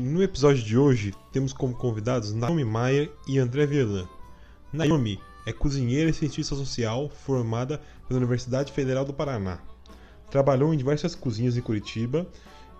no 0.00 0.20
episódio 0.20 0.60
de 0.60 0.76
hoje 0.76 1.14
temos 1.30 1.52
como 1.52 1.72
convidados 1.72 2.34
Naomi 2.34 2.64
Maier 2.64 3.12
e 3.28 3.38
André 3.38 3.64
Vielan. 3.64 4.08
Naomi 4.72 5.20
é 5.46 5.52
cozinheira 5.52 6.10
e 6.10 6.12
cientista 6.12 6.56
social 6.56 7.08
formada 7.08 7.80
pela 8.08 8.18
Universidade 8.18 8.72
Federal 8.72 9.04
do 9.04 9.14
Paraná. 9.14 9.60
Trabalhou 10.32 10.74
em 10.74 10.76
diversas 10.76 11.14
cozinhas 11.14 11.56
em 11.56 11.60
Curitiba 11.60 12.26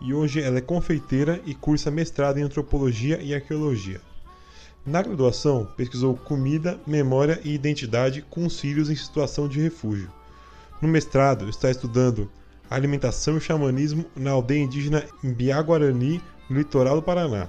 e 0.00 0.12
hoje 0.12 0.42
ela 0.42 0.58
é 0.58 0.60
confeiteira 0.60 1.40
e 1.46 1.54
cursa 1.54 1.88
mestrado 1.88 2.38
em 2.38 2.42
antropologia 2.42 3.22
e 3.22 3.32
arqueologia. 3.32 4.00
Na 4.84 5.00
graduação, 5.00 5.68
pesquisou 5.76 6.16
comida, 6.16 6.80
memória 6.84 7.40
e 7.44 7.54
identidade 7.54 8.22
com 8.22 8.44
os 8.44 8.58
filhos 8.58 8.90
em 8.90 8.96
situação 8.96 9.46
de 9.46 9.60
refúgio. 9.60 10.10
No 10.82 10.88
mestrado, 10.88 11.48
está 11.48 11.70
estudando 11.70 12.28
alimentação 12.68 13.36
e 13.36 13.40
xamanismo 13.40 14.04
na 14.16 14.32
aldeia 14.32 14.64
indígena 14.64 15.04
Mbiá-Guarani, 15.22 16.20
no 16.48 16.58
litoral 16.58 16.96
do 16.96 17.02
Paraná. 17.02 17.48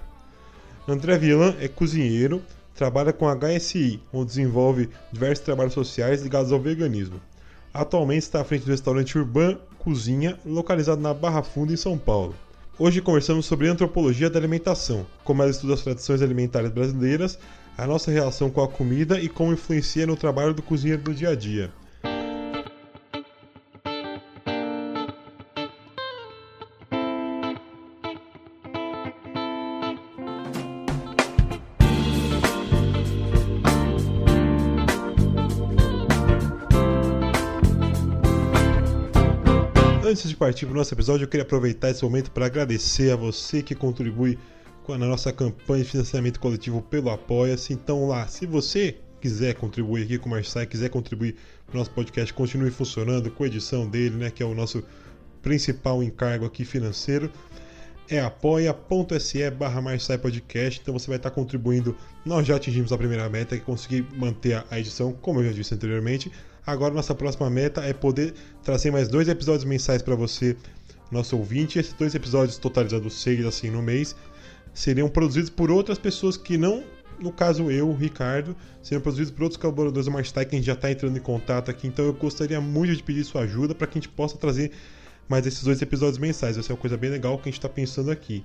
André 0.87 1.17
Villan 1.17 1.55
é 1.59 1.67
cozinheiro, 1.67 2.41
trabalha 2.73 3.13
com 3.13 3.27
a 3.27 3.35
HSI, 3.35 4.01
onde 4.11 4.29
desenvolve 4.29 4.89
diversos 5.11 5.45
trabalhos 5.45 5.73
sociais 5.73 6.21
ligados 6.21 6.51
ao 6.51 6.59
veganismo. 6.59 7.21
Atualmente 7.73 8.23
está 8.23 8.41
à 8.41 8.43
frente 8.43 8.65
do 8.65 8.71
restaurante 8.71 9.17
Urban 9.17 9.57
Cozinha, 9.77 10.39
localizado 10.45 11.01
na 11.01 11.13
Barra 11.13 11.43
Funda, 11.43 11.73
em 11.73 11.77
São 11.77 11.97
Paulo. 11.97 12.35
Hoje 12.77 13.01
conversamos 13.01 13.45
sobre 13.45 13.67
antropologia 13.67 14.29
da 14.29 14.39
alimentação, 14.39 15.05
como 15.23 15.41
ela 15.41 15.51
estuda 15.51 15.73
as 15.73 15.83
tradições 15.83 16.21
alimentares 16.21 16.71
brasileiras, 16.71 17.37
a 17.77 17.85
nossa 17.85 18.09
relação 18.09 18.49
com 18.49 18.61
a 18.61 18.67
comida 18.67 19.19
e 19.19 19.29
como 19.29 19.53
influencia 19.53 20.07
no 20.07 20.15
trabalho 20.15 20.53
do 20.53 20.61
cozinheiro 20.61 21.01
do 21.01 21.13
dia 21.13 21.29
a 21.29 21.35
dia. 21.35 21.71
Partir 40.39 40.65
para 40.65 40.73
o 40.73 40.77
nosso 40.77 40.93
episódio, 40.93 41.25
eu 41.25 41.27
queria 41.27 41.43
aproveitar 41.43 41.89
esse 41.89 42.01
momento 42.01 42.31
para 42.31 42.45
agradecer 42.45 43.11
a 43.11 43.15
você 43.17 43.61
que 43.61 43.75
contribui 43.75 44.39
com 44.83 44.93
a 44.93 44.97
nossa 44.97 45.33
campanha 45.33 45.83
de 45.83 45.89
financiamento 45.89 46.39
coletivo 46.39 46.81
pelo 46.81 47.09
Apoia-se. 47.09 47.73
Então, 47.73 48.07
lá, 48.07 48.25
se 48.25 48.45
você 48.45 48.95
quiser 49.19 49.53
contribuir 49.55 50.05
aqui 50.05 50.17
com 50.17 50.27
o 50.27 50.31
Marçai, 50.31 50.65
quiser 50.65 50.89
contribuir 50.89 51.35
para 51.67 51.75
o 51.75 51.77
nosso 51.79 51.91
podcast 51.91 52.33
continue 52.33 52.71
funcionando, 52.71 53.29
com 53.29 53.43
a 53.43 53.47
edição 53.47 53.85
dele, 53.85 54.15
né, 54.15 54.31
que 54.31 54.41
é 54.41 54.45
o 54.45 54.55
nosso 54.55 54.81
principal 55.41 56.01
encargo 56.01 56.45
aqui 56.45 56.63
financeiro, 56.63 57.29
é 58.09 58.21
apoia.se 58.21 59.51
barra 59.51 59.81
Podcast. 60.21 60.79
Então 60.81 60.97
você 60.97 61.07
vai 61.07 61.17
estar 61.17 61.31
contribuindo. 61.31 61.95
Nós 62.25 62.47
já 62.47 62.55
atingimos 62.55 62.93
a 62.93 62.97
primeira 62.97 63.29
meta, 63.29 63.57
que 63.57 63.61
é 63.61 63.65
conseguir 63.65 64.07
manter 64.15 64.63
a 64.71 64.79
edição, 64.79 65.11
como 65.11 65.41
eu 65.41 65.47
já 65.47 65.51
disse 65.51 65.73
anteriormente. 65.73 66.31
Agora 66.65 66.93
nossa 66.93 67.15
próxima 67.15 67.49
meta 67.49 67.81
é 67.81 67.93
poder 67.93 68.33
trazer 68.63 68.91
mais 68.91 69.07
dois 69.07 69.27
episódios 69.27 69.63
mensais 69.63 70.01
para 70.01 70.15
você, 70.15 70.55
nosso 71.11 71.37
ouvinte. 71.37 71.79
Esses 71.79 71.93
dois 71.93 72.13
episódios 72.13 72.57
totalizados 72.57 73.21
seis 73.21 73.45
assim 73.45 73.69
no 73.69 73.81
mês 73.81 74.15
seriam 74.73 75.09
produzidos 75.09 75.49
por 75.49 75.71
outras 75.71 75.97
pessoas 75.97 76.37
que 76.37 76.57
não, 76.57 76.83
no 77.19 77.31
caso 77.31 77.69
eu, 77.69 77.93
Ricardo, 77.93 78.55
seriam 78.81 79.01
produzidos 79.01 79.31
por 79.31 79.43
outros 79.43 79.59
colaboradores 79.59 80.05
do 80.05 80.11
Marstyle 80.11 80.45
que 80.45 80.55
a 80.55 80.59
gente 80.59 80.67
já 80.67 80.73
está 80.73 80.91
entrando 80.91 81.17
em 81.17 81.21
contato 81.21 81.69
aqui. 81.69 81.87
Então 81.87 82.05
eu 82.05 82.13
gostaria 82.13 82.61
muito 82.61 82.95
de 82.95 83.03
pedir 83.03 83.23
sua 83.23 83.41
ajuda 83.41 83.75
para 83.75 83.87
que 83.87 83.97
a 83.97 84.01
gente 84.01 84.09
possa 84.09 84.37
trazer 84.37 84.71
mais 85.27 85.45
esses 85.45 85.63
dois 85.63 85.81
episódios 85.81 86.17
mensais. 86.17 86.57
Essa 86.57 86.71
é 86.71 86.73
uma 86.73 86.79
coisa 86.79 86.97
bem 86.97 87.09
legal 87.09 87.37
que 87.37 87.43
a 87.43 87.51
gente 87.51 87.59
está 87.59 87.69
pensando 87.69 88.09
aqui. 88.09 88.43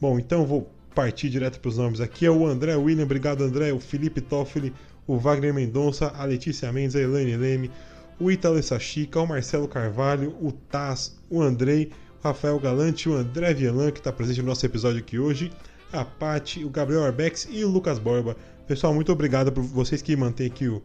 Bom, 0.00 0.18
então 0.18 0.46
vou 0.46 0.70
partir 0.94 1.28
direto 1.28 1.58
para 1.60 1.68
os 1.68 1.76
nomes 1.76 2.00
aqui. 2.00 2.24
É 2.24 2.30
o 2.30 2.46
André 2.46 2.76
William, 2.76 3.04
obrigado 3.04 3.42
André, 3.42 3.72
o 3.72 3.80
Felipe 3.80 4.20
Toffoli, 4.20 4.72
o 5.06 5.18
Wagner 5.18 5.52
Mendonça, 5.52 6.12
a 6.16 6.24
Letícia 6.24 6.72
Mendes, 6.72 6.96
a 6.96 7.00
Elaine 7.00 7.36
Leme, 7.36 7.70
o 8.18 8.30
Italo 8.30 8.62
Sachica, 8.62 9.20
o 9.20 9.26
Marcelo 9.26 9.68
Carvalho, 9.68 10.34
o 10.40 10.52
Taz, 10.52 11.18
o 11.28 11.42
Andrei, 11.42 11.90
o 12.22 12.26
Rafael 12.26 12.58
Galante, 12.58 13.08
o 13.08 13.14
André 13.14 13.52
Vielan, 13.54 13.90
que 13.90 13.98
está 13.98 14.12
presente 14.12 14.40
no 14.40 14.48
nosso 14.48 14.64
episódio 14.64 15.00
aqui 15.00 15.18
hoje, 15.18 15.50
a 15.92 16.04
Pati, 16.04 16.64
o 16.64 16.70
Gabriel 16.70 17.04
Arbex 17.04 17.46
e 17.50 17.64
o 17.64 17.68
Lucas 17.68 17.98
Borba. 17.98 18.36
Pessoal, 18.66 18.94
muito 18.94 19.12
obrigado 19.12 19.52
por 19.52 19.62
vocês 19.62 20.00
que 20.00 20.16
mantêm 20.16 20.46
aqui 20.46 20.68
o, 20.68 20.82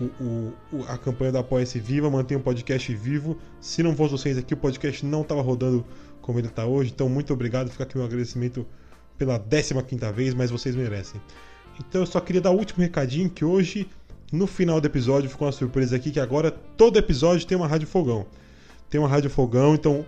o, 0.00 0.52
o, 0.72 0.84
a 0.88 0.98
campanha 0.98 1.32
da 1.32 1.40
Apoia-se 1.40 1.78
Viva, 1.78 2.10
mantém 2.10 2.36
o 2.36 2.40
podcast 2.40 2.94
vivo. 2.94 3.38
Se 3.60 3.82
não 3.82 3.96
fosse 3.96 4.12
vocês 4.12 4.36
aqui, 4.36 4.54
o 4.54 4.56
podcast 4.56 5.04
não 5.06 5.22
estava 5.22 5.40
rodando 5.40 5.84
como 6.20 6.38
ele 6.38 6.48
está 6.48 6.66
hoje. 6.66 6.90
Então, 6.94 7.08
muito 7.08 7.32
obrigado. 7.32 7.70
Fica 7.70 7.84
aqui 7.84 7.96
meu 7.96 8.06
agradecimento 8.06 8.66
pela 9.16 9.38
15 9.38 9.82
quinta 9.84 10.12
vez, 10.12 10.34
mas 10.34 10.50
vocês 10.50 10.74
merecem. 10.74 11.20
Então 11.78 12.02
eu 12.02 12.06
só 12.06 12.20
queria 12.20 12.40
dar 12.40 12.50
o 12.50 12.56
último 12.56 12.82
recadinho 12.82 13.28
que 13.30 13.44
hoje, 13.44 13.88
no 14.32 14.46
final 14.46 14.80
do 14.80 14.86
episódio, 14.86 15.28
ficou 15.28 15.46
uma 15.46 15.52
surpresa 15.52 15.96
aqui 15.96 16.10
que 16.10 16.20
agora 16.20 16.50
todo 16.50 16.98
episódio 16.98 17.46
tem 17.46 17.56
uma 17.56 17.66
rádio 17.66 17.86
fogão. 17.86 18.26
Tem 18.88 19.00
uma 19.00 19.08
rádio 19.08 19.30
fogão, 19.30 19.74
então 19.74 20.04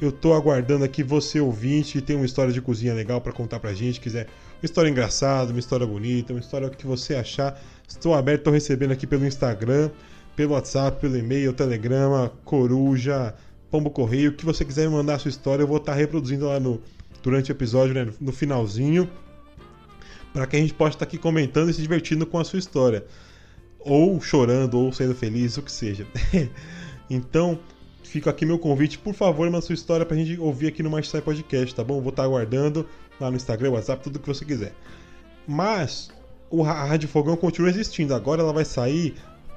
eu 0.00 0.10
tô 0.10 0.32
aguardando 0.32 0.84
aqui 0.84 1.02
você 1.02 1.40
ouvinte, 1.40 2.00
tem 2.00 2.16
uma 2.16 2.24
história 2.24 2.52
de 2.52 2.60
cozinha 2.60 2.94
legal 2.94 3.20
para 3.20 3.32
contar 3.32 3.60
pra 3.60 3.74
gente, 3.74 4.00
quiser 4.00 4.26
uma 4.62 4.64
história 4.64 4.88
engraçada, 4.88 5.50
uma 5.50 5.58
história 5.58 5.86
bonita, 5.86 6.32
uma 6.32 6.40
história 6.40 6.70
que 6.70 6.86
você 6.86 7.14
achar. 7.14 7.60
Estou 7.86 8.14
aberto, 8.14 8.40
estou 8.40 8.52
recebendo 8.52 8.92
aqui 8.92 9.06
pelo 9.06 9.26
Instagram, 9.26 9.90
pelo 10.34 10.52
WhatsApp, 10.52 11.00
pelo 11.00 11.16
e-mail, 11.16 11.52
Telegrama, 11.52 12.32
Coruja, 12.44 13.34
Pombo 13.70 13.90
Correio, 13.90 14.30
o 14.30 14.34
que 14.34 14.44
você 14.44 14.64
quiser 14.64 14.88
me 14.88 14.94
mandar 14.94 15.16
a 15.16 15.18
sua 15.18 15.28
história, 15.28 15.62
eu 15.62 15.66
vou 15.66 15.76
estar 15.76 15.92
tá 15.92 15.98
reproduzindo 15.98 16.46
lá 16.46 16.58
no 16.58 16.80
durante 17.22 17.50
o 17.50 17.52
episódio, 17.52 17.94
né, 17.94 18.10
no 18.18 18.32
finalzinho 18.32 19.06
para 20.32 20.46
que 20.46 20.56
a 20.56 20.60
gente 20.60 20.74
possa 20.74 20.96
estar 20.96 21.04
aqui 21.04 21.18
comentando 21.18 21.70
e 21.70 21.74
se 21.74 21.82
divertindo 21.82 22.26
com 22.26 22.38
a 22.38 22.44
sua 22.44 22.58
história. 22.58 23.04
Ou 23.80 24.20
chorando, 24.20 24.78
ou 24.78 24.92
sendo 24.92 25.14
feliz, 25.14 25.56
o 25.56 25.62
que 25.62 25.72
seja. 25.72 26.06
então, 27.08 27.58
fica 28.04 28.30
aqui 28.30 28.44
meu 28.44 28.58
convite, 28.58 28.98
por 28.98 29.14
favor, 29.14 29.48
manda 29.50 29.64
sua 29.64 29.74
história 29.74 30.04
para 30.04 30.16
a 30.16 30.18
gente 30.18 30.38
ouvir 30.40 30.68
aqui 30.68 30.82
no 30.82 30.90
Master 30.90 31.22
Podcast, 31.22 31.74
tá 31.74 31.84
bom? 31.84 32.00
Vou 32.00 32.10
estar 32.10 32.24
aguardando 32.24 32.86
lá 33.20 33.30
no 33.30 33.36
Instagram, 33.36 33.70
WhatsApp, 33.70 34.02
tudo 34.02 34.18
que 34.18 34.26
você 34.26 34.44
quiser. 34.44 34.74
Mas 35.46 36.10
a 36.52 36.84
Rádio 36.84 37.08
Fogão 37.08 37.36
continua 37.36 37.70
existindo. 37.70 38.14
Agora 38.14 38.42
ela 38.42 38.52
vai 38.52 38.64
sair 38.64 39.14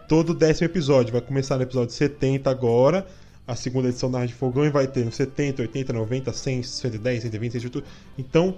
todo 0.08 0.34
décimo 0.34 0.66
episódio. 0.66 1.12
Vai 1.12 1.22
começar 1.22 1.58
no 1.58 1.64
episódio 1.64 1.94
70 1.94 2.50
agora, 2.50 3.08
a 3.48 3.56
segunda 3.56 3.90
edição 3.90 4.12
da 4.12 4.20
Rádio 4.20 4.36
Fogão, 4.36 4.66
e 4.66 4.70
vai 4.70 4.88
ter 4.88 5.04
no 5.04 5.12
70, 5.12 5.62
80, 5.64 5.94
90, 5.94 6.32
100, 6.32 6.64
110, 6.64 7.24
120, 7.24 7.52
120. 7.54 7.86
Então, 8.18 8.56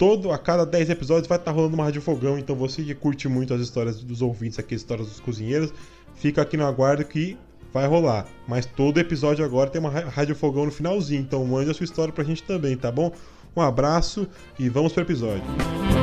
todo 0.00 0.32
a 0.32 0.38
cada 0.38 0.64
10 0.64 0.88
episódios 0.88 1.28
vai 1.28 1.36
estar 1.36 1.50
tá 1.50 1.54
rolando 1.54 1.74
uma 1.74 1.84
Rádio 1.84 2.00
Fogão, 2.00 2.38
então 2.38 2.56
você 2.56 2.82
que 2.82 2.94
curte 2.94 3.28
muito 3.28 3.52
as 3.52 3.60
histórias 3.60 4.02
dos 4.02 4.22
ouvintes 4.22 4.58
aqui, 4.58 4.74
as 4.74 4.80
histórias 4.80 5.06
dos 5.06 5.20
cozinheiros, 5.20 5.74
fica 6.14 6.40
aqui 6.40 6.56
no 6.56 6.64
aguardo 6.64 7.04
que 7.04 7.36
vai 7.70 7.86
rolar. 7.86 8.26
Mas 8.48 8.64
todo 8.64 8.98
episódio 8.98 9.44
agora 9.44 9.68
tem 9.68 9.78
uma 9.78 9.90
Rádio 9.90 10.34
Fogão 10.34 10.64
no 10.64 10.72
finalzinho, 10.72 11.20
então 11.20 11.44
mande 11.44 11.70
a 11.70 11.74
sua 11.74 11.84
história 11.84 12.14
pra 12.14 12.24
gente 12.24 12.42
também, 12.44 12.78
tá 12.78 12.90
bom? 12.90 13.12
Um 13.54 13.60
abraço 13.60 14.26
e 14.58 14.70
vamos 14.70 14.90
pro 14.94 15.02
episódio. 15.02 15.44
Música 15.44 15.99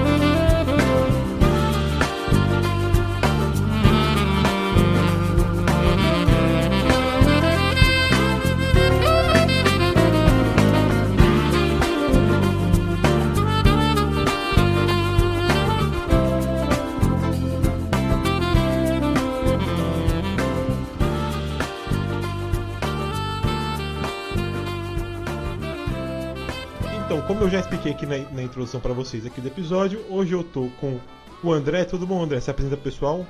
introdução 28.48 28.80
para 28.80 28.94
vocês 28.94 29.26
aqui 29.26 29.40
do 29.40 29.48
episódio, 29.48 30.04
hoje 30.10 30.34
eu 30.34 30.44
tô 30.44 30.70
com 30.80 31.00
o 31.44 31.52
André. 31.52 31.84
Tudo 31.86 32.08
bom, 32.08 32.24
André? 32.24 32.40
Se 32.40 32.50
apresenta 32.50 32.78
pessoal 32.78 33.26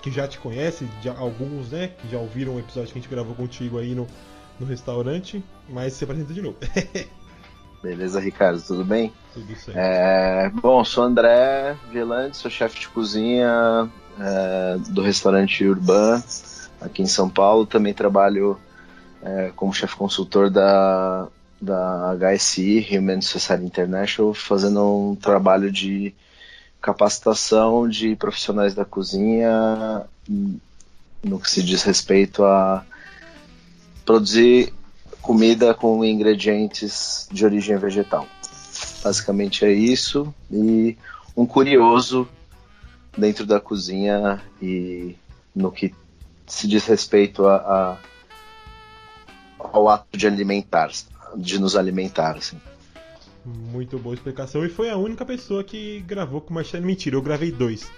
que 0.00 0.10
já 0.10 0.26
te 0.26 0.38
conhece, 0.38 0.88
já, 1.02 1.12
alguns, 1.16 1.70
né, 1.70 1.88
que 1.88 2.08
já 2.08 2.18
ouviram 2.18 2.54
o 2.54 2.60
episódio 2.60 2.92
que 2.92 2.98
a 2.98 3.02
gente 3.02 3.10
gravou 3.10 3.34
contigo 3.34 3.78
aí 3.78 3.94
no, 3.94 4.06
no 4.58 4.64
restaurante, 4.64 5.44
mas 5.68 5.92
se 5.94 6.04
apresenta 6.04 6.32
de 6.32 6.40
novo. 6.40 6.56
Beleza, 7.82 8.20
Ricardo, 8.20 8.62
tudo 8.62 8.84
bem? 8.84 9.12
Tudo 9.34 9.54
certo. 9.56 9.76
É, 9.76 10.50
bom, 10.50 10.84
sou 10.84 11.04
André 11.04 11.76
Velante, 11.92 12.36
sou 12.36 12.50
chefe 12.50 12.80
de 12.80 12.88
cozinha 12.88 13.90
é, 14.18 14.78
do 14.88 15.02
restaurante 15.02 15.64
Urban 15.66 16.22
aqui 16.80 17.02
em 17.02 17.06
São 17.06 17.28
Paulo. 17.28 17.66
Também 17.66 17.92
trabalho 17.92 18.58
é, 19.22 19.52
como 19.54 19.74
chefe 19.74 19.96
consultor 19.96 20.50
da 20.50 21.28
da 21.60 22.14
HSI, 22.14 22.86
Human 22.90 23.20
Society 23.20 23.64
International, 23.64 24.34
fazendo 24.34 25.10
um 25.10 25.14
trabalho 25.14 25.70
de 25.70 26.14
capacitação 26.80 27.88
de 27.88 28.14
profissionais 28.14 28.74
da 28.74 28.84
cozinha 28.84 30.06
no 31.22 31.40
que 31.40 31.50
se 31.50 31.62
diz 31.62 31.82
respeito 31.82 32.44
a 32.44 32.84
produzir 34.04 34.72
comida 35.20 35.74
com 35.74 36.04
ingredientes 36.04 37.28
de 37.32 37.44
origem 37.44 37.76
vegetal. 37.76 38.26
Basicamente 39.02 39.64
é 39.64 39.72
isso. 39.72 40.32
E 40.50 40.96
um 41.36 41.44
curioso 41.44 42.28
dentro 43.16 43.44
da 43.44 43.58
cozinha 43.58 44.40
e 44.62 45.16
no 45.54 45.72
que 45.72 45.92
se 46.46 46.68
diz 46.68 46.84
respeito 46.86 47.46
a, 47.46 47.56
a 47.56 47.96
ao 49.58 49.88
ato 49.88 50.16
de 50.16 50.26
alimentar, 50.26 50.90
de 51.36 51.58
nos 51.58 51.76
alimentar. 51.76 52.36
Assim. 52.36 52.60
Muito 53.44 53.98
boa 53.98 54.14
explicação. 54.14 54.64
E 54.64 54.68
foi 54.68 54.90
a 54.90 54.96
única 54.96 55.24
pessoa 55.24 55.62
que 55.62 56.00
gravou 56.00 56.40
com 56.40 56.50
o 56.50 56.54
Marcelo. 56.54 56.84
Mentira, 56.84 57.16
eu 57.16 57.22
gravei 57.22 57.52
dois. 57.52 57.90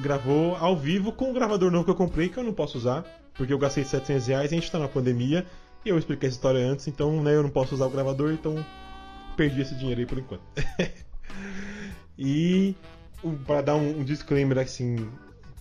Gravou 0.00 0.56
ao 0.56 0.76
vivo 0.76 1.10
com 1.10 1.30
o 1.30 1.34
gravador 1.34 1.70
novo 1.70 1.84
que 1.84 1.90
eu 1.90 1.96
comprei, 1.96 2.28
que 2.28 2.38
eu 2.38 2.44
não 2.44 2.52
posso 2.52 2.78
usar, 2.78 3.04
porque 3.34 3.52
eu 3.52 3.58
gastei 3.58 3.82
700 3.82 4.26
reais, 4.28 4.52
a 4.52 4.54
gente 4.54 4.70
tá 4.70 4.78
na 4.78 4.86
pandemia, 4.86 5.44
e 5.84 5.88
eu 5.88 5.98
expliquei 5.98 6.28
essa 6.28 6.36
história 6.36 6.60
antes, 6.60 6.86
então 6.86 7.20
né, 7.20 7.34
eu 7.34 7.42
não 7.42 7.50
posso 7.50 7.74
usar 7.74 7.86
o 7.86 7.90
gravador, 7.90 8.30
então 8.30 8.64
perdi 9.36 9.62
esse 9.62 9.74
dinheiro 9.74 10.00
aí 10.00 10.06
por 10.06 10.18
enquanto. 10.18 10.42
e 12.16 12.76
para 13.44 13.62
dar 13.62 13.74
um, 13.74 13.98
um 13.98 14.04
disclaimer 14.04 14.58
assim, 14.58 15.08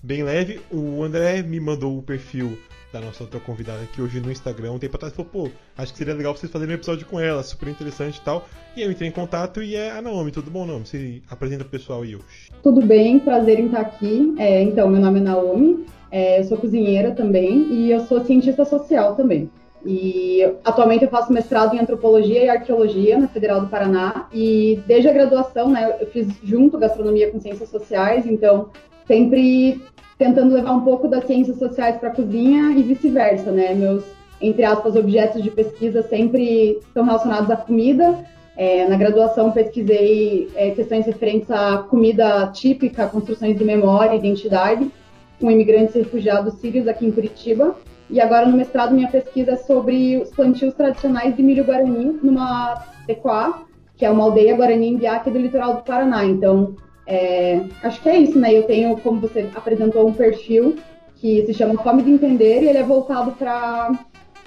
bem 0.02 0.24
leve, 0.24 0.62
o 0.72 1.04
André 1.04 1.42
me 1.42 1.60
mandou 1.60 1.98
o 1.98 2.02
perfil 2.02 2.58
da 2.92 3.00
nossa 3.00 3.24
outra 3.24 3.40
convidada 3.40 3.84
aqui 3.84 4.02
hoje 4.02 4.20
no 4.20 4.32
Instagram 4.32 4.72
um 4.72 4.80
tempo 4.80 4.96
atrás 4.96 5.14
falou, 5.14 5.30
pô, 5.32 5.50
acho 5.78 5.92
que 5.92 5.98
seria 5.98 6.14
legal 6.14 6.36
vocês 6.36 6.52
fazerem 6.52 6.74
um 6.74 6.78
episódio 6.78 7.06
com 7.06 7.20
ela, 7.20 7.44
super 7.44 7.70
interessante 7.70 8.18
e 8.18 8.22
tal. 8.22 8.48
E 8.76 8.82
eu 8.82 8.92
entrei 8.92 9.08
em 9.08 9.12
contato 9.12 9.62
e 9.62 9.76
é 9.76 9.92
a 9.92 10.02
Naomi, 10.02 10.32
tudo 10.32 10.50
bom, 10.50 10.66
Naomi? 10.66 10.88
Você 10.88 11.22
apresenta 11.30 11.64
pro 11.64 11.72
pessoal 11.72 12.02
aí 12.02 12.16
hoje. 12.16 12.50
Tudo 12.64 12.82
bem, 12.82 13.20
prazer 13.20 13.60
em 13.60 13.68
estar 13.68 13.82
aqui. 13.82 14.34
É, 14.40 14.62
então, 14.64 14.90
meu 14.90 15.02
nome 15.02 15.20
é 15.20 15.24
Naomi, 15.24 15.86
é, 16.12 16.40
eu 16.40 16.44
sou 16.46 16.58
cozinheira 16.58 17.12
também 17.12 17.72
e 17.72 17.92
eu 17.92 18.00
sou 18.02 18.24
cientista 18.26 18.66
social 18.66 19.16
também. 19.16 19.52
E 19.86 20.44
atualmente 20.66 21.06
eu 21.06 21.10
faço 21.10 21.32
mestrado 21.32 21.76
em 21.76 21.80
antropologia 21.80 22.44
e 22.44 22.50
arqueologia 22.50 23.18
na 23.18 23.28
Federal 23.28 23.62
do 23.62 23.68
Paraná 23.68 24.28
e 24.34 24.82
desde 24.86 25.08
a 25.08 25.14
graduação, 25.14 25.70
né, 25.70 25.98
eu 26.02 26.08
fiz 26.08 26.28
junto 26.44 26.78
gastronomia 26.78 27.32
com 27.32 27.40
ciências 27.40 27.70
sociais, 27.70 28.26
então 28.26 28.72
sempre 29.10 29.82
tentando 30.20 30.54
levar 30.54 30.74
um 30.74 30.82
pouco 30.82 31.08
das 31.08 31.26
ciências 31.26 31.58
sociais 31.58 31.98
para 31.98 32.10
a 32.10 32.16
cozinha 32.16 32.78
e 32.78 32.84
vice-versa, 32.84 33.52
né? 33.52 33.74
Meus, 33.74 34.04
entre 34.40 34.64
aspas, 34.64 34.96
objetos 34.96 35.42
de 35.42 35.50
pesquisa 35.50 36.04
sempre 36.04 36.78
estão 36.78 37.04
relacionados 37.04 37.50
à 37.50 37.58
comida. 37.58 38.24
É, 38.56 38.88
na 38.88 38.98
graduação 38.98 39.52
pesquisei 39.52 40.50
é, 40.54 40.72
questões 40.72 41.06
referentes 41.06 41.50
à 41.50 41.80
comida 41.90 42.48
típica, 42.54 43.08
construções 43.08 43.58
de 43.58 43.64
memória, 43.64 44.16
identidade, 44.16 44.92
com 45.40 45.50
imigrantes 45.50 45.96
e 45.96 46.00
refugiados 46.00 46.54
sírios 46.56 46.88
aqui 46.88 47.08
em 47.08 47.12
Curitiba. 47.12 47.76
E 48.10 48.20
agora 48.20 48.46
no 48.46 48.58
mestrado 48.58 48.94
minha 48.94 49.08
pesquisa 49.08 49.54
é 49.54 49.56
sobre 49.56 50.18
os 50.18 50.30
plantios 50.30 50.74
tradicionais 50.74 51.36
de 51.36 51.42
milho 51.42 51.64
guarani 51.64 52.20
numa 52.22 52.84
Tecoá, 53.08 53.64
que 53.96 54.06
é 54.06 54.12
uma 54.12 54.26
aldeia 54.26 54.56
guarani 54.56 54.90
em 54.90 54.98
Biaque 54.98 55.32
do 55.32 55.40
litoral 55.40 55.76
do 55.76 55.82
Paraná. 55.84 56.26
Então 56.26 56.76
é, 57.10 57.62
acho 57.82 58.00
que 58.02 58.08
é 58.08 58.20
isso, 58.20 58.38
né? 58.38 58.56
Eu 58.56 58.64
tenho, 58.64 58.96
como 58.98 59.20
você 59.20 59.50
apresentou, 59.56 60.08
um 60.08 60.14
perfil 60.14 60.76
que 61.16 61.44
se 61.48 61.56
chama 61.56 61.82
Fome 61.82 62.04
de 62.04 62.12
Entender 62.12 62.62
e 62.62 62.70
ele 62.70 62.78
é 62.78 62.84
voltado 62.84 63.32
para 63.32 63.92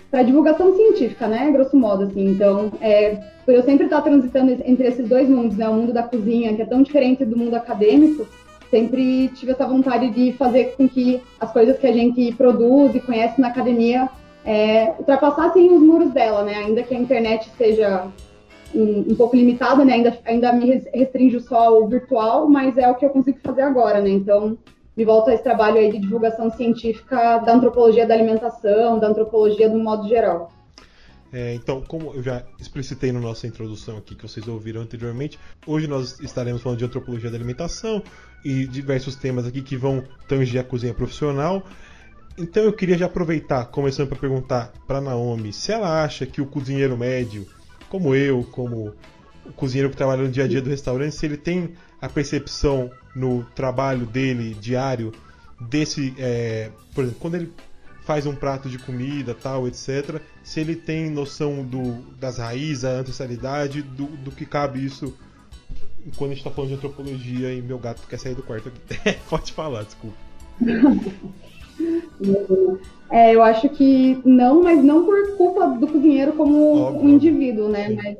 para 0.08 0.22
divulgação 0.22 0.76
científica, 0.76 1.26
né? 1.26 1.50
Grosso 1.50 1.74
modo, 1.74 2.04
assim. 2.04 2.28
Então, 2.28 2.70
é, 2.82 3.16
por 3.46 3.54
eu 3.54 3.62
sempre 3.62 3.86
estar 3.86 4.02
transitando 4.02 4.52
entre 4.64 4.86
esses 4.86 5.08
dois 5.08 5.26
mundos, 5.26 5.56
né? 5.56 5.66
O 5.68 5.74
mundo 5.74 5.92
da 5.92 6.02
cozinha, 6.02 6.54
que 6.54 6.60
é 6.60 6.66
tão 6.66 6.82
diferente 6.82 7.24
do 7.24 7.36
mundo 7.36 7.54
acadêmico, 7.54 8.28
sempre 8.70 9.28
tive 9.28 9.52
essa 9.52 9.66
vontade 9.66 10.10
de 10.10 10.32
fazer 10.34 10.74
com 10.76 10.86
que 10.86 11.20
as 11.40 11.50
coisas 11.50 11.78
que 11.78 11.86
a 11.86 11.92
gente 11.92 12.30
produz 12.34 12.94
e 12.94 13.00
conhece 13.00 13.40
na 13.40 13.48
academia 13.48 14.08
é, 14.44 14.92
ultrapassassem 14.98 15.72
os 15.72 15.80
muros 15.80 16.10
dela, 16.10 16.44
né? 16.44 16.56
Ainda 16.56 16.82
que 16.82 16.94
a 16.94 16.98
internet 16.98 17.50
seja 17.56 18.06
um, 18.74 19.12
um, 19.12 19.14
pouco 19.14 19.36
limitada, 19.36 19.84
né? 19.84 19.94
Ainda, 19.94 20.18
ainda 20.24 20.52
me 20.52 20.82
restringe 20.94 21.40
só 21.40 21.68
ao 21.68 21.88
virtual, 21.88 22.48
mas 22.48 22.76
é 22.76 22.90
o 22.90 22.94
que 22.94 23.04
eu 23.04 23.10
consigo 23.10 23.38
fazer 23.42 23.62
agora, 23.62 24.00
né? 24.00 24.10
Então, 24.10 24.58
me 24.96 25.04
volto 25.04 25.30
a 25.30 25.34
esse 25.34 25.42
trabalho 25.42 25.78
aí 25.78 25.90
de 25.90 25.98
divulgação 25.98 26.50
científica 26.50 27.38
da 27.38 27.54
antropologia 27.54 28.06
da 28.06 28.14
alimentação, 28.14 28.98
da 28.98 29.08
antropologia 29.08 29.68
do 29.68 29.78
modo 29.78 30.08
geral. 30.08 30.52
É, 31.32 31.54
então, 31.54 31.80
como 31.80 32.12
eu 32.12 32.22
já 32.22 32.42
explicitei 32.60 33.10
na 33.10 33.18
nossa 33.18 33.46
introdução 33.46 33.96
aqui 33.96 34.14
que 34.14 34.28
vocês 34.28 34.46
ouviram 34.46 34.82
anteriormente, 34.82 35.38
hoje 35.66 35.86
nós 35.86 36.20
estaremos 36.20 36.60
falando 36.60 36.78
de 36.78 36.84
antropologia 36.84 37.30
da 37.30 37.36
alimentação 37.36 38.02
e 38.44 38.66
diversos 38.66 39.16
temas 39.16 39.46
aqui 39.46 39.62
que 39.62 39.74
vão 39.74 40.04
tanger 40.28 40.60
a 40.60 40.64
cozinha 40.64 40.92
profissional. 40.92 41.62
Então 42.36 42.62
eu 42.62 42.72
queria 42.72 42.98
já 42.98 43.06
aproveitar, 43.06 43.64
começando 43.66 44.08
para 44.08 44.18
perguntar 44.18 44.72
para 44.86 45.00
Naomi 45.00 45.54
se 45.54 45.72
ela 45.72 46.02
acha 46.04 46.26
que 46.26 46.40
o 46.40 46.46
cozinheiro 46.46 46.98
médio 46.98 47.46
como 47.92 48.14
eu, 48.14 48.42
como 48.50 48.94
o 49.44 49.52
cozinheiro 49.52 49.90
que 49.90 49.96
trabalha 49.98 50.22
no 50.22 50.30
dia 50.30 50.44
a 50.44 50.48
dia 50.48 50.62
do 50.62 50.70
restaurante, 50.70 51.14
se 51.14 51.26
ele 51.26 51.36
tem 51.36 51.74
a 52.00 52.08
percepção 52.08 52.90
no 53.14 53.44
trabalho 53.54 54.06
dele 54.06 54.56
diário 54.58 55.12
desse, 55.60 56.14
é, 56.16 56.70
por 56.94 57.04
exemplo, 57.04 57.20
quando 57.20 57.34
ele 57.34 57.52
faz 58.06 58.24
um 58.24 58.34
prato 58.34 58.70
de 58.70 58.78
comida, 58.78 59.34
tal, 59.34 59.68
etc, 59.68 60.22
se 60.42 60.58
ele 60.58 60.74
tem 60.74 61.10
noção 61.10 61.62
do, 61.62 62.00
das 62.18 62.38
raízes, 62.38 62.86
a 62.86 62.92
ancestralidade, 62.92 63.82
do, 63.82 64.06
do 64.06 64.30
que 64.30 64.46
cabe 64.46 64.82
isso 64.82 65.14
quando 66.16 66.30
a 66.30 66.34
gente 66.34 66.38
está 66.38 66.50
falando 66.50 66.70
de 66.70 66.76
antropologia 66.76 67.52
e 67.52 67.60
meu 67.60 67.78
gato 67.78 68.08
quer 68.08 68.18
sair 68.18 68.34
do 68.34 68.42
quarto 68.42 68.70
aqui. 68.70 69.18
Pode 69.28 69.52
falar, 69.52 69.82
desculpa. 69.82 70.16
É, 73.10 73.34
eu 73.34 73.42
acho 73.42 73.68
que 73.68 74.18
não, 74.24 74.62
mas 74.62 74.82
não 74.82 75.04
por 75.04 75.36
culpa 75.36 75.66
do 75.66 75.86
cozinheiro 75.86 76.32
como 76.32 76.78
Óbvio. 76.78 77.02
um 77.02 77.08
indivíduo, 77.10 77.68
né? 77.68 77.90
Mas, 77.90 78.16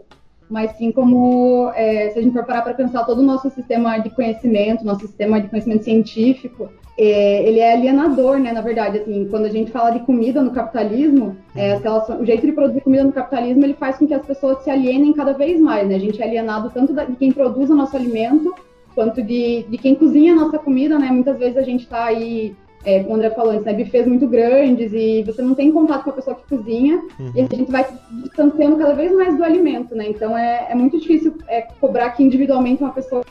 mas 0.50 0.76
sim 0.76 0.92
como, 0.92 1.70
é, 1.74 2.10
se 2.10 2.18
a 2.18 2.22
gente 2.22 2.34
for 2.34 2.44
parar 2.44 2.62
para 2.62 2.74
pensar 2.74 3.04
todo 3.04 3.20
o 3.20 3.24
nosso 3.24 3.48
sistema 3.50 3.98
de 3.98 4.10
conhecimento, 4.10 4.84
nosso 4.84 5.06
sistema 5.06 5.40
de 5.40 5.48
conhecimento 5.48 5.84
científico, 5.84 6.68
é, 6.98 7.48
ele 7.48 7.58
é 7.58 7.72
alienador, 7.72 8.38
né? 8.38 8.52
Na 8.52 8.60
verdade, 8.60 8.98
assim, 8.98 9.26
quando 9.30 9.46
a 9.46 9.50
gente 9.50 9.70
fala 9.70 9.90
de 9.90 10.00
comida 10.00 10.42
no 10.42 10.50
capitalismo, 10.50 11.36
é, 11.56 11.76
relações, 11.76 12.20
o 12.20 12.26
jeito 12.26 12.46
de 12.46 12.52
produzir 12.52 12.82
comida 12.82 13.04
no 13.04 13.12
capitalismo, 13.12 13.64
ele 13.64 13.74
faz 13.74 13.96
com 13.96 14.06
que 14.06 14.12
as 14.12 14.24
pessoas 14.24 14.62
se 14.62 14.70
alienem 14.70 15.12
cada 15.14 15.32
vez 15.32 15.58
mais, 15.58 15.88
né? 15.88 15.94
A 15.94 16.00
gente 16.00 16.20
é 16.20 16.24
alienado 16.26 16.70
tanto 16.70 16.92
de 16.92 17.16
quem 17.16 17.32
produz 17.32 17.70
o 17.70 17.74
nosso 17.74 17.96
alimento, 17.96 18.54
quanto 18.94 19.22
de, 19.22 19.64
de 19.68 19.78
quem 19.78 19.94
cozinha 19.94 20.34
a 20.34 20.36
nossa 20.36 20.58
comida, 20.58 20.98
né? 20.98 21.10
Muitas 21.10 21.38
vezes 21.38 21.56
a 21.56 21.62
gente 21.62 21.84
está 21.84 22.04
aí 22.04 22.54
é, 22.84 23.00
como 23.00 23.14
o 23.14 23.16
André 23.16 23.30
falou 23.30 23.52
antes, 23.52 23.64
né, 23.64 23.72
bufês 23.72 24.06
muito 24.06 24.26
grandes 24.26 24.92
e 24.92 25.22
você 25.22 25.40
não 25.40 25.54
tem 25.54 25.70
contato 25.70 26.04
com 26.04 26.10
a 26.10 26.14
pessoa 26.14 26.36
que 26.36 26.56
cozinha 26.56 26.96
uhum. 27.18 27.32
e 27.34 27.40
a 27.40 27.46
gente 27.46 27.70
vai 27.70 27.86
distanciando 28.22 28.76
cada 28.76 28.94
vez 28.94 29.12
mais 29.12 29.36
do 29.36 29.44
alimento, 29.44 29.94
né? 29.94 30.08
Então 30.08 30.36
é, 30.36 30.66
é 30.70 30.74
muito 30.74 30.98
difícil 30.98 31.36
é, 31.46 31.62
cobrar 31.80 32.10
que 32.10 32.22
individualmente 32.22 32.82
uma 32.82 32.92
pessoa. 32.92 33.24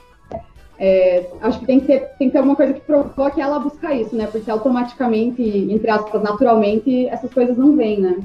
É, 0.79 1.29
acho 1.41 1.59
que 1.59 1.65
tem 1.65 1.79
que, 1.79 1.85
ter, 1.85 1.99
tem 2.17 2.27
que 2.27 2.31
ter 2.31 2.39
alguma 2.39 2.55
coisa 2.55 2.73
que 2.73 2.79
provoque 2.79 3.39
ela 3.39 3.57
a 3.57 3.59
buscar 3.59 3.93
isso, 3.93 4.15
né? 4.15 4.25
Porque 4.25 4.49
automaticamente, 4.49 5.43
entre 5.43 5.91
aspas, 5.91 6.23
naturalmente, 6.23 7.05
essas 7.07 7.31
coisas 7.31 7.55
não 7.55 7.75
vêm, 7.75 7.99
né? 7.99 8.17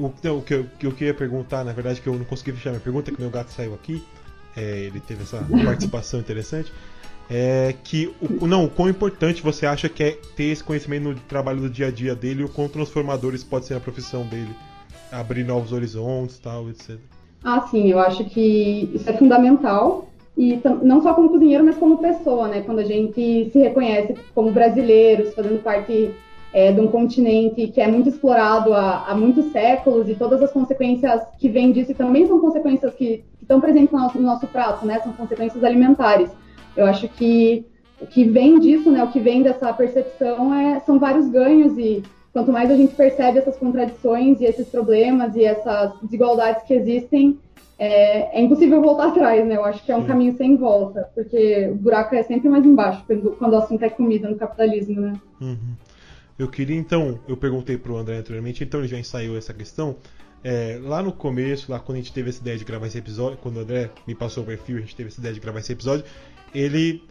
O, 0.00 0.10
não, 0.22 0.38
o 0.38 0.42
que, 0.42 0.54
eu, 0.54 0.66
que 0.78 0.86
eu 0.86 0.92
queria 0.92 1.12
perguntar, 1.12 1.64
na 1.64 1.72
verdade, 1.72 2.00
que 2.00 2.06
eu 2.06 2.14
não 2.14 2.24
consegui 2.24 2.52
fechar 2.52 2.70
minha 2.70 2.80
pergunta, 2.80 3.12
que 3.12 3.20
meu 3.20 3.30
gato 3.30 3.50
saiu 3.50 3.74
aqui, 3.74 4.02
é, 4.56 4.84
ele 4.84 5.00
teve 5.00 5.22
essa 5.22 5.44
participação 5.64 6.20
interessante 6.20 6.72
é 7.30 7.74
que 7.84 8.14
o, 8.40 8.46
não, 8.46 8.64
o 8.64 8.70
quão 8.70 8.88
importante 8.88 9.42
você 9.42 9.66
acha 9.66 9.88
que 9.88 10.02
é 10.02 10.18
ter 10.36 10.44
esse 10.44 10.62
conhecimento 10.62 11.08
no 11.08 11.14
trabalho 11.14 11.60
do 11.60 11.70
dia 11.70 11.88
a 11.88 11.90
dia 11.90 12.14
dele 12.14 12.42
e 12.42 12.44
o 12.44 12.48
quão 12.48 12.68
transformador 12.68 13.34
isso 13.34 13.46
pode 13.46 13.66
ser 13.66 13.74
na 13.74 13.80
profissão 13.80 14.24
dele, 14.24 14.50
abrir 15.10 15.44
novos 15.44 15.72
horizontes, 15.72 16.38
tal, 16.38 16.68
etc. 16.68 16.96
Ah, 17.44 17.60
sim, 17.62 17.90
eu 17.90 17.98
acho 17.98 18.24
que 18.24 18.90
isso 18.94 19.08
é 19.08 19.12
fundamental 19.14 20.08
e 20.36 20.60
não 20.82 21.02
só 21.02 21.12
como 21.14 21.28
cozinheiro, 21.28 21.64
mas 21.64 21.76
como 21.76 21.98
pessoa, 21.98 22.48
né? 22.48 22.62
Quando 22.62 22.78
a 22.78 22.84
gente 22.84 23.50
se 23.50 23.58
reconhece 23.58 24.14
como 24.34 24.50
brasileiros, 24.50 25.34
fazendo 25.34 25.62
parte 25.62 26.14
é, 26.52 26.72
de 26.72 26.80
um 26.80 26.86
continente 26.86 27.66
que 27.68 27.80
é 27.80 27.88
muito 27.88 28.08
explorado 28.08 28.72
há, 28.74 29.06
há, 29.06 29.14
muitos 29.14 29.52
séculos 29.52 30.08
e 30.08 30.14
todas 30.14 30.42
as 30.42 30.52
consequências 30.52 31.22
que 31.38 31.48
vêm 31.48 31.72
disso 31.72 31.94
também 31.94 32.26
são 32.26 32.38
consequências 32.38 32.94
que, 32.94 33.24
que 33.38 33.42
estão 33.42 33.60
presentes 33.60 33.90
no 33.90 33.98
nosso, 33.98 34.18
no 34.18 34.24
nosso 34.24 34.46
prato, 34.46 34.86
né? 34.86 35.00
São 35.00 35.12
consequências 35.12 35.62
alimentares. 35.64 36.30
Eu 36.76 36.86
acho 36.86 37.08
que 37.08 37.64
o 38.00 38.06
que 38.06 38.24
vem 38.24 38.58
disso, 38.58 38.90
né, 38.90 39.02
o 39.04 39.12
que 39.12 39.20
vem 39.20 39.42
dessa 39.42 39.72
percepção 39.72 40.52
é, 40.54 40.80
são 40.80 40.98
vários 40.98 41.28
ganhos 41.28 41.78
e 41.78 42.02
quanto 42.32 42.50
mais 42.50 42.70
a 42.70 42.76
gente 42.76 42.94
percebe 42.94 43.38
essas 43.38 43.56
contradições 43.56 44.40
e 44.40 44.44
esses 44.44 44.66
problemas 44.68 45.36
e 45.36 45.44
essas 45.44 45.92
desigualdades 46.00 46.62
que 46.64 46.74
existem, 46.74 47.38
é, 47.78 48.38
é 48.38 48.42
impossível 48.42 48.80
voltar 48.80 49.08
atrás, 49.08 49.46
né? 49.46 49.56
Eu 49.56 49.64
acho 49.64 49.84
que 49.84 49.92
é 49.92 49.96
um 49.96 50.02
Sim. 50.02 50.06
caminho 50.06 50.36
sem 50.36 50.56
volta, 50.56 51.08
porque 51.14 51.68
o 51.70 51.74
buraco 51.74 52.14
é 52.14 52.22
sempre 52.22 52.48
mais 52.48 52.64
embaixo 52.64 53.04
quando, 53.06 53.30
quando 53.32 53.52
o 53.52 53.56
assunto 53.56 53.82
é 53.84 53.90
comida 53.90 54.28
no 54.28 54.36
capitalismo, 54.36 55.00
né? 55.00 55.20
Uhum. 55.40 55.74
Eu 56.38 56.48
queria 56.48 56.76
então, 56.76 57.18
eu 57.28 57.36
perguntei 57.36 57.76
para 57.76 57.92
o 57.92 57.96
André 57.96 58.16
anteriormente, 58.16 58.64
então 58.64 58.80
ele 58.80 58.88
já 58.88 58.98
ensaiou 58.98 59.36
essa 59.36 59.52
questão. 59.52 59.96
É, 60.44 60.78
lá 60.82 61.02
no 61.02 61.12
começo, 61.12 61.70
lá 61.70 61.78
quando 61.78 61.98
a 61.98 62.00
gente 62.00 62.12
teve 62.12 62.30
essa 62.30 62.40
ideia 62.40 62.58
de 62.58 62.64
gravar 62.64 62.86
esse 62.86 62.98
episódio, 62.98 63.38
quando 63.40 63.58
o 63.58 63.60
André 63.60 63.90
me 64.06 64.14
passou 64.14 64.42
o 64.42 64.46
perfil, 64.46 64.78
a 64.78 64.80
gente 64.80 64.96
teve 64.96 65.08
essa 65.08 65.20
ideia 65.20 65.34
de 65.34 65.40
gravar 65.40 65.60
esse 65.60 65.72
episódio, 65.72 66.04
ele 66.54 67.02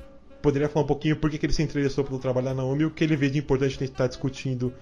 poderia 0.42 0.68
falar 0.68 0.86
um 0.86 0.88
pouquinho 0.88 1.16
por 1.16 1.30
que, 1.30 1.44
ele 1.44 1.54
se 1.54 1.62
interessou 1.62 2.04
pelo 2.04 2.20
trabalho 2.20 2.48
da 2.48 2.54
Naomi 2.54 2.86
o 2.86 2.92
que 2.92 3.04
ele 3.04 3.16
vê 3.16 3.30
de 3.30 3.40
importante 3.40 3.68
a 3.68 3.72
gente 3.72 3.84
estar 3.92 4.08
discutindo 4.08 4.74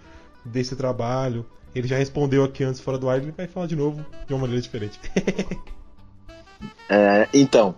desse 0.45 0.75
trabalho. 0.75 1.45
Ele 1.75 1.87
já 1.87 1.97
respondeu 1.97 2.43
aqui 2.43 2.63
antes 2.63 2.81
fora 2.81 2.97
do 2.97 3.09
ar, 3.09 3.21
ele 3.21 3.31
vai 3.31 3.47
falar 3.47 3.67
de 3.67 3.75
novo 3.75 4.05
de 4.25 4.33
uma 4.33 4.39
maneira 4.41 4.61
diferente. 4.61 4.99
É, 6.91 7.29
então, 7.33 7.75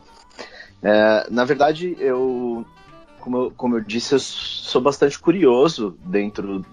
é, 0.81 1.27
na 1.29 1.43
verdade, 1.43 1.95
eu 1.99 2.65
como, 3.21 3.37
eu, 3.37 3.51
como 3.55 3.77
eu 3.77 3.81
disse, 3.81 4.13
eu 4.13 4.19
sou 4.19 4.81
bastante 4.81 5.17
curioso 5.17 5.95
dentro 6.03 6.65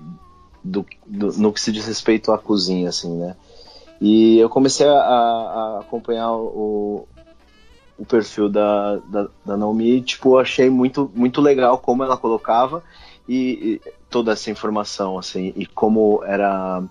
do, 0.64 0.84
do, 1.06 1.32
no 1.34 1.52
que 1.52 1.60
se 1.60 1.70
diz 1.70 1.86
respeito 1.86 2.32
à 2.32 2.38
cozinha, 2.38 2.88
assim, 2.88 3.14
né? 3.16 3.36
E 4.00 4.38
eu 4.38 4.48
comecei 4.48 4.86
a, 4.86 4.92
a 4.92 5.80
acompanhar 5.80 6.32
o, 6.32 7.06
o 7.98 8.04
perfil 8.04 8.48
da, 8.48 8.96
da, 8.96 9.28
da 9.44 9.56
Naomi 9.56 10.00
tipo, 10.00 10.38
achei 10.38 10.70
muito, 10.70 11.10
muito 11.14 11.40
legal 11.40 11.78
como 11.78 12.04
ela 12.04 12.16
colocava 12.16 12.82
e, 13.28 13.80
e 13.84 13.92
toda 14.08 14.32
essa 14.32 14.50
informação, 14.50 15.18
assim, 15.18 15.52
e 15.56 15.66
como 15.66 16.22
era 16.24 16.82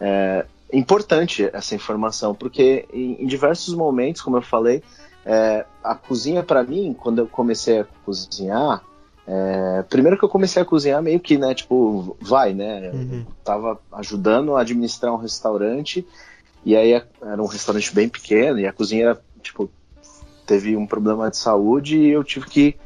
é, 0.00 0.46
importante 0.72 1.48
essa 1.52 1.74
informação, 1.74 2.34
porque 2.34 2.86
em, 2.92 3.22
em, 3.22 3.26
diversos 3.26 3.74
momentos, 3.74 4.22
como 4.22 4.36
eu 4.36 4.42
falei, 4.42 4.82
é, 5.24 5.64
a 5.84 5.94
cozinha 5.94 6.42
para 6.42 6.62
mim, 6.64 6.94
quando 6.98 7.18
eu 7.18 7.26
comecei 7.26 7.80
a 7.80 7.86
cozinhar, 8.04 8.82
é, 9.26 9.84
primeiro 9.88 10.16
que 10.16 10.24
eu 10.24 10.28
comecei 10.28 10.62
a 10.62 10.64
cozinhar 10.64 11.02
meio 11.02 11.20
que, 11.20 11.36
né, 11.36 11.54
tipo, 11.54 12.16
vai, 12.20 12.54
né? 12.54 12.90
Uhum. 12.90 13.26
tava 13.44 13.78
ajudando 13.92 14.56
a 14.56 14.62
administrar 14.62 15.12
um 15.12 15.18
restaurante 15.18 16.06
e 16.64 16.74
aí 16.74 16.92
era 16.92 17.42
um 17.42 17.46
restaurante 17.46 17.94
bem 17.94 18.08
pequeno 18.08 18.58
e 18.58 18.66
a 18.66 18.72
cozinha 18.72 19.04
era, 19.04 19.22
tipo, 19.42 19.70
teve 20.48 20.74
um 20.74 20.86
problema 20.86 21.30
de 21.30 21.36
saúde 21.36 21.98
e 21.98 22.08
eu 22.08 22.24
tive 22.24 22.46
que 22.46 22.76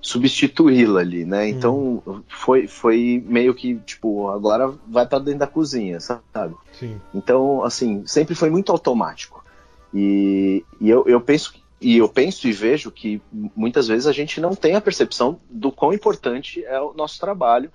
substituí-la 0.00 1.00
ali, 1.00 1.24
né? 1.24 1.44
Uhum. 1.44 1.48
Então 1.48 2.24
foi, 2.28 2.66
foi 2.66 3.22
meio 3.24 3.54
que, 3.54 3.76
tipo, 3.86 4.28
agora 4.28 4.74
vai 4.88 5.06
para 5.06 5.20
dentro 5.20 5.38
da 5.38 5.46
cozinha, 5.46 6.00
sabe? 6.00 6.56
Sim. 6.72 7.00
Então, 7.14 7.62
assim, 7.62 8.02
sempre 8.04 8.34
foi 8.34 8.50
muito 8.50 8.72
automático. 8.72 9.44
E, 9.94 10.64
e 10.80 10.90
eu, 10.90 11.04
eu 11.06 11.20
penso 11.20 11.54
e 11.80 11.98
eu 11.98 12.08
penso 12.08 12.46
e 12.46 12.52
vejo 12.52 12.92
que 12.92 13.20
muitas 13.32 13.88
vezes 13.88 14.06
a 14.06 14.12
gente 14.12 14.40
não 14.40 14.54
tem 14.54 14.76
a 14.76 14.80
percepção 14.80 15.40
do 15.50 15.72
quão 15.72 15.92
importante 15.92 16.64
é 16.64 16.80
o 16.80 16.92
nosso 16.94 17.18
trabalho 17.18 17.70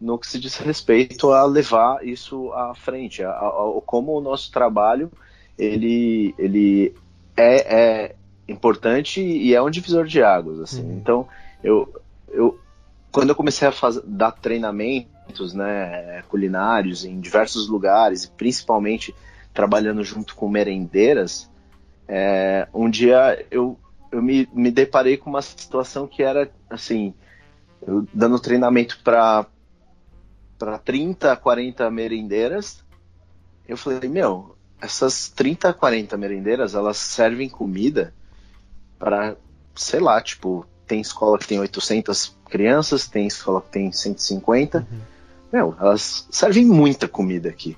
no 0.00 0.18
que 0.18 0.26
se 0.26 0.40
diz 0.40 0.56
respeito 0.56 1.30
a 1.30 1.44
levar 1.44 2.04
isso 2.04 2.52
à 2.52 2.74
frente, 2.74 3.22
a, 3.22 3.30
a, 3.30 3.46
a 3.46 3.80
como 3.86 4.12
o 4.12 4.20
nosso 4.20 4.50
trabalho 4.50 5.10
ele, 5.56 6.34
ele 6.36 6.94
é, 7.36 7.54
é, 7.56 8.16
importante 8.48 9.20
e 9.20 9.54
é 9.54 9.62
um 9.62 9.70
divisor 9.70 10.06
de 10.06 10.22
águas. 10.22 10.60
Assim. 10.60 10.82
Uhum. 10.82 10.96
Então, 10.96 11.28
eu, 11.62 12.02
eu, 12.28 12.58
quando 13.10 13.30
eu 13.30 13.34
comecei 13.34 13.66
a 13.66 13.72
fazer, 13.72 14.02
dar 14.04 14.32
treinamentos 14.32 15.54
né, 15.54 16.22
culinários 16.28 17.04
em 17.04 17.20
diversos 17.20 17.68
lugares, 17.68 18.26
principalmente 18.26 19.14
trabalhando 19.52 20.02
junto 20.02 20.34
com 20.34 20.48
merendeiras, 20.48 21.50
é, 22.06 22.68
um 22.74 22.90
dia 22.90 23.46
eu, 23.50 23.78
eu 24.12 24.22
me, 24.22 24.48
me 24.52 24.70
deparei 24.70 25.16
com 25.16 25.30
uma 25.30 25.42
situação 25.42 26.06
que 26.06 26.22
era 26.22 26.50
assim, 26.68 27.14
eu 27.86 28.06
dando 28.12 28.38
treinamento 28.38 29.00
para 29.02 29.46
para 30.58 30.78
30, 30.78 31.36
40 31.36 31.90
merendeiras. 31.90 32.84
Eu 33.66 33.76
falei, 33.76 34.08
meu, 34.08 34.56
essas 34.80 35.28
30, 35.28 35.72
40 35.72 36.16
merendeiras, 36.16 36.74
elas 36.74 36.96
servem 36.96 37.48
comida 37.48 38.14
para, 39.04 39.36
sei 39.74 40.00
lá, 40.00 40.18
tipo, 40.22 40.64
tem 40.86 40.98
escola 40.98 41.38
que 41.38 41.46
tem 41.46 41.60
800 41.60 42.34
crianças, 42.48 43.06
tem 43.06 43.26
escola 43.26 43.60
que 43.60 43.68
tem 43.68 43.92
150. 43.92 44.78
Uhum. 44.78 44.98
Meu, 45.52 45.76
elas 45.78 46.26
servem 46.30 46.64
muita 46.64 47.06
comida 47.06 47.50
aqui. 47.50 47.76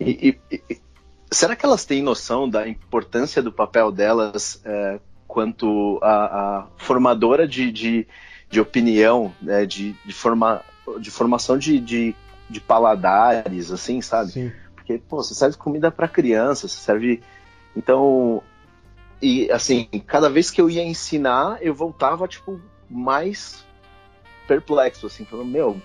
E, 0.00 0.38
e, 0.50 0.62
e, 0.70 0.80
será 1.30 1.54
que 1.54 1.66
elas 1.66 1.84
têm 1.84 2.02
noção 2.02 2.48
da 2.48 2.66
importância 2.66 3.42
do 3.42 3.52
papel 3.52 3.92
delas 3.92 4.62
é, 4.64 4.98
quanto 5.28 5.98
a, 6.02 6.14
a 6.60 6.66
formadora 6.78 7.46
de, 7.46 7.70
de, 7.70 8.08
de 8.48 8.60
opinião, 8.62 9.34
né, 9.42 9.66
de, 9.66 9.92
de, 10.06 10.12
forma, 10.14 10.62
de 10.98 11.10
formação 11.10 11.58
de, 11.58 11.78
de, 11.78 12.16
de 12.48 12.62
paladares, 12.62 13.70
assim, 13.70 14.00
sabe? 14.00 14.32
Sim. 14.32 14.52
Porque, 14.74 14.96
pô, 15.06 15.22
você 15.22 15.34
serve 15.34 15.58
comida 15.58 15.90
para 15.90 16.08
criança, 16.08 16.66
você 16.66 16.78
serve. 16.78 17.22
Então, 17.76 18.42
e 19.22 19.50
assim, 19.50 19.88
cada 20.06 20.28
vez 20.30 20.50
que 20.50 20.60
eu 20.60 20.70
ia 20.70 20.84
ensinar, 20.84 21.58
eu 21.60 21.74
voltava, 21.74 22.26
tipo, 22.26 22.60
mais 22.88 23.64
perplexo, 24.46 25.06
assim, 25.06 25.24
falando, 25.24 25.48
meu, 25.48 25.80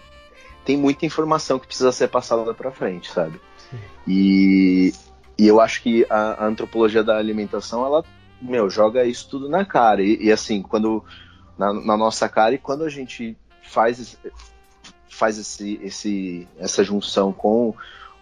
tem 0.64 0.78
muita 0.78 1.06
informação 1.06 1.60
que 1.60 1.68
precisa 1.68 1.92
ser 1.92 2.08
passada 2.08 2.54
para 2.54 2.72
frente, 2.72 3.12
sabe? 3.12 3.40
Sim. 3.70 3.80
E 4.08 4.94
e 5.38 5.48
eu 5.48 5.60
acho 5.60 5.82
que 5.82 6.06
a, 6.10 6.44
a, 6.44 6.48
antropologia 6.48 7.04
da 7.04 7.18
alimentação, 7.18 7.86
ela, 7.86 8.04
meu, 8.42 8.70
joga 8.70 9.06
isso 9.06 9.30
tudo 9.30 9.50
na 9.50 9.66
cara. 9.66 10.02
E, 10.02 10.26
e 10.26 10.32
assim, 10.32 10.62
quando. 10.62 11.04
Na, 11.58 11.74
na, 11.74 11.96
nossa 11.96 12.28
cara, 12.28 12.54
e 12.56 12.58
quando 12.58 12.84
a 12.84 12.90
gente 12.90 13.38
faz, 13.64 14.18
faz 15.10 15.38
esse, 15.38 15.80
esse, 15.82 16.48
essa 16.60 16.84
junção 16.84 17.32
com 17.32 17.74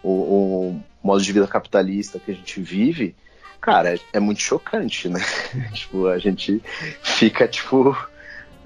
o, 0.04 0.08
o 0.08 0.80
modo 1.02 1.20
de 1.20 1.32
vida 1.32 1.46
capitalista 1.48 2.20
que 2.20 2.30
a 2.30 2.34
gente 2.34 2.60
vive, 2.60 3.16
cara, 3.64 3.98
é, 4.12 4.20
muito 4.20 4.40
chocante, 4.40 5.08
né? 5.08 5.20
tipo, 5.72 6.06
a 6.06 6.18
gente 6.18 6.62
fica, 7.02 7.48
tipo. 7.48 7.96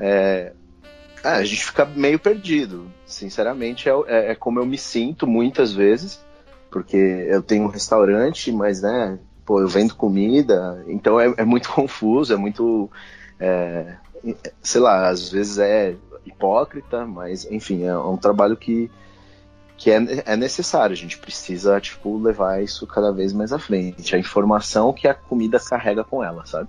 É, 0.01 0.53
a 1.23 1.45
gente 1.45 1.65
fica 1.65 1.85
meio 1.85 2.19
perdido. 2.19 2.91
Sinceramente, 3.07 3.89
é, 3.89 3.93
é, 4.07 4.31
é 4.33 4.35
como 4.35 4.59
eu 4.59 4.67
me 4.67 4.77
sinto 4.77 5.27
muitas 5.27 5.73
vezes 5.73 6.21
porque 6.71 6.97
eu 6.97 7.43
tenho 7.43 7.65
um 7.65 7.69
restaurante, 7.69 8.53
mas, 8.53 8.83
né, 8.83 9.19
pô, 9.45 9.61
eu 9.61 9.69
vendo 9.69 9.95
comida, 9.95 10.85
então 10.87 11.19
é, 11.21 11.33
é 11.37 11.45
muito 11.45 11.71
confuso, 11.73 12.33
é 12.33 12.37
muito, 12.37 12.91
é, 13.41 13.95
sei 14.63 14.81
lá, 14.81 15.09
às 15.09 15.31
vezes 15.31 15.59
é 15.59 15.97
hipócrita, 16.27 17.07
mas, 17.07 17.51
enfim, 17.51 17.85
é 17.85 17.97
um 17.97 18.17
trabalho 18.17 18.57
que, 18.57 18.91
que 19.79 19.93
é, 19.93 20.25
é 20.27 20.37
necessário, 20.37 20.93
a 20.93 20.97
gente 20.97 21.17
precisa, 21.17 21.81
tipo, 21.81 22.19
levar 22.19 22.63
isso 22.63 22.85
cada 22.85 23.13
vez 23.13 23.33
mais 23.33 23.53
à 23.53 23.59
frente, 23.61 24.15
a 24.15 24.19
informação 24.19 24.93
que 24.93 25.07
a 25.07 25.15
comida 25.15 25.59
carrega 25.61 26.03
com 26.03 26.23
ela, 26.23 26.45
sabe? 26.45 26.69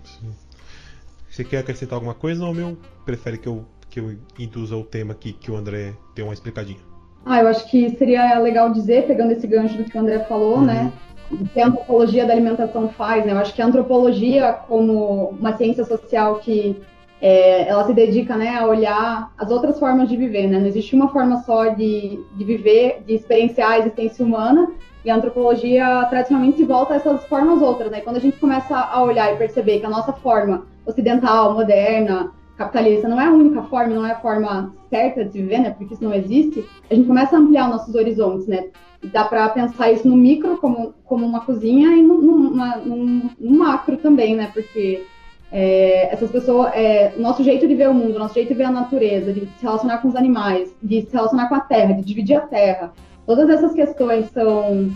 Você 1.27 1.43
quer 1.43 1.57
acrescentar 1.57 1.95
alguma 1.95 2.13
coisa 2.13 2.45
ou 2.45 2.53
meu 2.53 2.77
prefere 3.03 3.39
que 3.39 3.47
eu, 3.47 3.65
que 3.89 3.99
eu 3.99 4.15
induza 4.37 4.77
o 4.77 4.83
tema 4.83 5.13
aqui, 5.13 5.33
que 5.33 5.49
o 5.49 5.55
André 5.55 5.95
dê 6.15 6.21
uma 6.21 6.33
explicadinha? 6.33 6.79
Ah, 7.25 7.41
eu 7.41 7.47
acho 7.47 7.69
que 7.69 7.89
seria 7.97 8.37
legal 8.39 8.71
dizer, 8.71 9.07
pegando 9.07 9.31
esse 9.31 9.47
gancho 9.47 9.75
do 9.75 9.85
que 9.85 9.97
o 9.97 10.01
André 10.01 10.19
falou, 10.19 10.57
uhum. 10.57 10.65
né? 10.65 10.93
O 11.31 11.45
que 11.45 11.59
a 11.59 11.67
antropologia 11.67 12.25
da 12.25 12.33
alimentação 12.33 12.89
faz, 12.89 13.25
né? 13.25 13.33
Eu 13.33 13.37
acho 13.37 13.53
que 13.53 13.61
a 13.61 13.65
antropologia, 13.65 14.53
como 14.53 15.29
uma 15.29 15.57
ciência 15.57 15.83
social 15.83 16.39
que 16.39 16.79
é, 17.21 17.67
ela 17.67 17.85
se 17.85 17.93
dedica 17.93 18.35
né, 18.35 18.57
a 18.57 18.65
olhar 18.65 19.31
as 19.37 19.51
outras 19.51 19.77
formas 19.77 20.07
de 20.07 20.15
viver, 20.15 20.47
né? 20.47 20.59
Não 20.59 20.67
existe 20.67 20.95
uma 20.95 21.09
forma 21.09 21.41
só 21.43 21.67
de, 21.67 22.19
de 22.35 22.43
viver, 22.43 23.03
de 23.05 23.15
experienciar 23.15 23.71
a 23.71 23.79
existência 23.79 24.23
humana, 24.23 24.69
e 25.03 25.09
a 25.09 25.15
antropologia 25.15 26.05
tradicionalmente 26.09 26.63
volta 26.63 26.93
a 26.93 26.97
essas 26.97 27.25
formas 27.25 27.61
outras, 27.61 27.91
né? 27.91 28.01
Quando 28.01 28.17
a 28.17 28.21
gente 28.21 28.37
começa 28.37 28.77
a 28.77 29.01
olhar 29.01 29.33
e 29.33 29.37
perceber 29.37 29.79
que 29.79 29.85
a 29.85 29.89
nossa 29.89 30.11
forma 30.11 30.65
ocidental, 30.85 31.53
moderna, 31.53 32.31
capitalista 32.57 33.07
não 33.07 33.19
é 33.19 33.25
a 33.25 33.31
única 33.31 33.63
forma, 33.63 33.95
não 33.95 34.05
é 34.05 34.11
a 34.11 34.19
forma 34.19 34.73
certa 34.89 35.23
de 35.23 35.41
viver, 35.41 35.59
né? 35.59 35.71
Porque 35.71 35.93
isso 35.93 36.03
não 36.03 36.13
existe. 36.13 36.65
A 36.89 36.95
gente 36.95 37.07
começa 37.07 37.35
a 37.35 37.39
ampliar 37.39 37.69
nossos 37.69 37.95
horizontes, 37.95 38.47
né? 38.47 38.67
Dá 39.01 39.23
para 39.23 39.47
pensar 39.49 39.91
isso 39.91 40.07
no 40.07 40.17
micro 40.17 40.57
como, 40.57 40.93
como 41.05 41.25
uma 41.25 41.39
cozinha 41.41 41.95
e 41.95 42.01
no, 42.01 42.21
numa, 42.21 42.75
num, 42.77 43.29
num 43.39 43.57
macro 43.57 43.95
também, 43.97 44.35
né? 44.35 44.51
Porque 44.53 45.05
é, 45.51 46.13
essas 46.13 46.29
pessoas, 46.31 46.71
é, 46.73 47.13
nosso 47.17 47.43
jeito 47.43 47.67
de 47.67 47.75
ver 47.75 47.89
o 47.89 47.93
mundo, 47.93 48.19
nosso 48.19 48.35
jeito 48.35 48.49
de 48.49 48.53
ver 48.53 48.65
a 48.65 48.71
natureza, 48.71 49.33
de 49.33 49.41
se 49.41 49.63
relacionar 49.63 49.99
com 49.99 50.07
os 50.07 50.15
animais, 50.15 50.73
de 50.81 51.01
se 51.01 51.13
relacionar 51.13 51.49
com 51.49 51.55
a 51.55 51.61
terra, 51.61 51.93
de 51.93 52.03
dividir 52.03 52.35
a 52.35 52.41
terra, 52.41 52.93
todas 53.25 53.49
essas 53.49 53.73
questões 53.73 54.29
são 54.31 54.91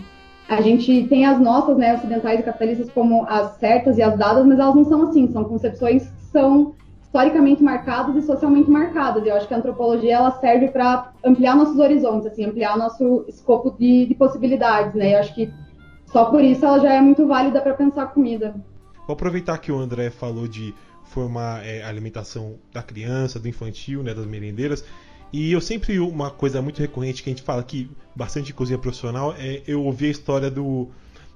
a 0.47 0.61
gente 0.61 1.07
tem 1.07 1.25
as 1.25 1.39
nossas, 1.39 1.77
né, 1.77 1.95
ocidentais 1.95 2.39
e 2.39 2.43
capitalistas 2.43 2.89
como 2.91 3.25
as 3.27 3.55
certas 3.57 3.97
e 3.97 4.03
as 4.03 4.17
dadas, 4.17 4.45
mas 4.45 4.59
elas 4.59 4.75
não 4.75 4.83
são 4.83 5.03
assim, 5.03 5.31
são 5.31 5.45
concepções 5.45 6.03
que 6.03 6.23
são 6.25 6.73
historicamente 7.01 7.63
marcadas 7.63 8.15
e 8.15 8.21
socialmente 8.23 8.69
marcadas. 8.69 9.25
Eu 9.25 9.35
acho 9.35 9.47
que 9.47 9.53
a 9.53 9.57
antropologia 9.57 10.15
ela 10.15 10.31
serve 10.31 10.67
para 10.67 11.11
ampliar 11.23 11.55
nossos 11.55 11.79
horizontes, 11.79 12.27
assim, 12.27 12.45
ampliar 12.45 12.77
nosso 12.77 13.23
escopo 13.27 13.73
de, 13.79 14.07
de 14.07 14.15
possibilidades, 14.15 14.93
né? 14.95 15.13
Eu 15.13 15.19
acho 15.19 15.33
que 15.33 15.49
só 16.07 16.25
por 16.25 16.43
isso 16.43 16.65
ela 16.65 16.79
já 16.79 16.93
é 16.93 17.01
muito 17.01 17.25
válida 17.25 17.61
para 17.61 17.73
pensar 17.73 18.07
comida. 18.07 18.53
Vou 19.07 19.13
aproveitar 19.13 19.57
que 19.57 19.71
o 19.71 19.77
André 19.77 20.09
falou 20.09 20.47
de 20.47 20.73
formar 21.03 21.65
é, 21.65 21.83
alimentação 21.83 22.57
da 22.71 22.81
criança, 22.81 23.39
do 23.39 23.47
infantil, 23.47 24.01
né, 24.01 24.13
das 24.13 24.25
merendeiras. 24.25 24.83
E 25.31 25.51
eu 25.51 25.59
sempre 25.59 25.99
uma 25.99 26.29
coisa 26.29 26.61
muito 26.61 26.79
recorrente 26.79 27.23
que 27.23 27.29
a 27.29 27.33
gente 27.33 27.41
fala 27.41 27.61
aqui, 27.61 27.89
bastante 28.15 28.53
cozinha 28.53 28.77
profissional, 28.77 29.33
é 29.37 29.63
eu 29.65 29.83
ouvir 29.83 30.05
a 30.05 30.11
história 30.11 30.49
do, 30.49 30.89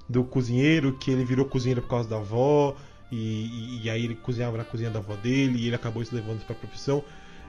do 0.08 0.22
cozinheiro 0.22 0.96
que 0.96 1.10
ele 1.10 1.24
virou 1.24 1.44
cozinheiro 1.44 1.82
por 1.82 1.88
causa 1.88 2.08
da 2.08 2.16
avó, 2.16 2.76
e, 3.10 3.16
e, 3.16 3.82
e, 3.84 3.90
aí 3.90 4.04
ele 4.04 4.14
cozinhava 4.14 4.56
na 4.58 4.64
cozinha 4.64 4.90
da 4.90 4.98
avó 4.98 5.16
dele 5.16 5.58
e 5.58 5.66
ele 5.66 5.74
acabou 5.74 6.04
se 6.04 6.14
levando 6.14 6.44
para 6.44 6.54
a 6.54 6.58
profissão. 6.58 7.02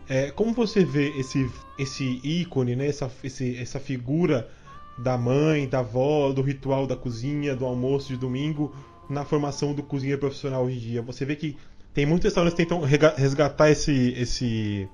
É, 0.07 0.31
como 0.31 0.53
você 0.53 0.83
vê 0.83 1.09
esse, 1.19 1.49
esse 1.77 2.19
ícone, 2.23 2.75
né, 2.75 2.87
essa, 2.87 3.11
esse, 3.23 3.57
essa 3.57 3.79
figura 3.79 4.49
da 4.97 5.17
mãe, 5.17 5.67
da 5.67 5.79
avó, 5.79 6.31
do 6.31 6.41
ritual 6.41 6.87
da 6.87 6.95
cozinha, 6.95 7.55
do 7.55 7.65
almoço 7.65 8.07
de 8.07 8.17
domingo, 8.17 8.73
na 9.09 9.25
formação 9.25 9.73
do 9.73 9.81
cozinheiro 9.83 10.19
profissional 10.19 10.63
hoje 10.63 10.77
em 10.77 10.79
dia? 10.79 11.01
Você 11.01 11.25
vê 11.25 11.35
que 11.35 11.57
tem 11.93 12.05
muitos 12.05 12.25
restaurantes 12.25 12.55
que 12.55 12.63
tentam 12.63 12.81
resgatar 12.81 13.69
esse, 13.69 14.13
esse, 14.17 14.87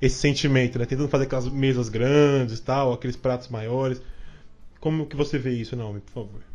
esse 0.00 0.16
sentimento, 0.16 0.78
né? 0.78 0.86
Tentando 0.86 1.08
fazer 1.08 1.24
aquelas 1.24 1.48
mesas 1.48 1.88
grandes 1.88 2.60
tal, 2.60 2.92
aqueles 2.92 3.16
pratos 3.16 3.48
maiores. 3.48 4.00
Como 4.80 5.06
que 5.06 5.16
você 5.16 5.38
vê 5.38 5.50
isso, 5.50 5.76
Naomi, 5.76 6.00
por 6.00 6.12
favor? 6.12 6.50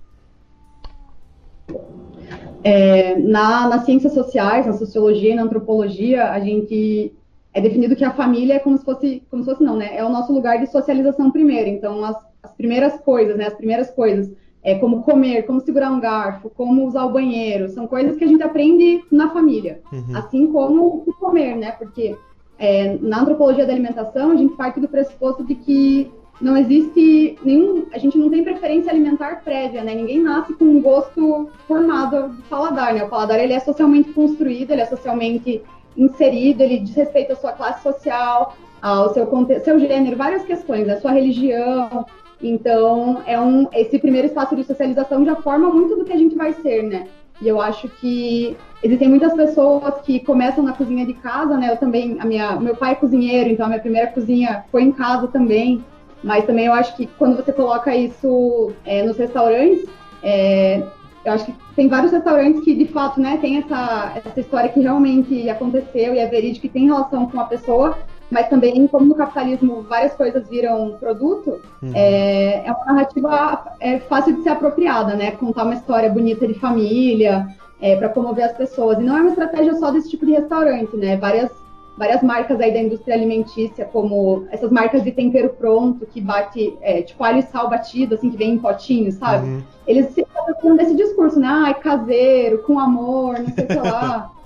É, 2.63 3.15
na, 3.19 3.67
nas 3.67 3.85
ciências 3.85 4.13
sociais, 4.13 4.65
na 4.65 4.73
sociologia 4.73 5.33
e 5.33 5.35
na 5.35 5.43
antropologia, 5.43 6.31
a 6.31 6.39
gente 6.39 7.13
é 7.53 7.61
definido 7.61 7.95
que 7.95 8.03
a 8.03 8.11
família 8.11 8.55
é 8.55 8.59
como 8.59 8.77
se 8.77 8.83
fosse, 8.83 9.23
como 9.29 9.43
se 9.43 9.49
fosse 9.49 9.63
não, 9.63 9.77
né? 9.77 9.95
É 9.95 10.03
o 10.03 10.09
nosso 10.09 10.33
lugar 10.33 10.59
de 10.59 10.67
socialização 10.67 11.31
primeiro. 11.31 11.69
Então, 11.69 12.03
as, 12.03 12.17
as 12.41 12.51
primeiras 12.53 12.99
coisas, 13.01 13.37
né? 13.37 13.47
As 13.47 13.53
primeiras 13.53 13.89
coisas, 13.91 14.31
é 14.65 14.73
como 14.79 15.03
comer, 15.03 15.43
como 15.45 15.61
segurar 15.61 15.91
um 15.91 15.99
garfo, 15.99 16.49
como 16.49 16.87
usar 16.87 17.05
o 17.05 17.11
banheiro, 17.11 17.69
são 17.69 17.85
coisas 17.85 18.17
que 18.17 18.23
a 18.23 18.27
gente 18.27 18.41
aprende 18.41 19.05
na 19.11 19.29
família. 19.29 19.79
Uhum. 19.93 20.17
Assim 20.17 20.51
como 20.51 21.03
o 21.05 21.13
comer, 21.13 21.55
né? 21.55 21.71
Porque 21.73 22.17
é, 22.57 22.97
na 22.99 23.21
antropologia 23.21 23.67
da 23.67 23.71
alimentação, 23.71 24.31
a 24.31 24.35
gente 24.35 24.55
parte 24.55 24.79
do 24.79 24.87
pressuposto 24.87 25.43
de 25.43 25.53
que 25.53 26.11
não 26.41 26.57
existe 26.57 27.37
nenhum. 27.45 27.85
A 27.93 27.99
gente 27.99 28.17
não 28.17 28.27
tem 28.27 28.43
preferência 28.43 28.91
alimentar 28.91 29.43
prévia, 29.43 29.83
né? 29.83 29.93
Ninguém 29.93 30.19
nasce 30.19 30.53
com 30.53 30.65
um 30.65 30.81
gosto 30.81 31.47
formado 31.67 32.29
do 32.29 32.41
paladar, 32.49 32.91
né? 32.91 33.03
O 33.03 33.09
paladar 33.09 33.39
ele 33.39 33.53
é 33.53 33.59
socialmente 33.59 34.13
construído, 34.13 34.71
ele 34.71 34.81
é 34.81 34.85
socialmente 34.87 35.61
inserido, 35.95 36.63
ele 36.63 36.79
diz 36.79 36.95
respeito 36.95 37.33
à 37.33 37.35
sua 37.35 37.51
classe 37.51 37.83
social, 37.83 38.55
ao 38.81 39.13
seu, 39.13 39.29
seu 39.63 39.79
gênero, 39.79 40.17
várias 40.17 40.43
questões, 40.43 40.89
a 40.89 40.99
sua 40.99 41.11
religião. 41.11 42.03
Então, 42.47 43.23
é 43.25 43.39
um, 43.39 43.67
esse 43.73 43.97
primeiro 43.97 44.27
espaço 44.27 44.55
de 44.55 44.63
socialização 44.63 45.25
já 45.25 45.35
forma 45.35 45.67
muito 45.69 45.95
do 45.95 46.05
que 46.05 46.13
a 46.13 46.17
gente 46.17 46.35
vai 46.35 46.53
ser, 46.53 46.83
né? 46.83 47.07
E 47.41 47.47
eu 47.47 47.59
acho 47.59 47.89
que 47.89 48.55
existem 48.83 49.09
muitas 49.09 49.33
pessoas 49.33 49.95
que 50.01 50.19
começam 50.19 50.63
na 50.63 50.73
cozinha 50.73 51.07
de 51.07 51.15
casa, 51.15 51.57
né? 51.57 51.71
Eu 51.71 51.77
também, 51.77 52.17
a 52.19 52.25
minha, 52.25 52.55
meu 52.59 52.75
pai 52.75 52.91
é 52.91 52.95
cozinheiro, 52.95 53.49
então 53.49 53.65
a 53.65 53.69
minha 53.69 53.81
primeira 53.81 54.11
cozinha 54.11 54.63
foi 54.71 54.83
em 54.83 54.91
casa 54.91 55.27
também. 55.27 55.83
Mas 56.23 56.45
também 56.45 56.67
eu 56.67 56.73
acho 56.73 56.95
que 56.95 57.07
quando 57.17 57.35
você 57.35 57.51
coloca 57.51 57.95
isso 57.95 58.71
é, 58.85 59.01
nos 59.01 59.17
restaurantes, 59.17 59.83
é, 60.21 60.83
eu 61.25 61.33
acho 61.33 61.45
que 61.45 61.53
tem 61.75 61.87
vários 61.87 62.11
restaurantes 62.11 62.63
que 62.63 62.75
de 62.75 62.85
fato, 62.85 63.19
né, 63.19 63.37
tem 63.41 63.57
essa, 63.57 64.13
essa 64.23 64.39
história 64.39 64.69
que 64.69 64.79
realmente 64.79 65.49
aconteceu 65.49 66.13
e 66.13 66.19
é 66.19 66.27
verídico 66.27 66.67
e 66.67 66.69
tem 66.69 66.85
relação 66.85 67.25
com 67.25 67.39
a 67.39 67.45
pessoa, 67.45 67.97
mas 68.31 68.49
também, 68.49 68.87
como 68.87 69.05
no 69.05 69.15
capitalismo 69.15 69.83
várias 69.83 70.13
coisas 70.13 70.47
viram 70.49 70.97
produto, 70.99 71.61
uhum. 71.81 71.91
é, 71.93 72.65
é, 72.65 72.71
uma 72.71 72.85
narrativa 72.85 73.75
é, 73.79 73.99
fácil 73.99 74.35
de 74.35 74.43
ser 74.43 74.49
apropriada, 74.49 75.15
né? 75.15 75.31
Contar 75.31 75.63
uma 75.63 75.75
história 75.75 76.09
bonita 76.09 76.47
de 76.47 76.55
família, 76.55 77.47
é, 77.79 77.95
para 77.95 78.09
comover 78.09 78.45
as 78.45 78.53
pessoas. 78.57 78.99
E 78.99 79.03
não 79.03 79.17
é 79.17 79.21
uma 79.21 79.29
estratégia 79.29 79.75
só 79.75 79.91
desse 79.91 80.09
tipo 80.09 80.25
de 80.25 80.33
restaurante, 80.33 80.95
né? 80.97 81.17
Várias 81.17 81.51
várias 81.97 82.21
marcas 82.21 82.59
aí 82.59 82.73
da 82.73 82.81
indústria 82.81 83.15
alimentícia, 83.15 83.85
como 83.85 84.45
essas 84.51 84.69
marcas 84.69 85.03
de 85.03 85.11
tempero 85.11 85.49
pronto, 85.49 86.05
que 86.05 86.19
bate, 86.19 86.77
é, 86.81 87.01
tipo 87.01 87.23
alho 87.23 87.39
e 87.39 87.43
sal 87.43 87.69
batido, 87.69 88.15
assim, 88.15 88.29
que 88.29 88.37
vem 88.37 88.55
em 88.55 88.57
potinho, 88.57 89.11
sabe? 89.13 89.47
Uhum. 89.47 89.63
Eles 89.87 90.13
se 90.13 90.25
apropriam 90.35 90.75
desse 90.75 90.93
discurso, 90.93 91.39
né? 91.39 91.47
Ai, 91.47 91.73
caseiro, 91.75 92.63
com 92.63 92.79
amor, 92.79 93.39
não 93.39 93.53
sei 93.53 93.63
o 93.63 93.67
que 93.67 93.75
lá. 93.75 94.31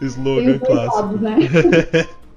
Slogan 0.00 0.58
clássico. 0.58 1.16
Né? 1.18 1.38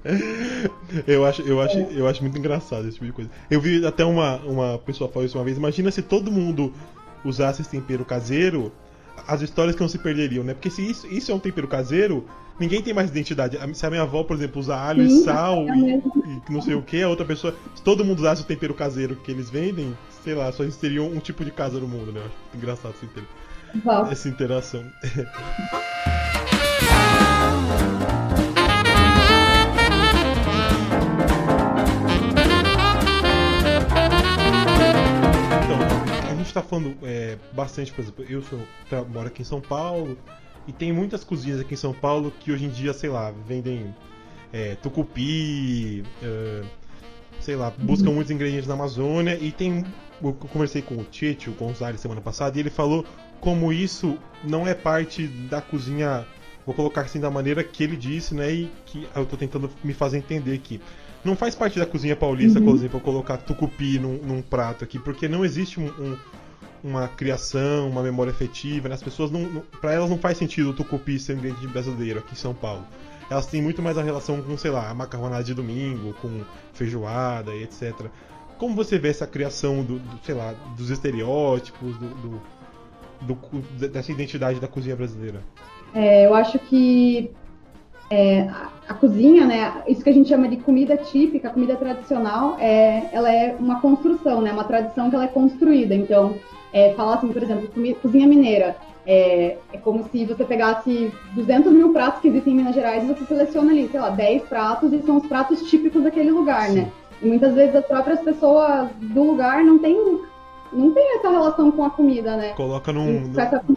eu, 1.06 1.24
acho, 1.24 1.42
eu, 1.42 1.60
acho, 1.60 1.78
eu 1.78 2.08
acho 2.08 2.22
muito 2.22 2.38
engraçado 2.38 2.82
esse 2.82 2.94
tipo 2.94 3.06
de 3.06 3.12
coisa. 3.12 3.30
Eu 3.50 3.60
vi 3.60 3.84
até 3.86 4.04
uma, 4.04 4.36
uma 4.38 4.78
pessoa 4.78 5.10
falar 5.10 5.26
isso 5.26 5.38
uma 5.38 5.44
vez. 5.44 5.56
Imagina 5.56 5.90
se 5.90 6.02
todo 6.02 6.30
mundo 6.30 6.72
usasse 7.24 7.62
esse 7.62 7.70
tempero 7.70 8.04
caseiro, 8.04 8.72
as 9.26 9.42
histórias 9.42 9.74
que 9.74 9.80
não 9.80 9.88
se 9.88 9.98
perderiam, 9.98 10.44
né? 10.44 10.54
Porque 10.54 10.70
se 10.70 10.88
isso, 10.88 11.06
isso 11.06 11.30
é 11.30 11.34
um 11.34 11.38
tempero 11.38 11.68
caseiro, 11.68 12.26
ninguém 12.58 12.82
tem 12.82 12.92
mais 12.92 13.10
identidade. 13.10 13.58
Se 13.74 13.86
a 13.86 13.90
minha 13.90 14.02
avó, 14.02 14.24
por 14.24 14.36
exemplo, 14.36 14.60
usa 14.60 14.76
alho 14.76 15.08
Sim, 15.08 15.20
e 15.20 15.24
sal 15.24 15.68
é 15.68 15.76
e, 15.76 15.94
e, 15.96 16.52
não 16.52 16.60
sei 16.60 16.74
o 16.74 16.82
que, 16.82 17.02
a 17.02 17.08
outra 17.08 17.24
pessoa. 17.24 17.54
Se 17.74 17.82
todo 17.82 18.04
mundo 18.04 18.18
usasse 18.18 18.42
o 18.42 18.44
tempero 18.46 18.74
caseiro 18.74 19.16
que 19.16 19.30
eles 19.30 19.48
vendem, 19.48 19.96
sei 20.24 20.34
lá, 20.34 20.50
só 20.52 20.62
existiria 20.64 21.02
um, 21.02 21.18
tipo 21.18 21.44
de 21.44 21.50
casa 21.50 21.78
no 21.78 21.88
mundo, 21.88 22.12
né? 22.12 22.20
Eu 22.20 22.26
acho 22.26 22.34
engraçado 22.56 22.94
essa, 22.94 23.22
inter... 23.74 24.12
essa 24.12 24.28
interação. 24.28 24.84
então, 35.64 35.78
a 36.30 36.34
gente 36.34 36.46
está 36.46 36.62
falando 36.62 36.96
é, 37.02 37.38
bastante, 37.52 37.92
por 37.92 38.02
exemplo, 38.02 38.24
eu 38.28 38.42
sou, 38.42 38.60
moro 39.08 39.28
aqui 39.28 39.42
em 39.42 39.44
São 39.44 39.60
Paulo, 39.60 40.18
e 40.66 40.72
tem 40.72 40.92
muitas 40.92 41.24
cozinhas 41.24 41.60
aqui 41.60 41.74
em 41.74 41.76
São 41.76 41.92
Paulo 41.92 42.32
que 42.40 42.52
hoje 42.52 42.66
em 42.66 42.68
dia, 42.68 42.92
sei 42.92 43.10
lá, 43.10 43.32
vendem 43.46 43.92
é, 44.52 44.76
tucupi, 44.76 46.04
é, 46.22 46.62
sei 47.40 47.56
lá, 47.56 47.72
buscam 47.76 48.08
uhum. 48.08 48.14
muitos 48.16 48.30
ingredientes 48.30 48.68
na 48.68 48.74
Amazônia. 48.74 49.36
E 49.40 49.50
tem. 49.50 49.84
Eu 50.22 50.32
conversei 50.34 50.82
com 50.82 50.94
o 50.94 51.00
o 51.00 51.52
Gonzalez, 51.58 52.00
semana 52.00 52.20
passada, 52.20 52.56
e 52.56 52.60
ele 52.60 52.70
falou 52.70 53.04
como 53.42 53.72
isso 53.72 54.16
não 54.44 54.68
é 54.68 54.72
parte 54.72 55.26
da 55.26 55.60
cozinha, 55.60 56.24
vou 56.64 56.72
colocar 56.72 57.00
assim 57.02 57.18
da 57.18 57.28
maneira 57.28 57.64
que 57.64 57.82
ele 57.82 57.96
disse, 57.96 58.36
né? 58.36 58.50
E 58.52 58.70
que 58.86 59.06
eu 59.16 59.26
tô 59.26 59.36
tentando 59.36 59.68
me 59.82 59.92
fazer 59.92 60.18
entender 60.18 60.54
aqui. 60.54 60.80
Não 61.24 61.34
faz 61.34 61.52
parte 61.52 61.76
da 61.76 61.84
cozinha 61.84 62.14
paulista, 62.14 62.60
uhum. 62.60 62.66
por 62.66 62.74
exemplo, 62.76 63.00
colocar 63.00 63.36
tucupi 63.38 63.98
num, 63.98 64.16
num, 64.18 64.40
prato 64.40 64.84
aqui, 64.84 64.96
porque 64.96 65.26
não 65.26 65.44
existe 65.44 65.80
um, 65.80 65.86
um 65.86 66.16
uma 66.84 67.06
criação, 67.06 67.88
uma 67.88 68.02
memória 68.02 68.30
efetiva. 68.30 68.88
Né? 68.88 68.94
As 68.94 69.02
pessoas 69.02 69.30
não, 69.30 69.40
não 69.40 69.62
para 69.80 69.92
elas 69.92 70.08
não 70.08 70.18
faz 70.18 70.38
sentido 70.38 70.70
o 70.70 70.72
tucupi 70.72 71.18
ser 71.18 71.34
um 71.34 71.38
ingrediente 71.38 71.66
brasileiro 71.68 72.20
aqui 72.20 72.32
em 72.32 72.36
São 72.36 72.54
Paulo. 72.54 72.84
Elas 73.28 73.46
têm 73.46 73.62
muito 73.62 73.82
mais 73.82 73.98
a 73.98 74.02
relação 74.02 74.40
com, 74.42 74.56
sei 74.56 74.70
lá, 74.70 74.88
a 74.88 74.94
macarronada 74.94 75.42
de 75.42 75.54
domingo, 75.54 76.12
com 76.14 76.42
feijoada 76.72 77.52
e 77.54 77.64
etc. 77.64 77.92
Como 78.58 78.74
você 78.74 78.98
vê 78.98 79.08
essa 79.08 79.26
criação 79.26 79.82
do, 79.82 79.98
do 79.98 80.20
sei 80.24 80.34
lá, 80.34 80.52
dos 80.76 80.90
estereótipos, 80.90 81.96
do, 81.98 82.08
do, 82.08 82.42
do, 83.22 83.36
dessa 83.88 84.12
identidade 84.12 84.60
da 84.60 84.68
cozinha 84.68 84.96
brasileira? 84.96 85.40
É, 85.94 86.26
eu 86.26 86.34
acho 86.34 86.58
que 86.58 87.30
é, 88.10 88.42
a, 88.42 88.68
a, 88.88 88.94
cozinha, 88.94 89.46
né, 89.46 89.82
isso 89.88 90.02
que 90.02 90.10
a 90.10 90.12
gente 90.12 90.28
chama 90.28 90.48
de 90.48 90.58
comida 90.58 90.96
típica, 90.96 91.50
comida 91.50 91.76
tradicional, 91.76 92.56
é, 92.58 93.08
ela 93.12 93.32
é 93.32 93.56
uma 93.58 93.80
construção, 93.80 94.40
né, 94.40 94.52
uma 94.52 94.64
tradição 94.64 95.08
que 95.08 95.16
ela 95.16 95.24
é 95.24 95.28
construída. 95.28 95.94
Então, 95.94 96.34
é, 96.72 96.92
falar 96.94 97.14
assim, 97.14 97.28
por 97.28 97.42
exemplo, 97.42 97.68
cozinha 98.00 98.26
mineira. 98.26 98.76
É, 99.04 99.56
é, 99.72 99.78
como 99.78 100.08
se 100.10 100.24
você 100.24 100.44
pegasse 100.44 101.10
200 101.34 101.72
mil 101.72 101.92
pratos 101.92 102.20
que 102.20 102.28
existem 102.28 102.52
em 102.52 102.56
Minas 102.56 102.74
Gerais 102.74 103.02
e 103.02 103.06
você 103.06 103.24
seleciona 103.24 103.72
ali, 103.72 103.88
sei 103.88 103.98
lá, 103.98 104.10
10 104.10 104.44
pratos 104.44 104.92
e 104.92 105.02
são 105.02 105.16
os 105.16 105.26
pratos 105.26 105.68
típicos 105.68 106.04
daquele 106.04 106.30
lugar, 106.30 106.70
né? 106.70 106.88
E 107.20 107.26
muitas 107.26 107.54
vezes 107.54 107.74
as 107.74 107.84
próprias 107.84 108.20
pessoas 108.20 108.90
do 109.00 109.22
lugar 109.24 109.64
não 109.64 109.78
têm 109.78 110.20
não 110.72 110.92
tem 110.92 111.16
essa 111.16 111.30
relação 111.30 111.70
com 111.70 111.84
a 111.84 111.90
comida, 111.90 112.36
né? 112.36 112.50
Coloca 112.54 112.92
num, 112.92 113.32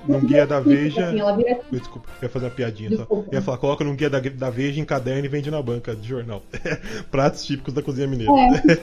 num, 0.07 0.19
guia 0.21 0.47
da 0.47 0.59
Veja. 0.59 1.07
Assim, 1.07 1.19
ela 1.19 1.35
vira... 1.35 1.59
Desculpa, 1.71 2.07
ia 2.21 2.29
fazer 2.29 2.45
uma 2.45 2.51
piadinha 2.51 2.89
Desculpa. 2.89 3.29
só. 3.29 3.35
Ia 3.35 3.41
falar, 3.41 3.57
coloca 3.57 3.83
num 3.83 3.95
guia 3.95 4.09
da, 4.09 4.19
da 4.19 4.49
Veja 4.49 4.79
em 4.79 4.85
caderno 4.85 5.25
e 5.25 5.29
vende 5.29 5.51
na 5.51 5.61
banca 5.61 5.95
de 5.95 6.07
jornal. 6.07 6.41
Pratos 7.11 7.45
típicos 7.45 7.73
da 7.73 7.81
cozinha 7.81 8.07
mineira. 8.07 8.31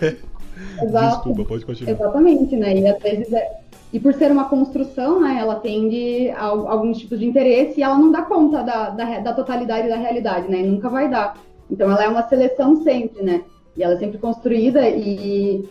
É. 0.01 0.17
Desculpa, 0.85 1.45
pode 1.45 1.65
continuar. 1.65 1.93
Exatamente, 1.93 2.57
né? 2.57 2.77
E 2.79 2.87
às 2.87 3.03
vezes 3.03 3.33
é, 3.33 3.63
e 3.93 4.01
por 4.01 4.15
ser 4.15 4.31
uma 4.31 4.49
construção, 4.49 5.21
né, 5.21 5.37
ela 5.39 5.57
tende 5.57 6.31
a, 6.31 6.45
alguns 6.45 6.99
tipos 6.99 7.19
de 7.19 7.27
interesse 7.27 7.79
e 7.79 7.83
ela 7.83 7.99
não 7.99 8.11
dá 8.11 8.23
conta 8.23 8.63
da, 8.63 8.89
da, 8.89 9.19
da, 9.19 9.33
totalidade 9.35 9.89
da 9.89 9.97
realidade, 9.97 10.51
né? 10.51 10.61
E 10.61 10.67
nunca 10.67 10.89
vai 10.89 11.11
dar. 11.11 11.37
Então 11.71 11.91
ela 11.91 12.03
é 12.03 12.09
uma 12.09 12.27
seleção 12.27 12.83
sempre, 12.83 13.23
né? 13.23 13.43
E 13.77 13.83
ela 13.83 13.95
é 13.95 13.99
sempre 13.99 14.19
construída 14.19 14.89
e 14.89 15.69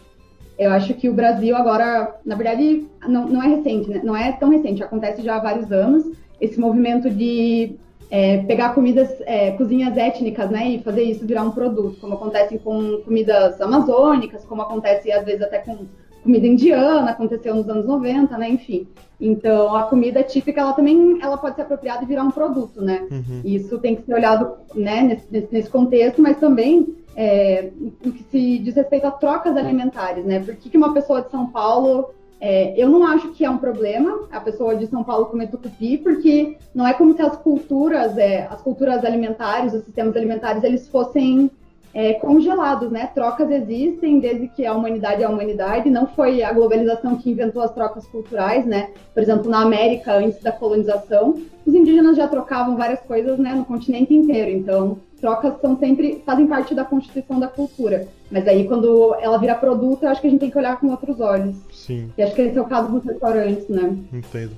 eu 0.62 0.72
acho 0.72 0.94
que 0.94 1.10
o 1.10 1.14
Brasil 1.14 1.56
agora, 1.56 2.20
na 2.24 2.36
verdade, 2.36 2.88
não, 3.08 3.28
não 3.28 3.42
é 3.42 3.48
recente, 3.48 3.90
né? 3.90 4.00
Não 4.04 4.16
é 4.16 4.32
tão 4.32 4.50
recente, 4.50 4.84
acontece 4.84 5.24
já 5.24 5.38
há 5.38 5.40
vários 5.40 5.72
anos 5.72 6.06
esse 6.40 6.60
movimento 6.60 7.10
de 7.10 7.76
é, 8.12 8.44
pegar 8.44 8.76
comidas, 8.76 9.10
é, 9.22 9.52
cozinhas 9.52 9.98
étnicas, 9.98 10.52
né, 10.52 10.68
e 10.70 10.84
fazer 10.84 11.04
isso 11.04 11.26
virar 11.26 11.44
um 11.44 11.52
produto, 11.52 11.98
como 12.00 12.14
acontece 12.14 12.60
com 12.60 13.02
comidas 13.06 13.60
amazônicas, 13.62 14.44
como 14.46 14.62
acontece 14.62 15.12
às 15.12 15.24
vezes 15.24 15.42
até 15.42 15.60
com 15.60 15.86
comida 16.24 16.48
indiana, 16.48 17.12
aconteceu 17.12 17.56
nos 17.56 17.68
anos 17.68 17.86
90, 17.86 18.38
né? 18.38 18.50
Enfim. 18.50 18.88
Então, 19.20 19.76
a 19.76 19.84
comida 19.84 20.24
típica, 20.24 20.62
ela 20.62 20.74
também 20.74 21.20
ela 21.22 21.38
pode 21.38 21.56
ser 21.56 21.62
apropriada 21.62 22.04
e 22.04 22.08
virar 22.08 22.24
um 22.24 22.32
produto, 22.32 22.82
né? 22.82 23.08
Uhum. 23.12 23.42
Isso 23.44 23.78
tem 23.78 23.96
que 23.96 24.04
ser 24.04 24.16
olhado 24.16 24.54
né, 24.74 25.20
nesse, 25.30 25.48
nesse 25.52 25.70
contexto, 25.70 26.22
mas 26.22 26.40
também 26.40 26.96
é, 27.16 27.70
no 28.04 28.12
que 28.12 28.24
se 28.24 28.58
diz 28.60 28.76
respeito 28.76 29.06
a 29.06 29.12
trocas 29.12 29.56
alimentares, 29.56 30.26
né? 30.26 30.40
Por 30.40 30.56
que, 30.56 30.70
que 30.70 30.78
uma 30.78 30.94
pessoa 30.94 31.22
de 31.22 31.30
São 31.30 31.48
Paulo... 31.48 32.10
É, 32.44 32.74
eu 32.76 32.90
não 32.90 33.06
acho 33.06 33.34
que 33.34 33.46
é 33.46 33.50
um 33.52 33.60
problema 33.60 34.28
a 34.32 34.40
pessoa 34.40 34.76
de 34.76 34.88
São 34.88 35.04
Paulo 35.04 35.28
comer 35.28 35.52
tucupi, 35.52 36.00
porque 36.00 36.58
não 36.74 36.88
é 36.88 36.92
como 36.92 37.16
se 37.16 37.22
as 37.22 37.38
culturas, 37.38 38.18
é, 38.18 38.48
as 38.50 38.60
culturas 38.64 39.06
alimentares, 39.06 39.76
os 39.76 39.84
sistemas 39.84 40.18
alimentares, 40.18 40.64
eles 40.64 40.88
fossem 40.88 41.52
é, 41.94 42.14
congelados, 42.14 42.90
né? 42.92 43.10
Trocas 43.14 43.50
existem 43.50 44.20
desde 44.20 44.48
que 44.48 44.66
a 44.66 44.74
humanidade 44.74 45.22
é 45.22 45.26
a 45.26 45.30
humanidade. 45.30 45.90
Não 45.90 46.08
foi 46.08 46.42
a 46.42 46.54
globalização 46.54 47.18
que 47.18 47.32
inventou 47.32 47.62
as 47.62 47.74
trocas 47.74 48.08
culturais, 48.08 48.66
né? 48.66 48.90
Por 49.14 49.22
exemplo, 49.22 49.50
na 49.50 49.62
América, 49.62 50.14
antes 50.16 50.42
da 50.42 50.52
colonização, 50.52 51.42
os 51.66 51.74
indígenas 51.74 52.16
já 52.16 52.28
trocavam 52.28 52.78
várias 52.78 53.00
coisas, 53.02 53.38
né? 53.38 53.54
No 53.54 53.66
continente 53.66 54.14
inteiro. 54.14 54.50
Então, 54.52 54.98
trocas 55.20 55.60
são 55.62 55.78
sempre 55.78 56.22
fazem 56.26 56.48
parte 56.48 56.74
da 56.74 56.86
constituição 56.86 57.40
da 57.40 57.48
cultura. 57.48 58.08
Mas 58.30 58.48
aí, 58.48 58.68
quando 58.68 59.16
ela 59.20 59.38
vira 59.38 59.56
produto, 59.56 60.04
eu 60.04 60.10
acho 60.10 60.22
que 60.22 60.28
a 60.28 60.30
gente 60.30 60.40
tem 60.40 60.50
que 60.50 60.58
olhar 60.58 60.80
com 60.80 60.88
outros 60.88 61.20
olhos. 61.20 61.56
Sim. 61.74 62.10
E 62.18 62.24
acho 62.24 62.34
que 62.34 62.42
esse 62.42 62.58
é 62.58 62.62
o 62.62 62.66
caso 62.66 62.90
dos 62.90 63.04
restaurantes, 63.04 63.68
né? 63.68 63.98
Entendo. 64.14 64.52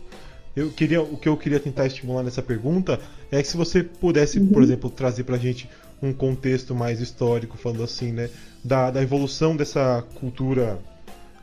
Eu 0.55 0.69
queria, 0.69 1.01
o 1.01 1.17
que 1.17 1.27
eu 1.27 1.35
queria 1.35 1.59
tentar 1.59 1.87
estimular 1.87 2.21
nessa 2.21 2.41
pergunta 2.41 2.99
é 3.31 3.41
que 3.41 3.47
se 3.47 3.57
você 3.57 3.81
pudesse, 3.83 4.37
uhum. 4.37 4.47
por 4.49 4.61
exemplo, 4.61 4.87
trazer 4.87 5.23
pra 5.23 5.35
gente 5.35 5.67
um 6.03 6.13
contexto 6.13 6.75
mais 6.75 6.99
histórico, 6.99 7.57
falando 7.57 7.83
assim, 7.83 8.11
né? 8.11 8.29
Da, 8.63 8.91
da 8.91 9.01
evolução 9.01 9.55
dessa 9.55 10.03
cultura 10.15 10.79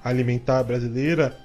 alimentar 0.04 0.62
brasileira, 0.62 1.36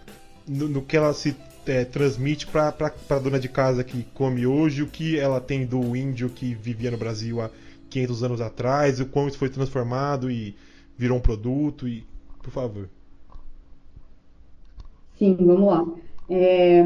no, 0.47 0.67
no 0.67 0.81
que 0.81 0.97
ela 0.97 1.13
se 1.13 1.35
é, 1.65 1.85
transmite 1.85 2.45
para 2.45 2.73
a 3.09 3.19
dona 3.19 3.39
de 3.39 3.47
casa 3.47 3.83
que 3.83 4.03
come 4.13 4.45
hoje, 4.45 4.83
o 4.83 4.87
que 4.87 5.17
ela 5.17 5.39
tem 5.39 5.65
do 5.65 5.95
índio 5.95 6.29
que 6.29 6.53
vivia 6.53 6.91
no 6.91 6.97
Brasil 6.97 7.41
há 7.41 7.49
500 7.89 8.23
anos 8.23 8.41
atrás, 8.41 8.99
o 8.99 9.05
quão 9.05 9.27
isso 9.27 9.37
foi 9.37 9.49
transformado 9.49 10.29
e 10.29 10.55
virou 10.97 11.17
um 11.17 11.21
produto, 11.21 11.87
e 11.87 12.05
por 12.43 12.51
favor. 12.51 12.89
Sim, 15.17 15.37
vamos 15.39 15.67
lá. 15.67 15.85
É, 16.29 16.83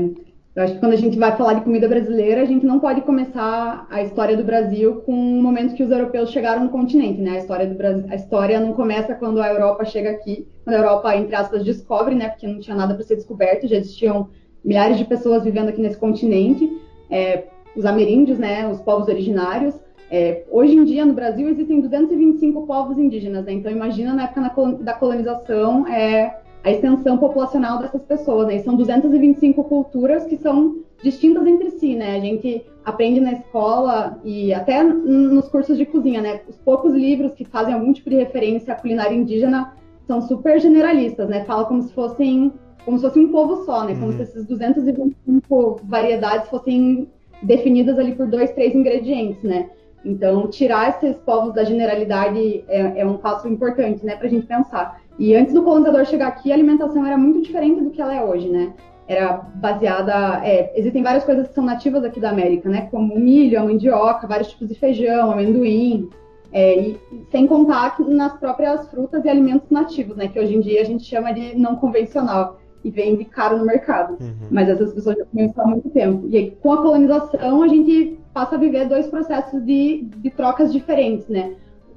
eu 0.59 0.65
acho 0.65 0.73
que 0.73 0.79
quando 0.81 0.91
a 0.91 0.97
gente 0.97 1.17
vai 1.17 1.37
falar 1.37 1.53
de 1.53 1.61
comida 1.61 1.87
brasileira, 1.87 2.41
a 2.41 2.45
gente 2.45 2.65
não 2.65 2.81
pode 2.81 2.99
começar 3.01 3.87
a 3.89 4.03
história 4.03 4.35
do 4.35 4.43
Brasil 4.43 4.95
com 5.05 5.13
o 5.13 5.41
momento 5.41 5.73
que 5.73 5.81
os 5.81 5.89
europeus 5.89 6.31
chegaram 6.31 6.65
no 6.65 6.69
continente, 6.69 7.21
né? 7.21 7.31
A 7.31 7.37
história 7.37 7.65
do 7.65 7.75
Brasil, 7.75 8.05
a 8.09 8.15
história 8.15 8.59
não 8.59 8.73
começa 8.73 9.15
quando 9.15 9.41
a 9.41 9.47
Europa 9.47 9.85
chega 9.85 10.09
aqui, 10.09 10.45
quando 10.65 10.75
a 10.75 10.79
Europa, 10.79 11.15
entre 11.15 11.33
aspas, 11.33 11.63
descobre, 11.63 12.13
né? 12.13 12.27
Porque 12.27 12.45
não 12.45 12.59
tinha 12.59 12.75
nada 12.75 12.93
para 12.93 13.05
ser 13.05 13.15
descoberto, 13.15 13.69
já 13.69 13.77
existiam 13.77 14.27
milhares 14.61 14.97
de 14.97 15.05
pessoas 15.05 15.45
vivendo 15.45 15.69
aqui 15.69 15.81
nesse 15.81 15.97
continente, 15.97 16.69
é, 17.09 17.45
os 17.73 17.85
ameríndios, 17.85 18.37
né? 18.37 18.67
Os 18.67 18.81
povos 18.81 19.07
originários. 19.07 19.79
É, 20.11 20.43
hoje 20.51 20.75
em 20.75 20.83
dia, 20.83 21.05
no 21.05 21.13
Brasil, 21.13 21.47
existem 21.47 21.79
225 21.79 22.67
povos 22.67 22.97
indígenas, 22.97 23.45
né? 23.45 23.53
Então, 23.53 23.71
imagina 23.71 24.13
na 24.13 24.25
época 24.25 24.41
da 24.81 24.93
colonização, 24.93 25.87
é, 25.87 26.37
a 26.63 26.71
extensão 26.71 27.17
populacional 27.17 27.79
dessas 27.79 28.01
pessoas, 28.03 28.47
né? 28.47 28.59
São 28.59 28.75
225 28.75 29.63
culturas 29.63 30.25
que 30.25 30.37
são 30.37 30.79
distintas 31.01 31.45
entre 31.47 31.71
si, 31.71 31.95
né? 31.95 32.17
A 32.17 32.19
gente 32.19 32.65
aprende 32.83 33.19
na 33.19 33.33
escola 33.33 34.19
e 34.23 34.53
até 34.53 34.83
nos 34.83 35.47
cursos 35.47 35.77
de 35.77 35.85
cozinha, 35.85 36.21
né? 36.21 36.41
Os 36.47 36.57
poucos 36.57 36.93
livros 36.93 37.33
que 37.33 37.45
fazem 37.45 37.73
algum 37.73 37.93
tipo 37.93 38.09
de 38.09 38.17
referência 38.17 38.73
à 38.73 38.75
culinária 38.75 39.15
indígena 39.15 39.73
são 40.05 40.21
super 40.21 40.59
generalistas, 40.59 41.29
né? 41.29 41.45
Fala 41.45 41.65
como 41.65 41.81
se 41.81 41.93
fossem 41.93 42.51
como 42.85 42.97
se 42.97 43.05
fosse 43.05 43.19
um 43.19 43.31
povo 43.31 43.65
só, 43.65 43.85
né? 43.85 43.93
Como 43.93 44.07
uhum. 44.07 44.13
se 44.13 44.21
essas 44.23 44.45
225 44.45 45.81
variedades 45.83 46.49
fossem 46.49 47.07
definidas 47.43 47.97
ali 47.99 48.15
por 48.15 48.27
dois, 48.27 48.51
três 48.51 48.73
ingredientes, 48.73 49.41
né? 49.43 49.69
Então, 50.03 50.47
tirar 50.47 50.89
esses 50.89 51.17
povos 51.17 51.53
da 51.53 51.63
generalidade 51.63 52.63
é, 52.67 53.01
é 53.01 53.05
um 53.05 53.17
passo 53.17 53.47
importante, 53.47 54.05
né, 54.05 54.15
para 54.15 54.27
a 54.27 54.29
gente 54.29 54.45
pensar. 54.45 55.01
E 55.19 55.35
antes 55.35 55.53
do 55.53 55.61
colonizador 55.61 56.05
chegar 56.05 56.29
aqui, 56.29 56.49
a 56.49 56.55
alimentação 56.55 57.05
era 57.05 57.17
muito 57.17 57.41
diferente 57.41 57.81
do 57.81 57.89
que 57.89 58.01
ela 58.01 58.15
é 58.15 58.23
hoje, 58.23 58.47
né? 58.47 58.73
Era 59.05 59.33
baseada. 59.55 60.41
É, 60.45 60.71
existem 60.79 61.03
várias 61.03 61.25
coisas 61.25 61.49
que 61.49 61.53
são 61.53 61.65
nativas 61.65 62.05
aqui 62.05 62.21
da 62.21 62.29
América, 62.29 62.69
né? 62.69 62.87
Como 62.89 63.19
milho, 63.19 63.59
a 63.59 63.65
mandioca, 63.65 64.25
vários 64.25 64.47
tipos 64.49 64.69
de 64.69 64.75
feijão, 64.75 65.29
amendoim. 65.29 66.09
É, 66.51 66.79
e, 66.79 66.99
sem 67.29 67.45
contar 67.45 67.99
nas 67.99 68.33
próprias 68.37 68.89
frutas 68.89 69.25
e 69.25 69.29
alimentos 69.29 69.69
nativos, 69.69 70.15
né? 70.15 70.29
Que 70.29 70.39
hoje 70.39 70.55
em 70.55 70.61
dia 70.61 70.81
a 70.81 70.85
gente 70.85 71.03
chama 71.03 71.33
de 71.33 71.55
não 71.57 71.75
convencional 71.75 72.57
e 72.81 72.89
vende 72.89 73.25
caro 73.25 73.57
no 73.57 73.65
mercado. 73.65 74.17
Uhum. 74.21 74.47
Mas 74.49 74.69
essas 74.69 74.93
pessoas 74.93 75.17
já 75.17 75.25
conhecem 75.25 75.61
há 75.61 75.67
muito 75.67 75.89
tempo. 75.89 76.27
E 76.29 76.37
aí, 76.37 76.51
com 76.61 76.71
a 76.71 76.77
colonização, 76.77 77.61
a 77.61 77.67
gente 77.67 78.17
passa 78.33 78.55
a 78.55 78.57
viver 78.57 78.87
dois 78.87 79.07
processos 79.07 79.65
de, 79.65 80.07
de 80.15 80.29
trocas 80.29 80.71
diferentes, 80.71 81.27
né? 81.27 81.55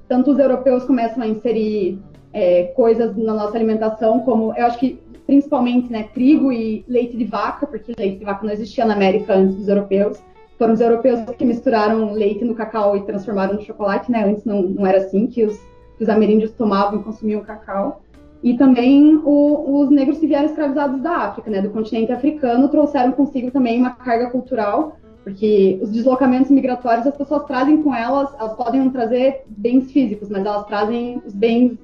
Tanto 0.08 0.32
os 0.32 0.38
europeus 0.40 0.84
começam 0.84 1.22
a 1.22 1.26
inserir 1.28 2.00
é, 2.32 2.64
coisas 2.74 3.16
na 3.16 3.34
nossa 3.34 3.56
alimentação, 3.56 4.20
como 4.20 4.54
eu 4.56 4.66
acho 4.66 4.78
que 4.78 4.98
principalmente 5.26 5.90
né, 5.90 6.08
trigo 6.14 6.52
e 6.52 6.84
leite 6.88 7.16
de 7.16 7.24
vaca, 7.24 7.66
porque 7.66 7.92
leite 7.96 8.18
de 8.18 8.24
vaca 8.24 8.44
não 8.44 8.52
existia 8.52 8.84
na 8.84 8.94
América 8.94 9.34
antes 9.34 9.56
dos 9.56 9.68
europeus. 9.68 10.22
Foram 10.58 10.74
os 10.74 10.80
europeus 10.80 11.20
que 11.36 11.44
misturaram 11.44 12.12
leite 12.12 12.44
no 12.44 12.54
cacau 12.54 12.96
e 12.96 13.02
transformaram 13.02 13.54
no 13.54 13.62
chocolate, 13.62 14.10
né? 14.10 14.24
Antes 14.24 14.44
não, 14.44 14.62
não 14.62 14.86
era 14.86 14.98
assim 14.98 15.26
que 15.26 15.44
os, 15.44 15.58
que 15.96 16.04
os 16.04 16.08
ameríndios 16.08 16.52
tomavam 16.52 17.00
e 17.00 17.02
consumiam 17.02 17.40
cacau. 17.40 18.02
E 18.42 18.56
também 18.56 19.20
o, 19.24 19.80
os 19.80 19.90
negros 19.90 20.18
que 20.18 20.26
vieram 20.26 20.46
escravizados 20.46 21.00
da 21.00 21.16
África, 21.16 21.50
né, 21.50 21.62
do 21.62 21.70
continente 21.70 22.12
africano, 22.12 22.68
trouxeram 22.68 23.12
consigo 23.12 23.50
também 23.52 23.78
uma 23.78 23.90
carga 23.90 24.30
cultural, 24.30 24.96
porque 25.22 25.78
os 25.80 25.90
deslocamentos 25.90 26.50
migratórios 26.50 27.06
as 27.06 27.16
pessoas 27.16 27.44
trazem 27.44 27.82
com 27.82 27.94
elas, 27.94 28.34
elas 28.38 28.54
podem 28.54 28.80
não 28.80 28.90
trazer 28.90 29.44
bens 29.46 29.92
físicos, 29.92 30.28
mas 30.28 30.44
elas 30.44 30.66
trazem 30.66 31.22
os 31.24 31.32
bens 31.32 31.78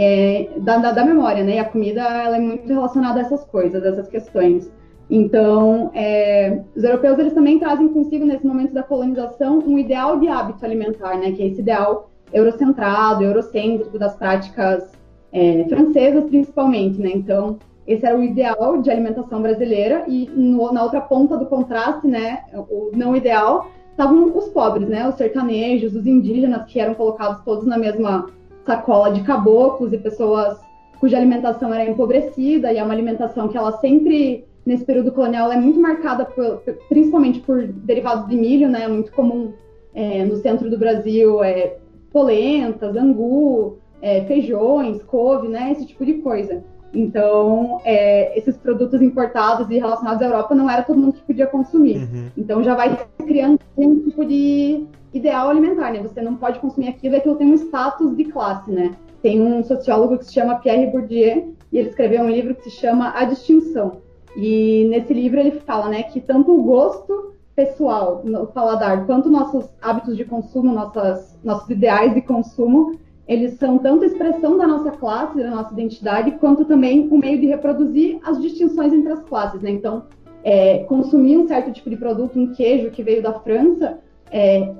é, 0.00 0.48
da, 0.58 0.78
da, 0.78 0.92
da, 0.92 1.04
memória, 1.04 1.42
né? 1.42 1.56
E 1.56 1.58
a 1.58 1.64
comida 1.64 2.02
ela 2.02 2.36
é 2.36 2.40
muito 2.40 2.68
relacionada 2.68 3.18
a 3.18 3.22
essas 3.22 3.44
coisas, 3.44 3.84
a 3.84 3.88
essas 3.88 4.06
questões. 4.06 4.70
Então, 5.10 5.90
é, 5.92 6.60
os 6.76 6.84
europeus 6.84 7.18
eles 7.18 7.32
também 7.32 7.58
trazem 7.58 7.88
consigo 7.88 8.24
nesse 8.24 8.46
momento 8.46 8.72
da 8.72 8.84
colonização 8.84 9.58
um 9.58 9.76
ideal 9.76 10.20
de 10.20 10.28
hábito 10.28 10.64
alimentar, 10.64 11.18
né? 11.18 11.32
Que 11.32 11.42
é 11.42 11.46
esse 11.48 11.60
ideal 11.60 12.10
eurocentrado, 12.32 13.24
eurocêntrico 13.24 13.98
das 13.98 14.14
práticas 14.14 14.88
é, 15.32 15.64
francesas 15.68 16.24
principalmente, 16.26 17.00
né? 17.00 17.10
Então, 17.12 17.58
esse 17.84 18.06
era 18.06 18.16
o 18.16 18.22
ideal 18.22 18.80
de 18.80 18.90
alimentação 18.92 19.42
brasileira 19.42 20.04
e 20.06 20.30
no, 20.32 20.70
na 20.72 20.84
outra 20.84 21.00
ponta 21.00 21.36
do 21.36 21.46
contraste, 21.46 22.06
né, 22.06 22.44
o 22.52 22.90
não 22.94 23.16
ideal, 23.16 23.70
estavam 23.90 24.30
os 24.36 24.48
pobres, 24.50 24.86
né, 24.86 25.08
os 25.08 25.14
sertanejos, 25.14 25.96
os 25.96 26.06
indígenas 26.06 26.66
que 26.66 26.78
eram 26.78 26.94
colocados 26.94 27.42
todos 27.44 27.64
na 27.64 27.78
mesma 27.78 28.26
sacola 28.68 29.10
de 29.10 29.22
caboclos 29.22 29.94
e 29.94 29.98
pessoas 29.98 30.58
cuja 31.00 31.16
alimentação 31.16 31.72
era 31.72 31.88
empobrecida 31.88 32.70
e 32.70 32.76
é 32.76 32.84
uma 32.84 32.92
alimentação 32.92 33.48
que 33.48 33.56
ela 33.56 33.72
sempre 33.78 34.44
nesse 34.66 34.84
período 34.84 35.10
colonial 35.12 35.50
é 35.50 35.56
muito 35.56 35.80
marcada 35.80 36.26
por, 36.26 36.60
principalmente 36.90 37.40
por 37.40 37.66
derivados 37.66 38.28
de 38.28 38.36
milho, 38.36 38.68
né, 38.68 38.86
muito 38.86 39.10
comum 39.12 39.54
é, 39.94 40.22
no 40.26 40.36
centro 40.36 40.68
do 40.68 40.76
Brasil, 40.76 41.42
é, 41.42 41.76
polenta, 42.12 42.86
angu, 42.86 43.78
é, 44.02 44.24
feijões, 44.24 45.02
couve, 45.04 45.48
né, 45.48 45.72
esse 45.72 45.86
tipo 45.86 46.04
de 46.04 46.14
coisa. 46.14 46.62
Então, 46.92 47.80
é, 47.84 48.38
esses 48.38 48.56
produtos 48.58 49.00
importados 49.00 49.70
e 49.70 49.78
relacionados 49.78 50.20
à 50.20 50.26
Europa 50.26 50.54
não 50.54 50.68
era 50.68 50.82
todo 50.82 50.98
mundo 50.98 51.14
que 51.14 51.22
podia 51.22 51.46
consumir. 51.46 51.98
Uhum. 51.98 52.30
Então, 52.36 52.62
já 52.62 52.74
vai 52.74 52.98
criando 53.26 53.58
um 53.76 54.00
tipo 54.00 54.24
de 54.24 54.86
ideal 55.18 55.48
alimentar, 55.48 55.92
né? 55.92 56.00
Você 56.00 56.20
não 56.22 56.36
pode 56.36 56.58
consumir 56.58 56.88
aquilo, 56.88 57.16
aquilo 57.16 57.36
tem 57.36 57.50
um 57.50 57.54
status 57.54 58.16
de 58.16 58.24
classe, 58.24 58.70
né? 58.70 58.92
Tem 59.22 59.40
um 59.40 59.62
sociólogo 59.62 60.18
que 60.18 60.26
se 60.26 60.32
chama 60.32 60.58
Pierre 60.58 60.86
Bourdieu 60.86 61.54
e 61.72 61.78
ele 61.78 61.88
escreveu 61.88 62.22
um 62.22 62.30
livro 62.30 62.54
que 62.54 62.64
se 62.64 62.70
chama 62.70 63.12
A 63.14 63.24
Distinção. 63.24 64.00
E 64.36 64.86
nesse 64.90 65.12
livro 65.12 65.40
ele 65.40 65.52
fala, 65.52 65.88
né, 65.88 66.04
que 66.04 66.20
tanto 66.20 66.52
o 66.52 66.62
gosto 66.62 67.32
pessoal 67.56 68.22
no 68.24 68.46
paladar 68.46 69.04
quanto 69.04 69.28
nossos 69.28 69.68
hábitos 69.82 70.16
de 70.16 70.24
consumo, 70.24 70.72
nossas, 70.72 71.36
nossos 71.42 71.68
ideais 71.68 72.14
de 72.14 72.20
consumo 72.20 72.96
eles 73.28 73.58
são 73.58 73.76
tanto 73.76 74.06
expressão 74.06 74.56
da 74.56 74.66
nossa 74.66 74.90
classe, 74.92 75.36
da 75.36 75.50
nossa 75.50 75.74
identidade, 75.74 76.30
quanto 76.32 76.64
também 76.64 77.06
um 77.12 77.18
meio 77.18 77.38
de 77.38 77.46
reproduzir 77.46 78.18
as 78.24 78.40
distinções 78.40 78.90
entre 78.90 79.12
as 79.12 79.22
classes. 79.24 79.60
Né? 79.60 79.70
Então, 79.70 80.04
é, 80.42 80.78
consumir 80.84 81.36
um 81.36 81.46
certo 81.46 81.70
tipo 81.70 81.90
de 81.90 81.96
produto, 81.96 82.40
um 82.40 82.54
queijo 82.54 82.90
que 82.90 83.02
veio 83.02 83.22
da 83.22 83.34
França, 83.34 83.98
é, 84.30 84.72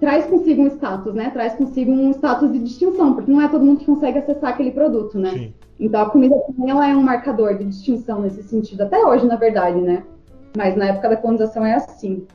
traz 0.00 0.26
consigo 0.26 0.62
um 0.62 0.66
status, 0.68 1.14
né? 1.14 1.30
Traz 1.30 1.54
consigo 1.54 1.90
um 1.90 2.10
status 2.10 2.52
de 2.52 2.58
distinção, 2.58 3.14
porque 3.14 3.30
não 3.30 3.40
é 3.40 3.48
todo 3.48 3.64
mundo 3.64 3.78
que 3.78 3.86
consegue 3.86 4.18
acessar 4.18 4.50
aquele 4.50 4.70
produto, 4.70 5.18
né? 5.18 5.30
Sim. 5.30 5.54
Então 5.78 6.02
a 6.02 6.10
comida 6.10 6.34
também 6.46 6.70
ela 6.70 6.88
é 6.88 6.96
um 6.96 7.02
marcador 7.02 7.56
de 7.56 7.64
distinção 7.64 8.22
nesse 8.22 8.42
sentido, 8.42 8.82
até 8.82 9.04
hoje, 9.04 9.26
na 9.26 9.36
verdade, 9.36 9.80
né? 9.80 10.02
Mas 10.56 10.76
na 10.76 10.86
época 10.86 11.10
da 11.10 11.16
colonização 11.16 11.64
é 11.64 11.74
assim. 11.74 12.26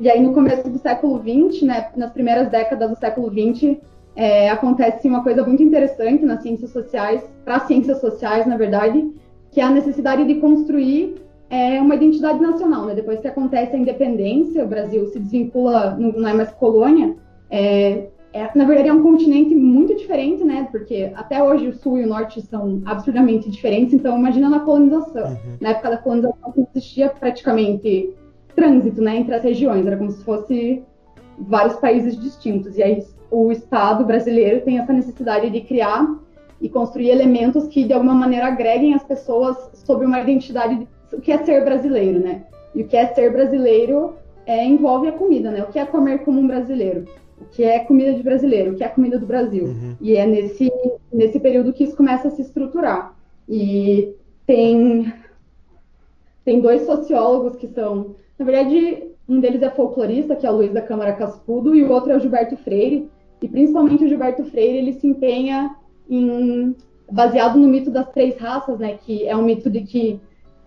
E 0.00 0.10
aí 0.10 0.20
no 0.20 0.32
começo 0.32 0.68
do 0.68 0.78
século 0.78 1.18
XX, 1.20 1.62
né, 1.62 1.90
nas 1.96 2.10
primeiras 2.10 2.48
décadas 2.48 2.90
do 2.90 2.96
século 2.96 3.30
XX, 3.30 3.76
é, 4.16 4.50
acontece 4.50 5.08
uma 5.08 5.22
coisa 5.22 5.44
muito 5.44 5.62
interessante 5.62 6.24
nas 6.24 6.42
ciências 6.42 6.70
sociais, 6.70 7.22
para 7.44 7.56
as 7.56 7.64
ciências 7.64 8.00
sociais, 8.00 8.46
na 8.46 8.56
verdade, 8.56 9.12
que 9.50 9.60
é 9.60 9.64
a 9.64 9.70
necessidade 9.70 10.24
de 10.24 10.36
construir 10.36 11.23
é, 11.50 11.80
uma 11.80 11.94
identidade 11.94 12.40
nacional. 12.40 12.86
Né? 12.86 12.94
Depois 12.94 13.20
que 13.20 13.28
acontece 13.28 13.74
a 13.74 13.78
independência, 13.78 14.64
o 14.64 14.68
Brasil 14.68 15.06
se 15.06 15.18
desvincula, 15.18 15.96
não 15.98 16.28
é 16.28 16.32
mais 16.32 16.50
colônia, 16.52 17.16
é, 17.50 18.08
é, 18.34 18.50
na 18.56 18.64
verdade 18.64 18.88
é 18.88 18.92
um 18.92 19.02
continente 19.02 19.54
muito 19.54 19.94
diferente, 19.94 20.42
né? 20.42 20.66
Porque 20.72 21.12
até 21.14 21.40
hoje 21.40 21.68
o 21.68 21.72
sul 21.72 21.98
e 21.98 22.04
o 22.04 22.08
norte 22.08 22.42
são 22.42 22.82
absurdamente 22.84 23.48
diferentes, 23.48 23.94
então 23.94 24.18
imagina 24.18 24.50
na 24.50 24.58
colonização. 24.58 25.28
Uhum. 25.28 25.56
Na 25.60 25.68
época 25.68 25.90
da 25.90 25.98
colonização 25.98 26.52
não 26.56 26.66
existia 26.74 27.08
praticamente 27.10 28.12
trânsito 28.56 29.00
né, 29.00 29.18
entre 29.18 29.34
as 29.34 29.44
regiões, 29.44 29.86
era 29.86 29.96
como 29.96 30.10
se 30.10 30.24
fosse 30.24 30.82
vários 31.38 31.76
países 31.76 32.18
distintos. 32.18 32.76
E 32.76 32.82
aí 32.82 33.04
o 33.30 33.52
Estado 33.52 34.04
brasileiro 34.04 34.62
tem 34.64 34.78
essa 34.78 34.92
necessidade 34.92 35.48
de 35.50 35.60
criar 35.60 36.04
e 36.60 36.68
construir 36.68 37.10
elementos 37.10 37.68
que 37.68 37.84
de 37.84 37.92
alguma 37.92 38.14
maneira 38.14 38.46
agreguem 38.46 38.94
as 38.94 39.04
pessoas 39.04 39.56
sobre 39.74 40.06
uma 40.06 40.20
identidade 40.20 40.88
o 41.16 41.20
que 41.20 41.32
é 41.32 41.44
ser 41.44 41.64
brasileiro, 41.64 42.20
né? 42.20 42.44
E 42.74 42.82
o 42.82 42.88
que 42.88 42.96
é 42.96 43.06
ser 43.14 43.32
brasileiro 43.32 44.14
é, 44.46 44.64
envolve 44.64 45.08
a 45.08 45.12
comida, 45.12 45.50
né? 45.50 45.62
O 45.62 45.68
que 45.68 45.78
é 45.78 45.86
comer 45.86 46.24
como 46.24 46.40
um 46.40 46.46
brasileiro? 46.46 47.06
O 47.40 47.44
que 47.46 47.64
é 47.64 47.78
comida 47.80 48.12
de 48.12 48.22
brasileiro? 48.22 48.72
O 48.72 48.74
que 48.74 48.84
é 48.84 48.88
comida 48.88 49.18
do 49.18 49.26
Brasil? 49.26 49.64
Uhum. 49.64 49.96
E 50.00 50.16
é 50.16 50.26
nesse, 50.26 50.72
nesse 51.12 51.40
período 51.40 51.72
que 51.72 51.84
isso 51.84 51.96
começa 51.96 52.28
a 52.28 52.30
se 52.30 52.42
estruturar. 52.42 53.16
E 53.48 54.14
tem, 54.46 55.12
tem 56.44 56.60
dois 56.60 56.82
sociólogos 56.82 57.56
que 57.56 57.68
são, 57.68 58.14
na 58.38 58.44
verdade, 58.44 59.04
um 59.28 59.40
deles 59.40 59.62
é 59.62 59.70
folclorista, 59.70 60.36
que 60.36 60.46
é 60.46 60.50
o 60.50 60.56
Luiz 60.56 60.72
da 60.72 60.82
Câmara 60.82 61.14
Caspudo, 61.14 61.74
e 61.74 61.82
o 61.82 61.90
outro 61.90 62.12
é 62.12 62.16
o 62.16 62.20
Gilberto 62.20 62.56
Freire. 62.56 63.08
E 63.40 63.48
principalmente 63.48 64.04
o 64.04 64.08
Gilberto 64.08 64.44
Freire, 64.44 64.78
ele 64.78 64.92
se 64.94 65.06
empenha 65.06 65.76
em 66.08 66.74
baseado 67.10 67.58
no 67.58 67.68
mito 67.68 67.90
das 67.90 68.08
três 68.10 68.38
raças, 68.38 68.78
né, 68.78 68.98
que 69.04 69.26
é 69.26 69.36
um 69.36 69.42
mito 69.42 69.68
de 69.68 69.82
que 69.82 70.20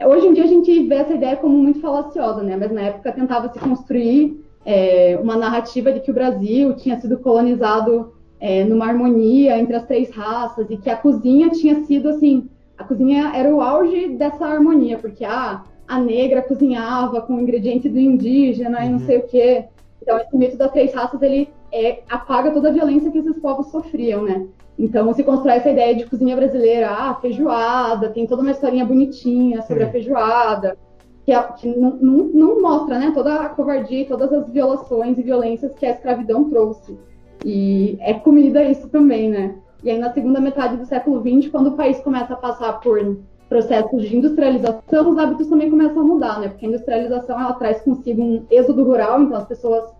hoje 0.05 0.27
em 0.27 0.33
dia 0.33 0.43
a 0.43 0.47
gente 0.47 0.83
vê 0.87 0.95
essa 0.95 1.13
ideia 1.13 1.35
como 1.35 1.57
muito 1.57 1.79
falaciosa, 1.79 2.43
né, 2.43 2.55
mas 2.55 2.71
na 2.71 2.81
época 2.81 3.11
tentava 3.11 3.49
se 3.49 3.59
construir 3.59 4.43
é, 4.65 5.17
uma 5.21 5.35
narrativa 5.35 5.91
de 5.91 6.01
que 6.01 6.11
o 6.11 6.13
Brasil 6.13 6.75
tinha 6.75 6.99
sido 6.99 7.17
colonizado 7.19 8.13
é, 8.39 8.63
numa 8.63 8.85
harmonia 8.85 9.57
entre 9.57 9.75
as 9.75 9.85
três 9.85 10.09
raças 10.11 10.69
e 10.69 10.77
que 10.77 10.89
a 10.89 10.97
cozinha 10.97 11.49
tinha 11.49 11.83
sido 11.85 12.09
assim, 12.09 12.49
a 12.77 12.83
cozinha 12.83 13.31
era 13.33 13.53
o 13.53 13.61
auge 13.61 14.09
dessa 14.09 14.45
harmonia, 14.45 14.97
porque 14.99 15.25
ah, 15.25 15.63
a 15.87 15.99
negra 15.99 16.41
cozinhava 16.41 17.21
com 17.21 17.39
ingredientes 17.39 17.91
do 17.91 17.97
indígena 17.97 18.85
e 18.85 18.89
não 18.89 18.99
sei 18.99 19.17
o 19.17 19.23
quê. 19.23 19.65
Então 20.01 20.17
esse 20.19 20.35
mito 20.37 20.57
das 20.57 20.71
três 20.71 20.93
raças 20.93 21.21
ele 21.21 21.49
é, 21.71 22.01
apaga 22.09 22.51
toda 22.51 22.69
a 22.69 22.73
violência 22.73 23.09
que 23.09 23.17
esses 23.17 23.39
povos 23.39 23.67
sofriam, 23.67 24.23
né? 24.23 24.45
Então 24.77 25.11
se 25.13 25.23
constrói 25.23 25.55
essa 25.55 25.69
ideia 25.69 25.95
de 25.95 26.05
cozinha 26.05 26.35
brasileira, 26.35 26.89
ah, 26.91 27.15
feijoada, 27.15 28.09
tem 28.09 28.27
toda 28.27 28.43
uma 28.43 28.51
historinha 28.51 28.85
bonitinha 28.85 29.61
sobre 29.63 29.83
a 29.83 29.89
feijoada, 29.89 30.77
que, 31.25 31.31
é, 31.31 31.43
que 31.43 31.67
não, 31.67 31.97
não, 31.99 32.23
não, 32.27 32.61
mostra 32.61 32.99
né, 32.99 33.11
toda 33.13 33.35
a 33.35 33.49
covardia 33.49 34.01
e 34.01 34.05
todas 34.05 34.31
as 34.31 34.49
violações 34.49 35.17
e 35.17 35.23
violências 35.23 35.73
que 35.73 35.85
a 35.85 35.91
escravidão 35.91 36.49
trouxe. 36.49 36.97
E 37.43 37.97
é 37.99 38.13
comida 38.13 38.63
isso 38.63 38.87
também, 38.87 39.29
né? 39.29 39.55
E 39.83 39.89
aí 39.89 39.97
na 39.97 40.13
segunda 40.13 40.39
metade 40.39 40.77
do 40.77 40.85
século 40.85 41.21
XX, 41.21 41.51
quando 41.51 41.67
o 41.67 41.75
país 41.75 41.99
começa 41.99 42.33
a 42.33 42.37
passar 42.37 42.79
por 42.79 43.17
processos 43.49 44.03
de 44.03 44.15
industrialização, 44.15 45.09
os 45.09 45.17
hábitos 45.17 45.47
também 45.47 45.69
começam 45.69 46.01
a 46.01 46.05
mudar, 46.05 46.39
né? 46.39 46.49
Porque 46.49 46.65
a 46.65 46.69
industrialização 46.69 47.39
ela 47.39 47.53
traz 47.53 47.81
consigo 47.81 48.21
um 48.21 48.45
êxodo 48.49 48.83
rural, 48.83 49.21
então 49.21 49.37
as 49.37 49.45
pessoas 49.45 49.91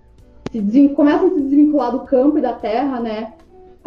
se 0.52 0.90
começam 0.90 1.28
a 1.28 1.30
se 1.32 1.42
desvincular 1.42 1.92
do 1.92 2.02
campo 2.02 2.38
e 2.38 2.42
da 2.42 2.54
terra, 2.54 3.00
né? 3.00 3.34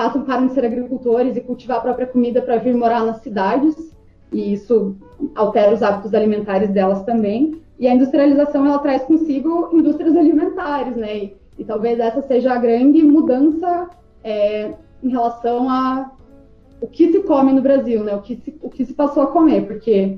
Passam 0.00 0.22
para 0.22 0.48
ser 0.48 0.64
agricultores 0.64 1.36
e 1.36 1.42
cultivar 1.42 1.76
a 1.76 1.82
própria 1.82 2.06
comida 2.06 2.40
para 2.40 2.56
vir 2.56 2.74
morar 2.74 3.04
nas 3.04 3.18
cidades, 3.18 3.94
e 4.32 4.54
isso 4.54 4.96
altera 5.34 5.74
os 5.74 5.82
hábitos 5.82 6.14
alimentares 6.14 6.70
delas 6.70 7.02
também. 7.02 7.60
E 7.78 7.86
a 7.86 7.94
industrialização 7.94 8.64
ela 8.64 8.78
traz 8.78 9.02
consigo 9.02 9.68
indústrias 9.74 10.16
alimentares, 10.16 10.96
né? 10.96 11.18
E, 11.18 11.36
e 11.58 11.64
talvez 11.64 12.00
essa 12.00 12.22
seja 12.22 12.54
a 12.54 12.56
grande 12.56 13.02
mudança 13.02 13.90
é, 14.24 14.72
em 15.02 15.10
relação 15.10 15.68
a 15.68 16.10
o 16.80 16.86
que 16.86 17.12
se 17.12 17.20
come 17.24 17.52
no 17.52 17.60
Brasil, 17.60 18.02
né? 18.02 18.14
O 18.14 18.22
que 18.22 18.36
se, 18.36 18.58
o 18.62 18.70
que 18.70 18.86
se 18.86 18.94
passou 18.94 19.24
a 19.24 19.26
comer, 19.26 19.66
porque 19.66 20.16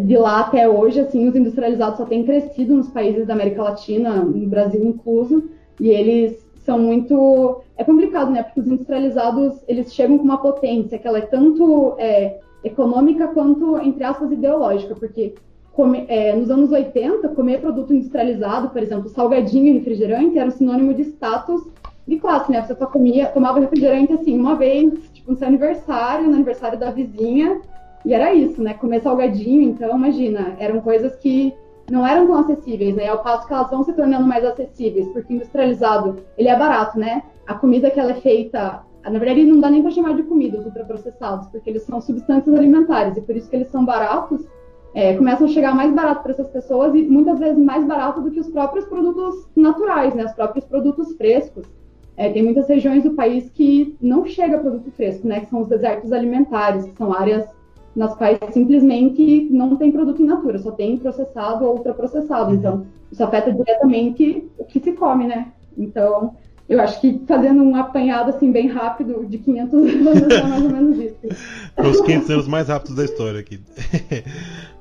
de 0.00 0.16
lá 0.16 0.40
até 0.40 0.66
hoje, 0.66 1.00
assim, 1.00 1.28
os 1.28 1.36
industrializados 1.36 1.98
só 1.98 2.06
têm 2.06 2.24
crescido 2.24 2.74
nos 2.74 2.88
países 2.88 3.26
da 3.26 3.34
América 3.34 3.64
Latina, 3.64 4.16
no 4.24 4.46
Brasil 4.46 4.82
incluso, 4.82 5.50
e 5.78 5.90
eles 5.90 6.43
são 6.64 6.78
muito. 6.78 7.60
É 7.76 7.84
complicado, 7.84 8.30
né? 8.30 8.42
Porque 8.42 8.60
os 8.60 8.66
industrializados 8.66 9.62
eles 9.68 9.94
chegam 9.94 10.18
com 10.18 10.24
uma 10.24 10.38
potência 10.38 10.98
que 10.98 11.06
ela 11.06 11.18
é 11.18 11.22
tanto 11.22 11.94
é, 11.98 12.38
econômica 12.62 13.28
quanto, 13.28 13.78
entre 13.78 14.02
aspas, 14.04 14.32
ideológica, 14.32 14.94
porque 14.94 15.34
come, 15.72 16.06
é, 16.08 16.34
nos 16.34 16.50
anos 16.50 16.70
80, 16.70 17.28
comer 17.30 17.60
produto 17.60 17.92
industrializado, 17.92 18.70
por 18.70 18.82
exemplo, 18.82 19.08
salgadinho 19.08 19.66
e 19.66 19.78
refrigerante, 19.78 20.38
era 20.38 20.48
um 20.48 20.52
sinônimo 20.52 20.94
de 20.94 21.02
status 21.02 21.62
de 22.06 22.16
classe, 22.16 22.50
né? 22.50 22.62
Você 22.62 22.74
só 22.74 22.86
comia, 22.86 23.26
tomava 23.26 23.60
refrigerante 23.60 24.12
assim 24.12 24.38
uma 24.38 24.54
vez, 24.54 24.92
tipo, 25.12 25.32
no 25.32 25.36
seu 25.36 25.48
aniversário, 25.48 26.26
no 26.26 26.34
aniversário 26.34 26.78
da 26.78 26.90
vizinha, 26.90 27.60
e 28.04 28.12
era 28.12 28.34
isso, 28.34 28.62
né? 28.62 28.74
Comer 28.74 29.00
salgadinho, 29.00 29.62
então, 29.62 29.96
imagina, 29.96 30.54
eram 30.58 30.80
coisas 30.80 31.16
que 31.16 31.52
não 31.90 32.06
eram 32.06 32.26
tão 32.26 32.38
acessíveis, 32.38 32.94
né? 32.94 33.08
Ao 33.08 33.22
passo 33.22 33.46
que 33.46 33.52
elas 33.52 33.70
vão 33.70 33.84
se 33.84 33.92
tornando 33.92 34.26
mais 34.26 34.44
acessíveis, 34.44 35.08
porque 35.08 35.32
industrializado, 35.32 36.16
ele 36.36 36.48
é 36.48 36.58
barato, 36.58 36.98
né? 36.98 37.22
A 37.46 37.54
comida 37.54 37.90
que 37.90 38.00
ela 38.00 38.12
é 38.12 38.20
feita, 38.20 38.82
na 39.04 39.18
verdade, 39.18 39.44
não 39.44 39.60
dá 39.60 39.70
nem 39.70 39.82
para 39.82 39.90
chamar 39.90 40.16
de 40.16 40.22
comida 40.22 40.58
os 40.58 40.64
ultraprocessados, 40.64 41.48
porque 41.48 41.68
eles 41.68 41.82
são 41.82 42.00
substâncias 42.00 42.54
alimentares 42.54 43.16
e 43.16 43.20
por 43.20 43.36
isso 43.36 43.48
que 43.50 43.56
eles 43.56 43.68
são 43.68 43.84
baratos, 43.84 44.46
é, 44.94 45.14
começam 45.16 45.46
a 45.46 45.50
chegar 45.50 45.74
mais 45.74 45.92
barato 45.92 46.22
para 46.22 46.32
essas 46.32 46.48
pessoas 46.48 46.94
e 46.94 47.02
muitas 47.02 47.38
vezes 47.40 47.58
mais 47.58 47.84
barato 47.84 48.22
do 48.22 48.30
que 48.30 48.40
os 48.40 48.48
próprios 48.48 48.86
produtos 48.86 49.46
naturais, 49.56 50.14
né? 50.14 50.24
Os 50.24 50.32
próprios 50.32 50.64
produtos 50.64 51.16
frescos. 51.16 51.66
É, 52.16 52.30
tem 52.30 52.44
muitas 52.44 52.68
regiões 52.68 53.02
do 53.02 53.14
país 53.14 53.50
que 53.50 53.96
não 54.00 54.24
chega 54.24 54.58
produto 54.58 54.88
fresco, 54.92 55.26
né? 55.26 55.40
Que 55.40 55.50
são 55.50 55.62
os 55.62 55.68
desertos 55.68 56.12
alimentares, 56.12 56.84
que 56.84 56.96
são 56.96 57.12
áreas 57.12 57.44
nas 57.94 58.14
quais 58.14 58.38
simplesmente 58.52 59.48
não 59.50 59.76
tem 59.76 59.92
produto 59.92 60.22
in 60.22 60.26
natura, 60.26 60.58
só 60.58 60.72
tem 60.72 60.96
processado 60.96 61.64
ou 61.64 61.76
ultraprocessado. 61.76 62.50
Uhum. 62.50 62.56
Então, 62.56 62.86
isso 63.10 63.22
afeta 63.22 63.52
diretamente 63.52 64.44
o 64.58 64.64
que 64.64 64.80
se 64.80 64.92
come, 64.92 65.26
né? 65.26 65.52
Então, 65.76 66.34
eu 66.68 66.80
acho 66.80 67.00
que 67.00 67.22
fazendo 67.26 67.62
um 67.62 67.76
apanhado 67.76 68.30
assim 68.30 68.50
bem 68.50 68.68
rápido 68.68 69.26
de 69.26 69.38
500 69.38 69.74
anos 69.74 70.32
é 70.32 70.42
mais 70.42 70.62
ou 70.62 70.70
menos 70.70 70.98
isso. 70.98 71.16
Os 71.78 72.00
500 72.00 72.30
anos 72.30 72.48
mais 72.48 72.68
rápidos 72.68 72.96
da 72.96 73.04
história 73.04 73.40
aqui. 73.40 73.60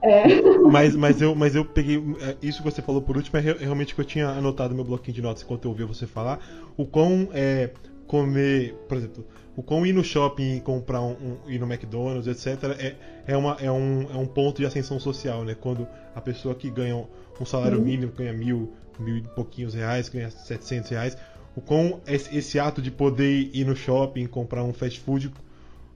É. 0.01 0.41
Mas, 0.69 0.95
mas, 0.95 1.21
eu, 1.21 1.35
mas 1.35 1.55
eu 1.55 1.63
peguei. 1.63 1.97
É, 2.21 2.35
isso 2.41 2.61
que 2.61 2.69
você 2.69 2.81
falou 2.81 3.01
por 3.01 3.15
último 3.15 3.37
é 3.37 3.41
realmente 3.41 3.95
que 3.95 4.01
eu 4.01 4.05
tinha 4.05 4.27
anotado 4.27 4.69
no 4.69 4.75
meu 4.75 4.85
bloquinho 4.85 5.15
de 5.15 5.21
notas 5.21 5.43
enquanto 5.43 5.65
eu 5.65 5.71
ouvia 5.71 5.85
você 5.85 6.05
falar. 6.05 6.39
O 6.75 6.85
quão 6.85 7.29
é, 7.33 7.69
comer, 8.07 8.75
por 8.87 8.97
exemplo, 8.97 9.25
o 9.55 9.61
quão 9.61 9.85
ir 9.85 9.93
no 9.93 10.03
shopping 10.03 10.57
e 10.57 10.61
comprar 10.61 11.01
um, 11.01 11.11
um, 11.11 11.37
ir 11.49 11.59
no 11.59 11.71
McDonald's, 11.71 12.27
etc., 12.27 12.71
é, 12.79 12.95
é, 13.27 13.37
uma, 13.37 13.57
é, 13.59 13.71
um, 13.71 14.07
é 14.11 14.17
um 14.17 14.25
ponto 14.25 14.57
de 14.57 14.65
ascensão 14.65 14.99
social, 14.99 15.43
né? 15.43 15.55
Quando 15.59 15.87
a 16.15 16.21
pessoa 16.21 16.55
que 16.55 16.69
ganha 16.69 16.95
um 17.39 17.45
salário 17.45 17.77
uhum. 17.77 17.83
mínimo, 17.83 18.11
ganha 18.11 18.33
mil, 18.33 18.73
mil 18.99 19.17
e 19.17 19.21
pouquinhos 19.21 19.73
reais, 19.73 20.09
ganha 20.09 20.29
700 20.29 20.89
reais, 20.89 21.17
o 21.55 21.61
quão 21.61 22.01
esse, 22.07 22.35
esse 22.35 22.59
ato 22.59 22.81
de 22.81 22.89
poder 22.89 23.49
ir 23.53 23.65
no 23.65 23.75
shopping 23.75 24.25
comprar 24.25 24.63
um 24.63 24.73
fast 24.73 24.99
food 24.99 25.31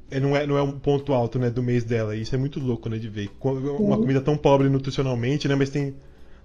é, 0.10 0.20
não, 0.20 0.36
é, 0.36 0.46
não 0.46 0.58
é 0.58 0.62
um 0.62 0.72
ponto 0.72 1.13
alto 1.13 1.38
né, 1.38 1.50
do 1.50 1.62
mês 1.62 1.84
dela. 1.84 2.15
Isso 2.15 2.34
é 2.34 2.38
muito 2.38 2.60
louco 2.60 2.88
né, 2.89 2.98
de 2.98 3.10
ver. 3.10 3.30
Uma 3.41 3.98
comida 3.98 4.22
tão 4.22 4.38
pobre 4.38 4.70
nutricionalmente, 4.70 5.48
né, 5.48 5.56
mas 5.56 5.70
tem 5.70 5.96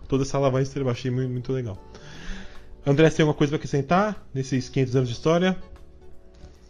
toda 0.09 0.25
essa 0.25 0.37
alavanca 0.37 0.79
eu 0.79 0.89
achei 0.89 1.11
muito, 1.11 1.31
muito 1.31 1.53
legal. 1.53 1.79
André, 2.85 3.09
você 3.09 3.19
tem 3.19 3.23
alguma 3.25 3.37
coisa 3.37 3.51
para 3.51 3.57
acrescentar 3.59 4.27
nesses 4.35 4.69
500 4.69 4.97
anos 4.97 5.09
de 5.09 5.15
história? 5.15 5.57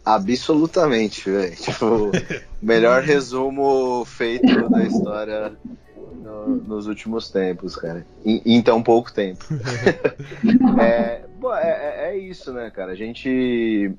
Absolutamente, 0.05 1.29
velho. 1.29 1.55
Tipo, 1.55 2.11
melhor 2.61 3.03
resumo 3.03 4.03
feito 4.05 4.69
da 4.69 4.83
história 4.83 5.57
no, 6.21 6.47
nos 6.47 6.87
últimos 6.87 7.29
tempos, 7.29 7.75
cara. 7.75 8.05
Em, 8.25 8.41
em 8.45 8.61
tão 8.61 8.83
pouco 8.83 9.13
tempo. 9.13 9.45
é, 10.81 11.21
bom, 11.39 11.55
é, 11.55 11.69
é, 11.69 12.09
é, 12.09 12.17
isso, 12.17 12.51
né, 12.51 12.69
cara? 12.69 12.91
A 12.91 12.95
gente. 12.95 13.93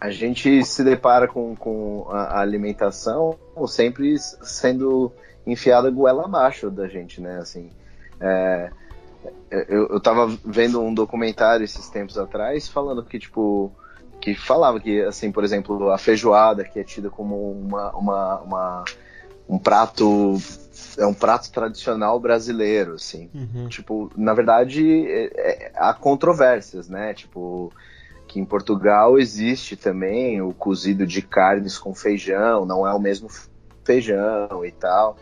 A 0.00 0.10
gente 0.10 0.64
se 0.64 0.84
depara 0.84 1.26
com, 1.26 1.56
com 1.56 2.06
a, 2.10 2.40
alimentação 2.40 3.36
sempre 3.66 4.16
sendo 4.16 5.10
enfiada 5.44 5.90
goela 5.90 6.26
abaixo 6.26 6.70
da 6.70 6.86
gente, 6.86 7.20
né? 7.20 7.38
Assim, 7.38 7.68
é, 8.20 8.70
eu, 9.50 9.88
eu 9.88 10.00
tava 10.00 10.38
vendo 10.44 10.80
um 10.80 10.94
documentário 10.94 11.64
esses 11.64 11.88
tempos 11.88 12.16
atrás 12.16 12.68
falando 12.68 13.02
que, 13.02 13.18
tipo, 13.18 13.72
que 14.34 14.46
falava 14.46 14.80
que, 14.80 15.02
assim, 15.02 15.30
por 15.30 15.44
exemplo, 15.44 15.90
a 15.90 15.98
feijoada, 15.98 16.64
que 16.64 16.78
é 16.78 16.84
tida 16.84 17.10
como 17.10 17.52
uma, 17.52 17.90
uma, 17.92 18.40
uma 18.40 18.84
um 19.48 19.58
prato 19.58 20.36
é 20.96 21.06
um 21.06 21.14
prato 21.14 21.50
tradicional 21.50 22.18
brasileiro, 22.20 22.94
assim. 22.94 23.30
Uhum. 23.34 23.68
Tipo, 23.68 24.10
na 24.16 24.34
verdade, 24.34 25.06
é, 25.06 25.30
é, 25.36 25.72
há 25.74 25.94
controvérsias, 25.94 26.88
né? 26.88 27.14
Tipo, 27.14 27.72
que 28.26 28.38
em 28.38 28.44
Portugal 28.44 29.18
existe 29.18 29.76
também 29.76 30.40
o 30.42 30.52
cozido 30.52 31.06
de 31.06 31.22
carnes 31.22 31.78
com 31.78 31.94
feijão, 31.94 32.66
não 32.66 32.86
é 32.86 32.92
o 32.92 32.98
mesmo 32.98 33.28
feijão 33.84 34.64
e 34.64 34.70
tal. 34.72 35.16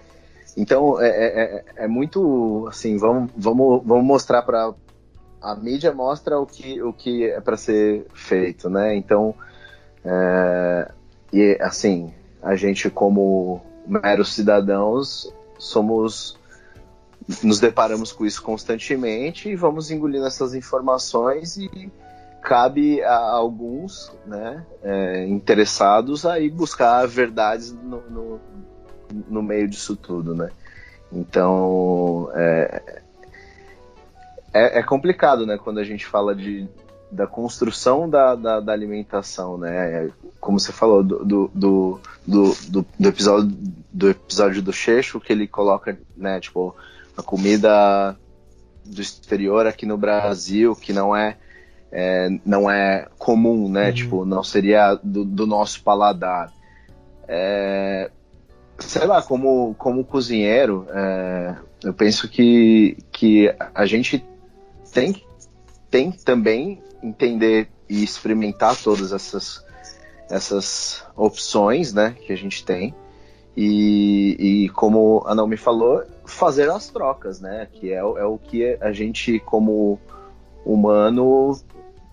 Então, 0.56 1.00
é, 1.00 1.08
é, 1.08 1.42
é, 1.42 1.64
é 1.84 1.88
muito, 1.88 2.66
assim, 2.68 2.96
vamos, 2.96 3.30
vamos, 3.36 3.82
vamos 3.84 4.04
mostrar 4.04 4.42
para 4.42 4.74
a 5.46 5.54
mídia 5.54 5.92
mostra 5.92 6.38
o 6.38 6.44
que, 6.44 6.82
o 6.82 6.92
que 6.92 7.24
é 7.24 7.40
para 7.40 7.56
ser 7.56 8.06
feito, 8.12 8.68
né? 8.68 8.96
Então, 8.96 9.32
é, 10.04 10.90
e 11.32 11.56
assim, 11.60 12.12
a 12.42 12.56
gente 12.56 12.90
como 12.90 13.62
meros 13.86 14.34
cidadãos 14.34 15.32
somos 15.56 16.36
nos 17.42 17.58
deparamos 17.58 18.12
com 18.12 18.24
isso 18.24 18.42
constantemente 18.42 19.48
e 19.48 19.56
vamos 19.56 19.90
engolindo 19.90 20.26
essas 20.26 20.54
informações 20.54 21.56
e 21.56 21.90
cabe 22.42 23.02
a 23.02 23.16
alguns 23.16 24.12
né, 24.24 24.64
é, 24.82 25.26
interessados 25.26 26.24
aí 26.24 26.48
buscar 26.48 27.04
verdades 27.08 27.72
no, 27.72 28.00
no, 28.08 28.40
no, 29.28 29.42
meio 29.42 29.66
disso 29.66 29.96
tudo, 29.96 30.36
né? 30.36 30.50
Então 31.10 32.30
é, 32.34 33.02
é, 34.56 34.78
é, 34.78 34.82
complicado, 34.82 35.46
né, 35.46 35.58
quando 35.58 35.78
a 35.78 35.84
gente 35.84 36.06
fala 36.06 36.34
de, 36.34 36.68
da 37.10 37.26
construção 37.26 38.08
da, 38.08 38.34
da, 38.34 38.60
da 38.60 38.72
alimentação, 38.72 39.58
né? 39.58 40.10
Como 40.40 40.58
você 40.58 40.72
falou 40.72 41.02
do, 41.02 41.24
do, 41.24 41.50
do, 41.54 42.00
do, 42.68 42.86
do 42.98 43.08
episódio 43.08 43.56
do 43.92 44.10
episódio 44.10 44.62
do 44.62 44.72
Checho, 44.72 45.20
que 45.20 45.32
ele 45.32 45.46
coloca, 45.46 45.98
né, 46.16 46.38
tipo, 46.40 46.74
a 47.16 47.22
comida 47.22 48.16
do 48.84 49.00
exterior 49.00 49.66
aqui 49.66 49.86
no 49.86 49.96
Brasil, 49.96 50.76
que 50.76 50.92
não 50.92 51.16
é 51.16 51.36
é, 51.90 52.28
não 52.44 52.70
é 52.70 53.08
comum, 53.18 53.70
né? 53.70 53.88
Uhum. 53.88 53.94
Tipo, 53.94 54.24
não 54.24 54.42
seria 54.42 54.98
do, 55.02 55.24
do 55.24 55.46
nosso 55.46 55.82
paladar. 55.82 56.52
É, 57.28 58.10
sei 58.78 59.06
lá, 59.06 59.22
como, 59.22 59.74
como 59.78 60.04
cozinheiro, 60.04 60.86
é, 60.90 61.54
eu 61.84 61.94
penso 61.94 62.28
que, 62.28 62.98
que 63.10 63.54
a 63.74 63.86
gente 63.86 64.24
tem, 64.92 65.24
tem 65.90 66.12
também 66.12 66.82
entender 67.02 67.68
e 67.88 68.02
experimentar 68.02 68.76
todas 68.76 69.12
essas, 69.12 69.64
essas 70.30 71.04
opções 71.16 71.92
né, 71.92 72.16
que 72.20 72.32
a 72.32 72.36
gente 72.36 72.64
tem. 72.64 72.94
E, 73.56 74.36
e 74.64 74.68
como 74.70 75.24
a 75.26 75.34
Naomi 75.34 75.56
falou, 75.56 76.04
fazer 76.26 76.68
as 76.68 76.88
trocas, 76.90 77.40
né? 77.40 77.66
Que 77.72 77.90
é, 77.90 77.96
é 77.96 78.24
o 78.24 78.36
que 78.36 78.76
a 78.82 78.92
gente, 78.92 79.40
como 79.40 79.98
humano, 80.62 81.58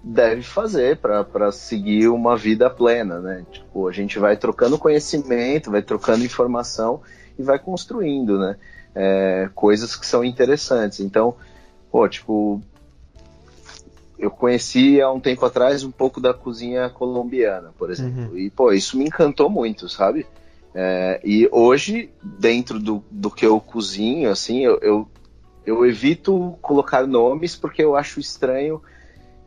deve 0.01 0.41
fazer 0.41 0.97
para 0.97 1.51
seguir 1.51 2.07
uma 2.07 2.37
vida 2.37 2.69
plena, 2.69 3.19
né? 3.19 3.45
Tipo, 3.51 3.89
a 3.89 3.91
gente 3.91 4.19
vai 4.19 4.37
trocando 4.37 4.77
conhecimento, 4.77 5.71
vai 5.71 5.81
trocando 5.81 6.23
informação 6.23 7.01
e 7.37 7.43
vai 7.43 7.59
construindo, 7.59 8.39
né? 8.39 8.55
É, 8.95 9.49
coisas 9.53 9.97
que 9.97 10.05
são 10.05 10.23
interessantes. 10.23 11.01
Então, 11.01 11.35
pô, 11.93 12.09
tipo, 12.09 12.59
eu 14.17 14.31
conheci 14.31 14.99
há 14.99 15.11
um 15.11 15.19
tempo 15.19 15.45
atrás 15.45 15.83
um 15.83 15.91
pouco 15.91 16.19
da 16.19 16.33
cozinha 16.33 16.89
colombiana, 16.89 17.71
por 17.77 17.91
exemplo, 17.91 18.31
uhum. 18.31 18.37
e 18.37 18.49
pô, 18.49 18.73
isso 18.73 18.97
me 18.97 19.05
encantou 19.05 19.47
muito, 19.47 19.87
sabe? 19.87 20.25
É, 20.73 21.21
e 21.23 21.47
hoje, 21.51 22.09
dentro 22.23 22.79
do, 22.79 23.03
do 23.11 23.29
que 23.29 23.45
eu 23.45 23.59
cozinho, 23.59 24.31
assim, 24.31 24.61
eu, 24.61 24.79
eu, 24.81 25.07
eu 25.63 25.85
evito 25.85 26.57
colocar 26.63 27.05
nomes 27.05 27.55
porque 27.55 27.83
eu 27.83 27.95
acho 27.95 28.19
estranho 28.19 28.81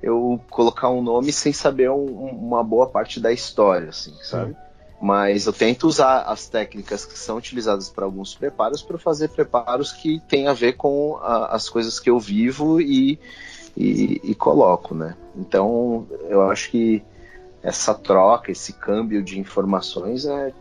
eu 0.01 0.41
colocar 0.49 0.89
um 0.89 1.03
nome 1.03 1.33
sem 1.33 1.53
saber 1.53 1.91
um, 1.91 2.05
uma 2.05 2.63
boa 2.63 2.87
parte 2.87 3.19
da 3.19 3.33
história, 3.33 3.89
assim, 3.89 4.15
sabe? 4.23 4.53
Sim. 4.53 4.66
Mas 5.01 5.47
eu 5.47 5.53
tento 5.53 5.87
usar 5.87 6.23
as 6.23 6.49
técnicas 6.49 7.05
que 7.05 7.19
são 7.19 7.37
utilizadas 7.37 7.91
para 7.91 8.05
alguns 8.05 8.35
preparos 8.35 8.83
para 8.83 8.97
fazer 8.97 9.29
preparos 9.29 9.93
que 9.93 10.21
têm 10.21 10.49
a 10.49 10.55
ver 10.55 10.73
com 10.75 11.19
a, 11.23 11.55
as 11.55 11.69
coisas 11.69 12.01
que 12.01 12.09
eu 12.09 12.19
vivo 12.19 12.81
e, 12.81 13.19
e, 13.77 14.21
e, 14.25 14.35
coloco, 14.35 14.95
né? 14.95 15.15
Então, 15.37 16.07
eu 16.29 16.51
acho 16.51 16.71
que 16.71 17.03
essa 17.63 17.93
troca, 17.93 18.51
esse 18.51 18.73
câmbio 18.73 19.23
de 19.23 19.39
informações 19.39 20.25
é, 20.25 20.53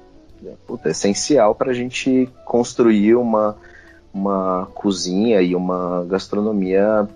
é, 0.45 0.53
puta, 0.67 0.89
é 0.89 0.91
essencial 0.91 1.55
para 1.55 1.71
a 1.71 1.73
gente 1.73 2.29
construir 2.43 3.15
uma, 3.15 3.55
uma 4.13 4.67
cozinha 4.73 5.41
e 5.41 5.55
uma 5.55 6.05
gastronomia 6.09 7.07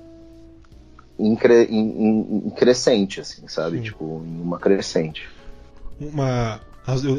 em, 1.19 1.35
cre, 1.35 1.65
em, 1.65 2.45
em 2.47 2.49
crescente, 2.51 3.19
assim, 3.19 3.47
sabe? 3.47 3.77
Sim. 3.77 3.83
Tipo, 3.83 4.23
em 4.25 4.41
uma 4.41 4.57
crescente. 4.57 5.27
Uma. 5.99 6.61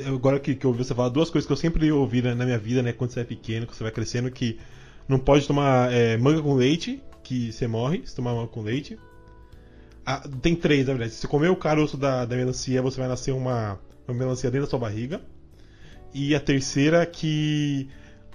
Agora 0.06 0.40
que, 0.40 0.54
que 0.54 0.64
eu 0.64 0.70
ouvi 0.70 0.84
você 0.84 0.94
falar, 0.94 1.08
duas 1.08 1.30
coisas 1.30 1.46
que 1.46 1.52
eu 1.52 1.56
sempre 1.56 1.90
ouvi 1.92 2.22
na 2.22 2.44
minha 2.44 2.58
vida, 2.58 2.82
né, 2.82 2.92
quando 2.92 3.10
você 3.10 3.20
é 3.20 3.24
pequeno, 3.24 3.66
quando 3.66 3.76
você 3.76 3.84
vai 3.84 3.92
crescendo, 3.92 4.30
que 4.30 4.58
não 5.08 5.18
pode 5.18 5.46
tomar 5.46 5.92
é, 5.92 6.16
manga 6.16 6.42
com 6.42 6.54
leite, 6.54 7.02
que 7.22 7.52
você 7.52 7.66
morre 7.66 8.02
se 8.04 8.14
tomar 8.14 8.34
manga 8.34 8.48
com 8.48 8.62
leite. 8.62 8.98
Ah, 10.04 10.28
tem 10.40 10.56
três, 10.56 10.86
na 10.86 10.94
verdade. 10.94 11.12
Se 11.12 11.20
você 11.20 11.28
comer 11.28 11.50
o 11.50 11.56
caroço 11.56 11.96
da, 11.96 12.24
da 12.24 12.36
melancia, 12.36 12.82
você 12.82 12.98
vai 12.98 13.08
nascer 13.08 13.32
uma, 13.32 13.78
uma 14.08 14.16
melancia 14.16 14.50
dentro 14.50 14.66
da 14.66 14.70
sua 14.70 14.78
barriga. 14.78 15.20
E 16.12 16.34
a 16.34 16.40
terceira 16.40 17.04
que 17.06 17.88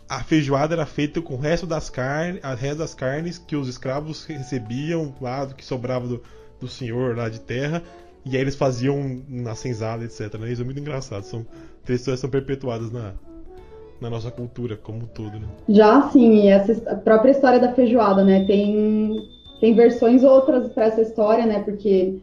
a 0.08 0.24
feijoada 0.24 0.76
era 0.76 0.86
feita 0.86 1.21
com 1.21 1.36
o 1.36 1.39
resto 1.39 1.65
das 1.65 1.89
carnes, 1.89 2.43
a 2.43 2.54
resto 2.54 2.78
das 2.78 2.93
carnes 2.93 3.38
que 3.38 3.56
os 3.56 3.67
escravos 3.67 4.24
recebiam 4.26 5.13
lá 5.19 5.45
do 5.45 5.56
que 5.56 5.65
sobrava 5.65 6.08
do, 6.08 6.24
do 6.60 6.67
senhor 6.67 7.17
lá 7.17 7.28
de 7.28 7.39
terra, 7.39 7.84
e 8.26 8.36
aí 8.36 8.42
eles 8.42 8.56
faziam 8.56 9.22
na 9.30 9.54
senzala, 9.54 10.04
etc. 10.04 10.34
Né? 10.40 10.52
Isso 10.52 10.62
é 10.62 10.66
muito 10.66 10.80
engraçado. 10.80 11.24
São 11.24 11.46
três 11.84 12.00
histórias 12.00 12.20
são 12.20 12.30
perpetuadas 12.30 12.92
na, 12.92 13.14
na 14.02 14.10
nossa 14.10 14.32
cultura 14.32 14.76
como 14.76 15.00
um 15.00 15.06
todo, 15.06 15.40
né? 15.40 15.48
Já 15.70 16.10
sim, 16.10 16.50
essa 16.50 16.74
a 16.90 16.96
própria 16.96 17.32
história 17.32 17.60
da 17.60 17.74
feijoada, 17.74 18.24
né? 18.24 18.44
Tem 18.46 19.16
tem 19.60 19.76
versões 19.76 20.24
outras 20.24 20.72
para 20.74 20.86
essa 20.86 21.02
história, 21.02 21.46
né? 21.46 21.60
Porque 21.60 22.18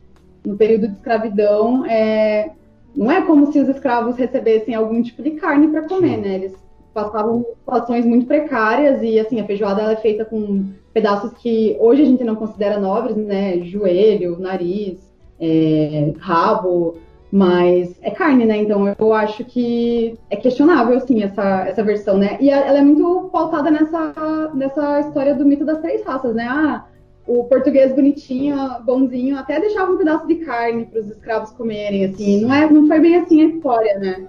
no 0.44 0.56
período 0.56 0.88
de 0.88 0.94
escravidão 0.94 1.86
é 1.86 2.50
não 2.94 3.10
é 3.10 3.22
como 3.22 3.50
se 3.52 3.60
os 3.60 3.68
escravos 3.68 4.16
recebessem 4.16 4.74
algum 4.74 5.02
tipo 5.02 5.22
de 5.22 5.32
carne 5.32 5.68
para 5.68 5.88
comer, 5.88 6.18
né? 6.18 6.34
Eles 6.34 6.54
passavam 6.92 7.46
situações 7.60 8.04
muito 8.04 8.26
precárias 8.26 9.02
e 9.02 9.18
assim 9.18 9.40
a 9.40 9.46
feijoada 9.46 9.92
é 9.92 9.96
feita 9.96 10.24
com 10.24 10.66
pedaços 10.92 11.32
que 11.34 11.76
hoje 11.80 12.02
a 12.02 12.06
gente 12.06 12.24
não 12.24 12.34
considera 12.34 12.78
nobres, 12.78 13.16
né? 13.16 13.60
Joelho, 13.62 14.38
nariz, 14.38 15.11
é, 15.42 16.14
rabo, 16.18 16.96
mas 17.30 17.94
é 18.00 18.10
carne, 18.10 18.46
né? 18.46 18.58
Então 18.58 18.94
eu 18.98 19.12
acho 19.12 19.44
que 19.44 20.18
é 20.30 20.36
questionável 20.36 21.00
sim 21.00 21.22
essa, 21.22 21.66
essa 21.66 21.82
versão, 21.82 22.16
né? 22.16 22.38
E 22.40 22.48
ela 22.48 22.78
é 22.78 22.82
muito 22.82 23.28
pautada 23.32 23.70
nessa, 23.70 24.50
nessa 24.54 25.00
história 25.00 25.34
do 25.34 25.44
mito 25.44 25.64
das 25.64 25.80
três 25.80 26.04
raças, 26.04 26.34
né? 26.34 26.46
Ah, 26.48 26.86
o 27.26 27.44
português 27.44 27.94
bonitinho, 27.94 28.56
bonzinho, 28.84 29.38
até 29.38 29.60
deixava 29.60 29.92
um 29.92 29.98
pedaço 29.98 30.26
de 30.26 30.36
carne 30.36 30.86
para 30.86 31.00
os 31.00 31.08
escravos 31.08 31.50
comerem, 31.50 32.04
assim. 32.04 32.42
Não 32.42 32.54
é, 32.54 32.70
não 32.70 32.86
foi 32.86 33.00
bem 33.00 33.16
assim 33.16 33.42
a 33.42 33.46
história, 33.46 33.98
né? 33.98 34.28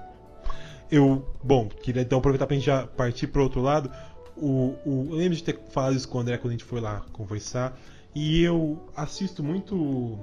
eu, 0.94 1.26
bom, 1.44 1.68
queria 1.68 2.04
então 2.04 2.20
aproveitar 2.20 2.46
pra 2.46 2.56
gente 2.56 2.68
já 2.68 2.86
partir 2.86 3.26
pro 3.26 3.42
outro 3.42 3.62
lado. 3.62 3.92
O, 4.38 4.76
o, 4.86 5.08
eu 5.10 5.16
lembro 5.16 5.36
de 5.36 5.44
ter 5.44 5.60
falado 5.70 5.96
isso 5.96 6.08
com 6.08 6.20
o 6.20 6.22
André 6.22 6.38
quando 6.38 6.50
a 6.50 6.52
gente 6.52 6.64
foi 6.64 6.80
lá 6.80 7.04
conversar. 7.12 7.76
E 8.14 8.44
eu 8.44 8.80
assisto 8.96 9.44
muito. 9.44 10.20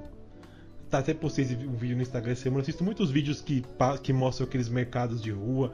Tá, 0.91 0.99
até 0.99 1.13
postei 1.13 1.45
um 1.65 1.73
vídeo 1.73 1.95
no 1.95 2.01
Instagram 2.01 2.33
essa 2.33 2.43
semana. 2.43 2.61
Assisto 2.61 2.83
muitos 2.83 3.09
vídeos 3.09 3.41
que, 3.41 3.63
que 4.03 4.13
mostram 4.13 4.45
aqueles 4.45 4.69
mercados 4.69 5.21
de 5.21 5.31
rua. 5.31 5.73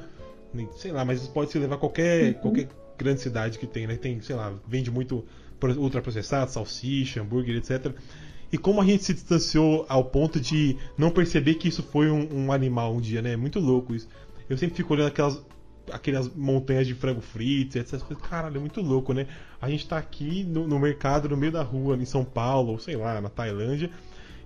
Sei 0.77 0.91
lá, 0.91 1.03
mas 1.03 1.21
isso 1.21 1.31
pode 1.31 1.51
se 1.51 1.59
levar 1.59 1.75
a 1.75 1.77
qualquer, 1.77 2.35
uhum. 2.35 2.41
qualquer 2.41 2.69
grande 2.97 3.21
cidade 3.21 3.59
que 3.59 3.67
tem, 3.67 3.87
né? 3.87 3.95
Tem, 3.97 4.21
sei 4.21 4.35
lá, 4.35 4.53
vende 4.67 4.89
muito 4.89 5.25
ultraprocessado, 5.77 6.51
salsicha, 6.51 7.21
hambúrguer, 7.21 7.57
etc. 7.57 7.93
E 8.51 8.57
como 8.57 8.79
a 8.79 8.85
gente 8.85 9.03
se 9.03 9.13
distanciou 9.13 9.85
ao 9.89 10.05
ponto 10.05 10.39
de 10.39 10.77
não 10.97 11.09
perceber 11.09 11.55
que 11.55 11.67
isso 11.67 11.83
foi 11.83 12.09
um, 12.09 12.45
um 12.45 12.51
animal 12.51 12.95
um 12.95 13.01
dia, 13.01 13.21
né? 13.21 13.33
É 13.33 13.37
muito 13.37 13.59
louco 13.59 13.93
isso 13.93 14.07
eu 14.49 14.57
sempre 14.57 14.75
fico 14.75 14.93
olhando 14.93 15.07
aquelas, 15.07 15.45
aquelas 15.91 16.33
montanhas 16.33 16.87
de 16.87 16.93
frango 16.93 17.21
frito, 17.21 17.77
etc. 17.77 18.01
Caralho, 18.29 18.57
é 18.57 18.59
muito 18.59 18.81
louco, 18.81 19.13
né? 19.13 19.27
A 19.61 19.69
gente 19.69 19.87
tá 19.87 19.97
aqui 19.97 20.43
no, 20.43 20.67
no, 20.67 20.79
mercado, 20.79 21.27
no 21.27 21.37
meio 21.37 21.51
da 21.51 21.63
rua, 21.63 21.97
em 21.97 22.05
São 22.05 22.23
Paulo, 22.23 22.71
ou 22.71 22.79
sei 22.79 22.95
lá, 22.95 23.19
na 23.19 23.29
Tailândia, 23.29 23.89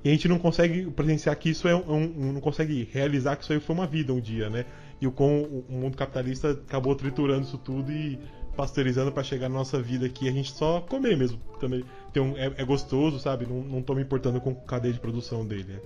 e 0.03 0.09
a 0.09 0.11
gente 0.11 0.27
não 0.27 0.39
consegue 0.39 0.89
presenciar 0.91 1.35
que 1.37 1.49
isso 1.49 1.67
é 1.67 1.75
um, 1.75 1.93
um, 1.93 2.33
não 2.33 2.41
consegue 2.41 2.89
realizar 2.91 3.35
que 3.35 3.43
isso 3.43 3.53
aí 3.53 3.59
foi 3.59 3.75
uma 3.75 3.85
vida 3.85 4.11
um 4.11 4.19
dia, 4.19 4.49
né? 4.49 4.65
E 4.99 5.05
o 5.05 5.11
com 5.11 5.63
o 5.69 5.73
mundo 5.73 5.95
capitalista 5.95 6.51
acabou 6.51 6.95
triturando 6.95 7.45
isso 7.45 7.57
tudo 7.57 7.91
e 7.91 8.19
pasteurizando 8.55 9.11
para 9.11 9.23
chegar 9.23 9.47
na 9.49 9.55
nossa 9.55 9.81
vida 9.81 10.05
aqui, 10.05 10.27
a 10.27 10.31
gente 10.31 10.51
só 10.51 10.81
comer 10.81 11.15
mesmo. 11.17 11.39
Também 11.59 11.83
tem 12.11 12.21
um, 12.21 12.37
é, 12.37 12.51
é 12.57 12.65
gostoso, 12.65 13.19
sabe? 13.19 13.45
Não, 13.45 13.61
não 13.61 13.81
tô 13.81 13.95
me 13.95 14.01
importando 14.01 14.41
com 14.41 14.51
a 14.51 14.55
cadeia 14.55 14.93
de 14.93 14.99
produção 14.99 15.45
dele. 15.45 15.73
Né? 15.73 15.79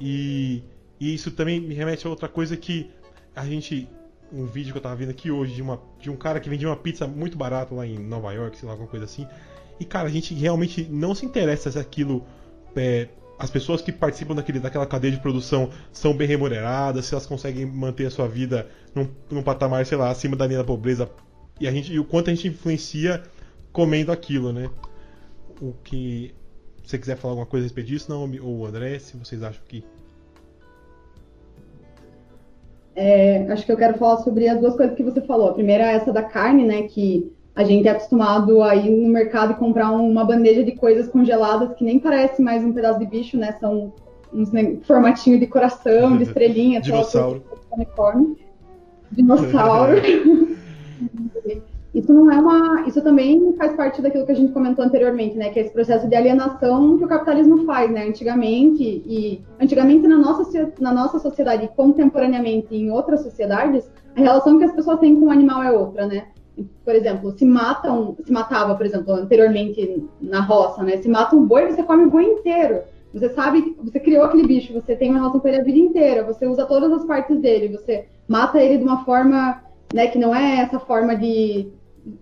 E, 0.00 0.62
e 0.98 1.14
isso 1.14 1.30
também 1.30 1.60
me 1.60 1.74
remete 1.74 2.06
a 2.06 2.10
outra 2.10 2.28
coisa 2.28 2.56
que 2.56 2.90
a 3.34 3.44
gente. 3.44 3.88
Um 4.32 4.46
vídeo 4.46 4.72
que 4.72 4.78
eu 4.78 4.82
tava 4.82 4.96
vendo 4.96 5.10
aqui 5.10 5.30
hoje 5.30 5.54
de, 5.54 5.62
uma, 5.62 5.80
de 6.00 6.10
um 6.10 6.16
cara 6.16 6.40
que 6.40 6.48
vendia 6.48 6.66
uma 6.66 6.76
pizza 6.76 7.06
muito 7.06 7.38
barata 7.38 7.72
lá 7.72 7.86
em 7.86 7.98
Nova 7.98 8.32
York, 8.32 8.56
sei 8.56 8.66
lá, 8.66 8.72
alguma 8.72 8.88
coisa 8.88 9.04
assim. 9.04 9.28
E, 9.78 9.84
cara, 9.84 10.08
a 10.08 10.10
gente 10.10 10.34
realmente 10.34 10.82
não 10.90 11.14
se 11.14 11.24
interessa 11.24 11.70
se 11.70 11.78
aquilo. 11.78 12.24
É, 12.74 13.08
as 13.38 13.50
pessoas 13.50 13.82
que 13.82 13.92
participam 13.92 14.34
daquele, 14.34 14.60
daquela 14.60 14.86
cadeia 14.86 15.12
de 15.12 15.20
produção 15.20 15.70
são 15.92 16.16
bem 16.16 16.26
remuneradas, 16.26 17.06
se 17.06 17.14
elas 17.14 17.26
conseguem 17.26 17.66
manter 17.66 18.06
a 18.06 18.10
sua 18.10 18.28
vida 18.28 18.68
num, 18.94 19.08
num 19.30 19.42
patamar, 19.42 19.84
sei 19.86 19.98
lá, 19.98 20.10
acima 20.10 20.36
da 20.36 20.46
linha 20.46 20.58
da 20.58 20.64
pobreza. 20.64 21.10
E, 21.60 21.66
a 21.66 21.72
gente, 21.72 21.92
e 21.92 21.98
o 21.98 22.04
quanto 22.04 22.30
a 22.30 22.34
gente 22.34 22.48
influencia 22.48 23.22
comendo 23.72 24.12
aquilo, 24.12 24.52
né? 24.52 24.70
O 25.60 25.72
que. 25.84 26.34
Se 26.84 26.90
você 26.90 26.98
quiser 26.98 27.16
falar 27.16 27.32
alguma 27.32 27.46
coisa 27.46 27.64
a 27.64 27.66
respeito 27.66 27.86
disso, 27.86 28.10
não, 28.10 28.30
ou 28.42 28.66
André, 28.66 28.98
se 28.98 29.16
vocês 29.16 29.42
acham 29.42 29.62
que 29.66 29.84
é, 32.96 33.50
acho 33.50 33.66
que 33.66 33.72
eu 33.72 33.76
quero 33.76 33.98
falar 33.98 34.18
sobre 34.18 34.48
as 34.48 34.60
duas 34.60 34.76
coisas 34.76 34.94
que 34.96 35.02
você 35.02 35.20
falou. 35.20 35.48
A 35.48 35.54
primeira 35.54 35.84
é 35.84 35.96
essa 35.96 36.12
da 36.12 36.22
carne, 36.22 36.64
né? 36.64 36.82
Que 36.82 37.33
A 37.56 37.62
gente 37.62 37.86
é 37.86 37.92
acostumado 37.92 38.62
a 38.62 38.74
ir 38.74 38.90
no 38.90 39.08
mercado 39.08 39.52
e 39.52 39.56
comprar 39.56 39.92
uma 39.92 40.24
bandeja 40.24 40.64
de 40.64 40.72
coisas 40.72 41.08
congeladas 41.08 41.72
que 41.74 41.84
nem 41.84 42.00
parece 42.00 42.42
mais 42.42 42.64
um 42.64 42.72
pedaço 42.72 42.98
de 42.98 43.06
bicho, 43.06 43.36
né? 43.36 43.52
São 43.60 43.92
uns 44.32 44.50
formatinho 44.84 45.38
de 45.38 45.46
coração, 45.46 46.16
de 46.16 46.24
estrelinha, 46.24 46.80
dinossauro. 46.80 47.44
Unicorn. 47.70 48.36
Dinossauro. 49.12 49.92
isso 51.94 52.12
não 52.12 52.28
é 52.32 52.40
uma. 52.40 52.88
Isso 52.88 53.00
também 53.00 53.54
faz 53.56 53.76
parte 53.76 54.02
daquilo 54.02 54.26
que 54.26 54.32
a 54.32 54.36
gente 54.36 54.52
comentou 54.52 54.84
anteriormente, 54.84 55.36
né? 55.36 55.50
Que 55.50 55.60
é 55.60 55.62
esse 55.62 55.72
processo 55.72 56.08
de 56.08 56.16
alienação 56.16 56.98
que 56.98 57.04
o 57.04 57.08
capitalismo 57.08 57.64
faz, 57.64 57.88
né? 57.88 58.08
Antigamente, 58.08 58.82
e 58.82 59.40
antigamente 59.60 60.08
na 60.08 60.18
nossa, 60.18 60.72
na 60.80 60.92
nossa 60.92 61.20
sociedade, 61.20 61.70
contemporaneamente 61.76 62.74
em 62.74 62.90
outras 62.90 63.20
sociedades, 63.20 63.88
a 64.16 64.20
relação 64.20 64.58
que 64.58 64.64
as 64.64 64.72
pessoas 64.72 64.98
têm 64.98 65.14
com 65.14 65.26
o 65.26 65.30
animal 65.30 65.62
é 65.62 65.70
outra, 65.70 66.08
né? 66.08 66.26
Por 66.84 66.94
exemplo, 66.94 67.32
se 67.32 67.44
matam, 67.44 68.16
se 68.24 68.32
matava, 68.32 68.74
por 68.74 68.86
exemplo, 68.86 69.12
anteriormente 69.12 70.04
na 70.20 70.40
roça, 70.40 70.82
né? 70.82 70.98
Se 70.98 71.08
mata 71.08 71.34
um 71.34 71.44
boi, 71.44 71.66
você 71.66 71.82
come 71.82 72.04
o 72.04 72.10
boi 72.10 72.24
inteiro. 72.24 72.82
Você 73.12 73.28
sabe, 73.30 73.76
você 73.82 74.00
criou 74.00 74.24
aquele 74.24 74.46
bicho, 74.46 74.72
você 74.72 74.96
tem 74.96 75.10
uma 75.10 75.18
relação 75.18 75.40
com 75.40 75.48
ele 75.48 75.60
a 75.60 75.64
vida 75.64 75.78
inteira, 75.78 76.24
você 76.24 76.46
usa 76.46 76.66
todas 76.66 76.92
as 76.92 77.04
partes 77.04 77.40
dele, 77.40 77.76
você 77.76 78.06
mata 78.26 78.58
ele 78.58 78.78
de 78.78 78.84
uma 78.84 79.04
forma, 79.04 79.62
né, 79.92 80.08
que 80.08 80.18
não 80.18 80.34
é 80.34 80.58
essa 80.58 80.80
forma 80.80 81.16
de 81.16 81.70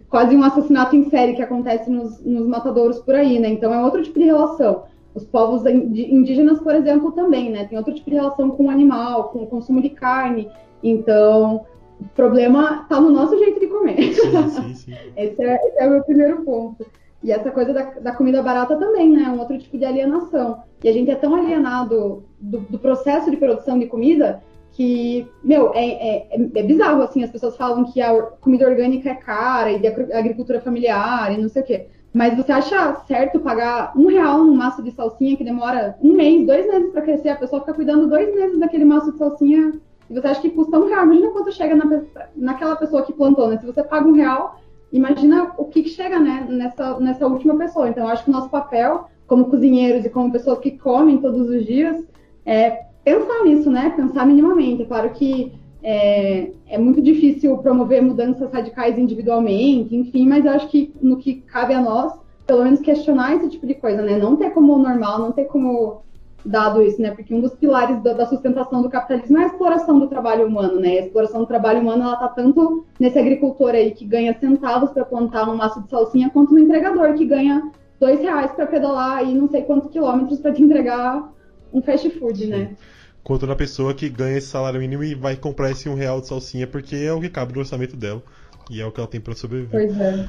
quase 0.09 0.37
um 0.37 0.45
assassinato 0.45 0.95
em 0.95 1.09
série 1.09 1.35
que 1.35 1.43
acontece 1.43 1.91
nos, 1.91 2.23
nos 2.25 2.47
matadouros 2.47 2.99
por 3.01 3.15
aí, 3.15 3.39
né? 3.39 3.49
Então 3.49 3.73
é 3.73 3.83
outro 3.83 4.03
tipo 4.03 4.19
de 4.19 4.27
relação. 4.27 4.85
Os 5.15 5.25
povos 5.25 5.67
indígenas, 5.67 6.61
por 6.61 6.75
exemplo, 6.75 7.13
também, 7.13 7.51
né? 7.51 7.65
Tem 7.65 7.77
outro 7.77 7.95
tipo 7.95 8.09
de 8.09 8.17
relação 8.17 8.51
com 8.51 8.67
o 8.67 8.71
animal, 8.71 9.31
com 9.31 9.41
o 9.41 9.47
consumo 9.47 9.83
de 9.83 9.91
carne. 9.91 10.49
Então, 10.83 11.65
o 12.03 12.09
problema 12.15 12.83
está 12.83 13.01
no 13.01 13.11
nosso 13.11 13.39
jeito 13.39 13.61
de 13.61 13.69
comer. 13.69 14.13
Sim, 14.13 14.49
sim, 14.49 14.75
sim. 14.75 14.95
esse, 15.17 15.43
é, 15.43 15.55
esse 15.69 15.79
é 15.79 15.87
o 15.87 15.91
meu 15.91 16.03
primeiro 16.03 16.43
ponto. 16.43 16.85
E 17.23 17.31
essa 17.31 17.51
coisa 17.53 17.73
da, 17.73 17.83
da, 18.01 18.13
comida 18.13 18.43
barata 18.43 18.77
também, 18.77 19.11
né? 19.11 19.29
Um 19.29 19.39
outro 19.39 19.57
tipo 19.57 19.79
de 19.79 19.85
alienação. 19.85 20.63
E 20.83 20.89
a 20.89 20.93
gente 20.93 21.11
é 21.11 21.15
tão 21.15 21.35
alienado 21.37 22.25
do, 22.41 22.61
do 22.61 22.79
processo 22.79 23.31
de 23.31 23.37
produção 23.37 23.79
de 23.79 23.87
comida 23.87 24.43
que, 24.73 25.29
meu, 25.45 25.73
é, 25.75 25.87
é, 25.87 26.51
é, 26.55 26.63
bizarro, 26.63 27.03
assim, 27.03 27.23
as 27.23 27.31
pessoas 27.31 27.57
falam 27.57 27.85
que 27.85 28.01
a 28.01 28.21
comida 28.41 28.69
orgânica 28.69 29.11
é 29.11 29.15
cara 29.15 29.71
e 29.71 29.87
a 29.87 30.19
agricultura 30.19 30.61
familiar 30.61 31.33
e 31.33 31.41
não 31.41 31.49
sei 31.49 31.63
o 31.63 31.65
quê. 31.65 31.87
Mas 32.13 32.37
você 32.37 32.53
acha 32.53 32.97
certo 33.07 33.41
pagar 33.41 33.93
um 33.97 34.07
real 34.07 34.39
num 34.39 34.55
maço 34.55 34.83
de 34.83 34.91
salsinha 34.91 35.37
que 35.37 35.45
demora 35.45 35.97
um 36.03 36.15
mês, 36.15 36.45
dois 36.47 36.67
meses 36.67 36.91
para 36.91 37.03
crescer, 37.03 37.31
a 37.31 37.37
pessoa 37.37 37.61
fica 37.61 37.75
cuidando 37.75 38.09
dois 38.09 38.35
meses 38.35 38.59
daquele 38.59 38.85
maço 38.85 39.13
de 39.13 39.19
salsinha 39.19 39.73
e 40.09 40.15
você 40.15 40.27
acha 40.27 40.41
que 40.41 40.51
custa 40.51 40.79
um 40.79 40.89
real? 40.89 41.05
Imagina 41.05 41.31
quanto 41.31 41.53
chega 41.53 41.75
na, 41.75 42.03
naquela 42.37 42.77
pessoa 42.77 43.03
que 43.03 43.13
plantou, 43.13 43.49
né? 43.49 43.59
Se 43.59 43.67
você 43.67 43.83
paga 43.83 44.09
um 44.09 44.13
real, 44.13 44.61
imagina 44.93 45.53
o 45.57 45.65
que, 45.65 45.83
que 45.83 45.89
chega 45.89 46.19
né, 46.19 46.47
nessa, 46.49 46.99
nessa 47.01 47.27
última 47.27 47.57
pessoa. 47.57 47.89
Então, 47.89 48.09
acho 48.09 48.25
que 48.25 48.31
o 48.31 48.33
nosso 48.33 48.51
papel, 48.51 49.09
como 49.27 49.47
cozinheiros 49.47 50.05
e 50.05 50.11
como 50.11 50.33
pessoas 50.33 50.59
que 50.59 50.73
comem 50.73 51.19
todos 51.19 51.49
os 51.49 51.65
dias, 51.65 52.05
é 52.45 52.85
pensar 53.05 53.45
nisso, 53.45 53.71
né? 53.71 53.91
Pensar 53.97 54.27
minimamente. 54.27 54.83
É 54.83 54.87
claro 54.87 55.11
que 55.11 55.53
é, 55.83 56.51
é, 56.69 56.79
muito 56.79 57.03
difícil 57.03 57.57
promover 57.59 58.03
mudanças 58.03 58.53
radicais 58.53 58.99
individualmente, 58.99 59.97
enfim, 59.97 60.29
mas 60.29 60.45
eu 60.45 60.53
acho 60.53 60.69
que 60.69 60.95
no 61.03 61.17
que 61.17 61.35
cabe 61.35 61.75
a 61.75 61.81
nós, 61.81 62.13
pelo 62.47 62.63
menos 62.63 62.81
questionar 62.81 63.35
esse 63.35 63.49
tipo 63.49 63.67
de 63.67 63.75
coisa, 63.75 64.03
né? 64.03 64.17
Não 64.17 64.37
ter 64.37 64.51
como 64.51 64.79
normal, 64.79 65.19
não 65.19 65.33
ter 65.33 65.47
como 65.47 66.03
dado 66.45 66.83
isso, 66.83 67.01
né? 67.01 67.11
Porque 67.11 67.35
um 67.35 67.41
dos 67.41 67.55
pilares 67.55 68.03
da, 68.03 68.13
da, 68.13 68.27
sustentação 68.27 68.83
do 68.83 68.91
capitalismo 68.91 69.39
é 69.39 69.45
a 69.45 69.47
exploração 69.47 69.99
do 69.99 70.09
trabalho 70.09 70.47
humano, 70.47 70.81
né? 70.81 70.99
A 70.99 71.05
exploração 71.07 71.41
do 71.41 71.47
trabalho 71.47 71.81
humano 71.81 72.03
ela 72.03 72.17
tá 72.17 72.29
tanto 72.29 72.85
nesse 72.99 73.19
agricultor 73.19 73.71
aí 73.71 73.93
que 73.93 74.05
ganha 74.05 74.37
centavos 74.39 74.91
para 74.91 75.05
plantar 75.05 75.49
um 75.49 75.57
maço 75.57 75.83
de 75.83 75.89
salsinha, 75.89 76.31
quanto 76.31 76.53
no 76.53 76.59
entregador 76.59 77.15
que 77.15 77.25
ganha 77.25 77.71
dois 78.01 78.21
reais 78.21 78.51
para 78.53 78.67
pedalar 78.67 79.19
aí 79.19 79.35
não 79.35 79.49
sei 79.49 79.63
quantos 79.63 79.91
quilômetros 79.91 80.41
para 80.41 80.53
te 80.53 80.63
entregar 80.63 81.33
um 81.73 81.81
fast 81.81 82.11
food, 82.11 82.47
né? 82.47 82.75
Quanto 83.23 83.47
na 83.47 83.55
pessoa 83.55 83.95
que 83.95 84.09
ganha 84.09 84.37
esse 84.37 84.49
salário 84.49 84.81
mínimo 84.81 85.05
e 85.05 85.15
vai 85.15 85.37
comprar 85.37 85.71
esse 85.71 85.89
um 85.89 85.95
real 85.95 86.21
de 86.21 86.27
salsinha 86.27 86.67
porque 86.67 86.97
é 86.97 87.13
o 87.13 87.21
que 87.21 87.29
cabe 87.29 87.53
no 87.53 87.61
orçamento 87.61 87.97
dela 87.97 88.23
e 88.69 88.81
é 88.81 88.87
o 88.87 88.91
que 88.91 88.99
ela 88.99 89.09
tem 89.09 89.21
para 89.21 89.35
sobreviver. 89.35 89.71
Pois 89.71 90.01
é. 90.01 90.29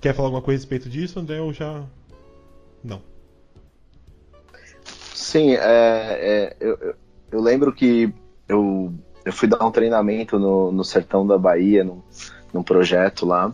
Quer 0.00 0.14
falar 0.14 0.28
alguma 0.28 0.42
coisa 0.42 0.60
a 0.60 0.62
respeito 0.62 0.88
disso, 0.88 1.18
André? 1.18 1.40
Ou 1.40 1.52
já 1.52 1.82
não? 2.84 3.00
Sim, 5.16 5.54
é, 5.54 5.58
é, 5.62 6.56
eu, 6.60 6.94
eu, 7.32 7.40
lembro 7.40 7.72
que 7.72 8.12
eu, 8.46 8.92
eu 9.24 9.32
fui 9.32 9.48
dar 9.48 9.64
um 9.64 9.70
treinamento 9.70 10.38
no, 10.38 10.70
no 10.70 10.84
sertão 10.84 11.26
da 11.26 11.38
Bahia, 11.38 11.82
num, 11.82 12.02
num 12.52 12.62
projeto 12.62 13.24
lá. 13.24 13.50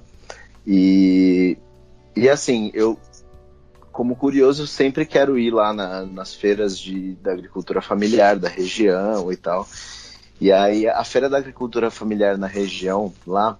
E, 0.66 1.56
e 2.16 2.28
assim, 2.28 2.72
eu, 2.74 2.98
como 3.92 4.16
curioso, 4.16 4.66
sempre 4.66 5.06
quero 5.06 5.38
ir 5.38 5.52
lá 5.52 5.72
na, 5.72 6.04
nas 6.04 6.34
feiras 6.34 6.76
de, 6.76 7.14
da 7.22 7.30
agricultura 7.30 7.80
familiar 7.80 8.36
da 8.36 8.48
região 8.48 9.30
e 9.30 9.36
tal. 9.36 9.68
E 10.40 10.50
aí 10.50 10.88
a 10.88 11.04
feira 11.04 11.30
da 11.30 11.38
agricultura 11.38 11.92
familiar 11.92 12.36
na 12.36 12.48
região 12.48 13.14
lá, 13.24 13.56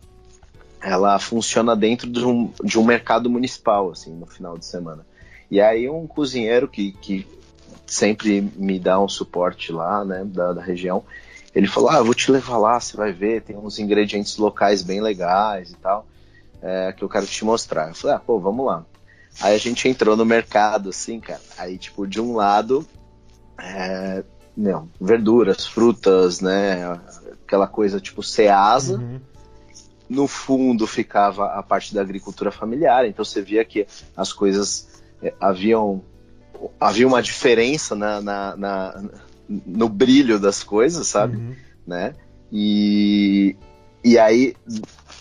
ela 0.83 1.17
funciona 1.21 1.77
dentro 1.77 2.11
de 2.11 2.25
um, 2.25 2.53
de 2.65 2.81
um 2.81 2.85
mercado 2.85 3.31
municipal, 3.31 3.93
assim, 3.93 4.13
no 4.13 4.27
final 4.27 4.59
de 4.59 4.67
semana. 4.67 5.07
E 5.49 5.61
aí 5.61 5.89
um 5.89 6.05
cozinheiro 6.09 6.67
que, 6.67 6.91
que 7.01 7.25
sempre 7.93 8.41
me 8.41 8.79
dá 8.79 8.99
um 8.99 9.09
suporte 9.09 9.71
lá, 9.71 10.03
né, 10.03 10.25
da, 10.25 10.55
da 10.55 10.63
região. 10.63 11.05
Ele 11.55 11.67
falou: 11.67 11.91
Ah, 11.91 11.97
eu 11.99 12.05
vou 12.05 12.15
te 12.15 12.33
levar 12.33 12.57
lá, 12.57 12.81
você 12.81 12.97
vai 12.97 13.13
ver, 13.13 13.43
tem 13.43 13.57
uns 13.57 13.79
ingredientes 13.79 14.39
locais 14.39 14.83
bem 14.83 15.03
legais 15.03 15.73
e 15.73 15.77
tal, 15.77 16.07
é, 16.63 16.93
que 16.93 17.05
eu 17.05 17.09
quero 17.09 17.27
te 17.27 17.45
mostrar. 17.45 17.89
Eu 17.89 17.95
falei: 17.95 18.17
Ah, 18.17 18.19
pô, 18.19 18.41
vamos 18.41 18.65
lá. 18.65 18.87
Aí 19.41 19.55
a 19.55 19.59
gente 19.59 19.87
entrou 19.87 20.17
no 20.17 20.25
mercado, 20.25 20.89
assim, 20.89 21.21
cara. 21.21 21.41
Aí, 21.59 21.77
tipo, 21.77 22.07
de 22.07 22.21
um 22.21 22.35
lado, 22.35 22.87
é, 23.59 24.25
não, 24.57 24.89
verduras, 24.99 25.67
frutas, 25.67 26.41
né? 26.41 26.99
Aquela 27.45 27.67
coisa 27.67 28.01
tipo 28.01 28.23
ceasa. 28.23 28.97
Uhum. 28.97 29.21
No 30.09 30.27
fundo 30.27 30.87
ficava 30.87 31.47
a 31.53 31.63
parte 31.63 31.95
da 31.95 32.01
agricultura 32.01 32.51
familiar, 32.51 33.07
então 33.07 33.25
você 33.25 33.43
via 33.43 33.65
que 33.65 33.87
as 34.17 34.33
coisas 34.33 35.03
é, 35.23 35.35
haviam 35.41 36.03
havia 36.81 37.07
uma 37.07 37.23
diferença 37.23 37.95
na, 37.95 38.21
na, 38.21 38.57
na, 38.57 39.03
no 39.49 39.89
brilho 39.89 40.39
das 40.39 40.63
coisas, 40.63 41.07
sabe? 41.07 41.37
Uhum. 41.37 41.55
Né? 41.87 42.15
E, 42.51 43.57
e 44.05 44.19
aí, 44.19 44.55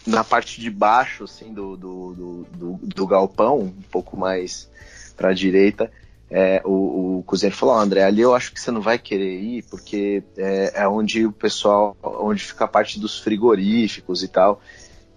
na 0.05 0.23
parte 0.23 0.59
de 0.59 0.69
baixo, 0.69 1.23
assim, 1.23 1.53
do, 1.53 1.77
do, 1.77 2.13
do, 2.13 2.47
do, 2.57 2.79
do 2.83 3.07
galpão, 3.07 3.59
um 3.59 3.81
pouco 3.89 4.17
mais 4.17 4.69
para 5.15 5.29
a 5.29 5.33
direita, 5.33 5.91
é, 6.29 6.61
o, 6.63 7.19
o 7.19 7.23
cozinheiro 7.23 7.57
falou, 7.57 7.75
oh, 7.75 7.79
André, 7.79 8.03
ali 8.03 8.21
eu 8.21 8.33
acho 8.33 8.53
que 8.53 8.59
você 8.59 8.71
não 8.71 8.79
vai 8.79 8.97
querer 8.97 9.39
ir, 9.41 9.63
porque 9.69 10.23
é, 10.37 10.71
é 10.75 10.87
onde 10.87 11.25
o 11.25 11.31
pessoal, 11.31 11.95
onde 12.01 12.43
fica 12.43 12.63
a 12.63 12.69
parte 12.69 12.99
dos 12.99 13.19
frigoríficos 13.19 14.23
e 14.23 14.29
tal. 14.29 14.61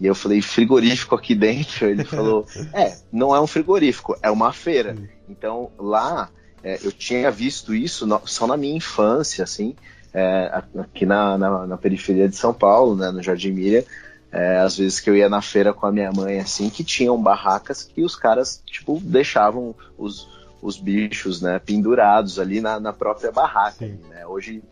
E 0.05 0.07
eu 0.07 0.15
falei, 0.15 0.43
frigorífico 0.43 1.15
aqui 1.15 1.35
dentro? 1.35 1.87
Ele 1.89 2.05
falou, 2.05 2.47
é, 2.75 2.95
não 3.11 3.35
é 3.35 3.41
um 3.41 3.47
frigorífico, 3.47 4.15
é 4.23 4.31
uma 4.31 4.53
feira. 4.53 4.95
Então 5.27 5.71
lá 5.79 6.29
é, 6.63 6.79
eu 6.83 6.93
tinha 6.93 7.31
visto 7.31 7.75
isso 7.75 8.07
só 8.27 8.47
na 8.47 8.55
minha 8.55 8.77
infância, 8.77 9.43
assim, 9.43 9.75
é, 10.13 10.63
aqui 10.79 11.07
na, 11.07 11.39
na, 11.39 11.67
na, 11.67 11.79
periferia 11.79 12.29
de 12.29 12.37
São 12.37 12.53
Paulo, 12.53 12.95
né, 12.95 13.11
no 13.11 13.23
Jardim 13.23 13.53
Miriam. 13.53 13.83
É, 14.31 14.59
às 14.59 14.77
vezes 14.77 15.01
que 15.01 15.09
eu 15.09 15.17
ia 15.17 15.31
na 15.31 15.41
feira 15.41 15.73
com 15.73 15.87
a 15.87 15.93
minha 15.93 16.13
mãe, 16.13 16.39
assim, 16.39 16.69
que 16.69 16.85
tinham 16.85 17.23
barracas 17.23 17.83
que 17.83 18.03
os 18.03 18.15
caras, 18.15 18.63
tipo, 18.67 19.01
deixavam 19.03 19.75
os, 19.97 20.29
os 20.61 20.77
bichos, 20.77 21.41
né, 21.41 21.59
pendurados 21.59 22.39
ali 22.39 22.61
na, 22.61 22.79
na 22.79 22.93
própria 22.93 23.33
barraca. 23.33 23.87
Né? 23.87 24.27
Hoje 24.27 24.63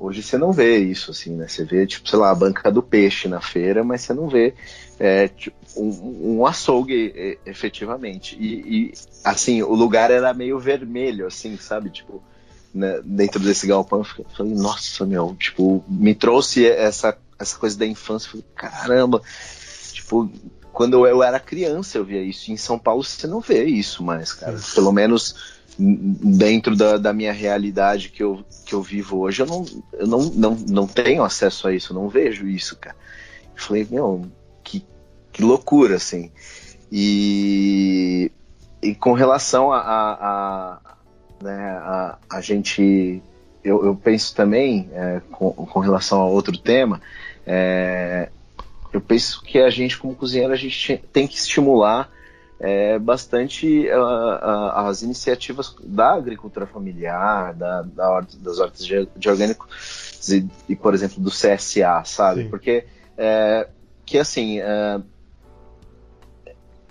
Hoje 0.00 0.22
você 0.22 0.38
não 0.38 0.50
vê 0.50 0.78
isso, 0.78 1.10
assim, 1.10 1.36
né? 1.36 1.46
Você 1.46 1.62
vê, 1.62 1.86
tipo, 1.86 2.08
sei 2.08 2.18
lá, 2.18 2.30
a 2.30 2.34
banca 2.34 2.72
do 2.72 2.82
peixe 2.82 3.28
na 3.28 3.38
feira, 3.38 3.84
mas 3.84 4.00
você 4.00 4.14
não 4.14 4.28
vê 4.28 4.54
é, 4.98 5.28
tipo, 5.28 5.54
um, 5.76 6.38
um, 6.38 6.46
açougue 6.46 7.38
efetivamente. 7.44 8.34
E, 8.40 8.46
e, 8.88 8.94
assim, 9.22 9.62
o 9.62 9.74
lugar 9.74 10.10
era 10.10 10.32
meio 10.32 10.58
vermelho, 10.58 11.26
assim, 11.26 11.58
sabe? 11.58 11.90
Tipo, 11.90 12.22
né, 12.74 13.02
dentro 13.04 13.38
desse 13.40 13.66
galpão, 13.66 13.98
eu 13.98 14.24
falei, 14.34 14.54
nossa, 14.54 15.04
meu, 15.04 15.36
tipo, 15.38 15.84
me 15.86 16.14
trouxe 16.14 16.66
essa, 16.66 17.18
essa 17.38 17.58
coisa 17.58 17.78
da 17.78 17.84
infância. 17.84 18.30
Falei, 18.30 18.46
caramba, 18.54 19.20
tipo, 19.92 20.30
quando 20.72 21.06
eu 21.06 21.22
era 21.22 21.38
criança 21.38 21.98
eu 21.98 22.06
via 22.06 22.22
isso. 22.22 22.50
Em 22.50 22.56
São 22.56 22.78
Paulo 22.78 23.04
você 23.04 23.26
não 23.26 23.40
vê 23.40 23.64
isso 23.64 24.02
mais, 24.02 24.32
cara. 24.32 24.58
Pelo 24.74 24.92
menos 24.92 25.59
dentro 25.80 26.76
da, 26.76 26.98
da, 26.98 27.12
minha 27.12 27.32
realidade 27.32 28.10
que 28.10 28.22
eu, 28.22 28.44
que 28.66 28.74
eu 28.74 28.82
vivo 28.82 29.18
hoje, 29.20 29.40
eu, 29.42 29.46
não, 29.46 29.64
eu 29.94 30.06
não, 30.06 30.20
não, 30.30 30.54
não 30.54 30.86
tenho 30.86 31.24
acesso 31.24 31.66
a 31.66 31.74
isso, 31.74 31.92
eu 31.92 31.98
não 31.98 32.08
vejo 32.08 32.46
isso, 32.46 32.76
cara. 32.76 32.96
Eu 33.56 33.62
falei, 33.62 33.86
meu, 33.90 34.26
que, 34.62 34.84
que 35.32 35.42
loucura, 35.42 35.96
assim. 35.96 36.30
E, 36.92 38.30
e 38.82 38.94
com 38.94 39.14
relação 39.14 39.72
a, 39.72 39.78
a, 39.78 40.12
a, 40.20 40.96
né, 41.42 41.70
a, 41.82 42.18
a 42.28 42.40
gente, 42.42 43.22
eu, 43.64 43.84
eu 43.84 43.96
penso 43.96 44.34
também, 44.34 44.90
é, 44.92 45.22
com, 45.30 45.52
com 45.52 45.80
relação 45.80 46.20
a 46.20 46.26
outro 46.26 46.58
tema, 46.58 47.00
é, 47.46 48.28
eu 48.92 49.00
penso 49.00 49.42
que 49.42 49.58
a 49.58 49.70
gente, 49.70 49.96
como 49.96 50.14
cozinheiro, 50.14 50.52
a 50.52 50.56
gente 50.56 51.02
tem 51.10 51.26
que 51.26 51.36
estimular 51.36 52.10
é, 52.60 52.98
bastante 52.98 53.88
uh, 53.88 54.86
as 54.86 55.00
iniciativas 55.00 55.74
da 55.82 56.12
agricultura 56.12 56.66
familiar, 56.66 57.54
da, 57.54 57.80
da 57.80 58.20
das 58.38 58.58
hortas 58.58 58.84
de, 58.84 59.08
de 59.16 59.28
orgânico 59.30 59.66
e, 60.28 60.46
e, 60.68 60.76
por 60.76 60.92
exemplo, 60.92 61.22
do 61.22 61.30
CSA, 61.30 62.02
sabe? 62.04 62.42
Sim. 62.42 62.50
Porque 62.50 62.84
é, 63.16 63.66
que 64.04 64.18
assim 64.18 64.60
é, 64.60 65.00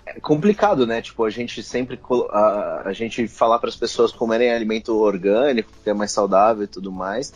é, 0.06 0.18
complicado, 0.20 0.88
né? 0.88 1.00
Tipo, 1.00 1.24
a 1.24 1.30
gente 1.30 1.62
sempre 1.62 2.00
a, 2.30 2.82
a 2.86 2.92
gente 2.92 3.28
falar 3.28 3.60
para 3.60 3.68
as 3.68 3.76
pessoas 3.76 4.10
comerem 4.10 4.52
alimento 4.52 4.96
orgânico, 4.96 5.70
que 5.84 5.88
é 5.88 5.94
mais 5.94 6.10
saudável 6.10 6.64
e 6.64 6.66
tudo 6.66 6.90
mais, 6.90 7.32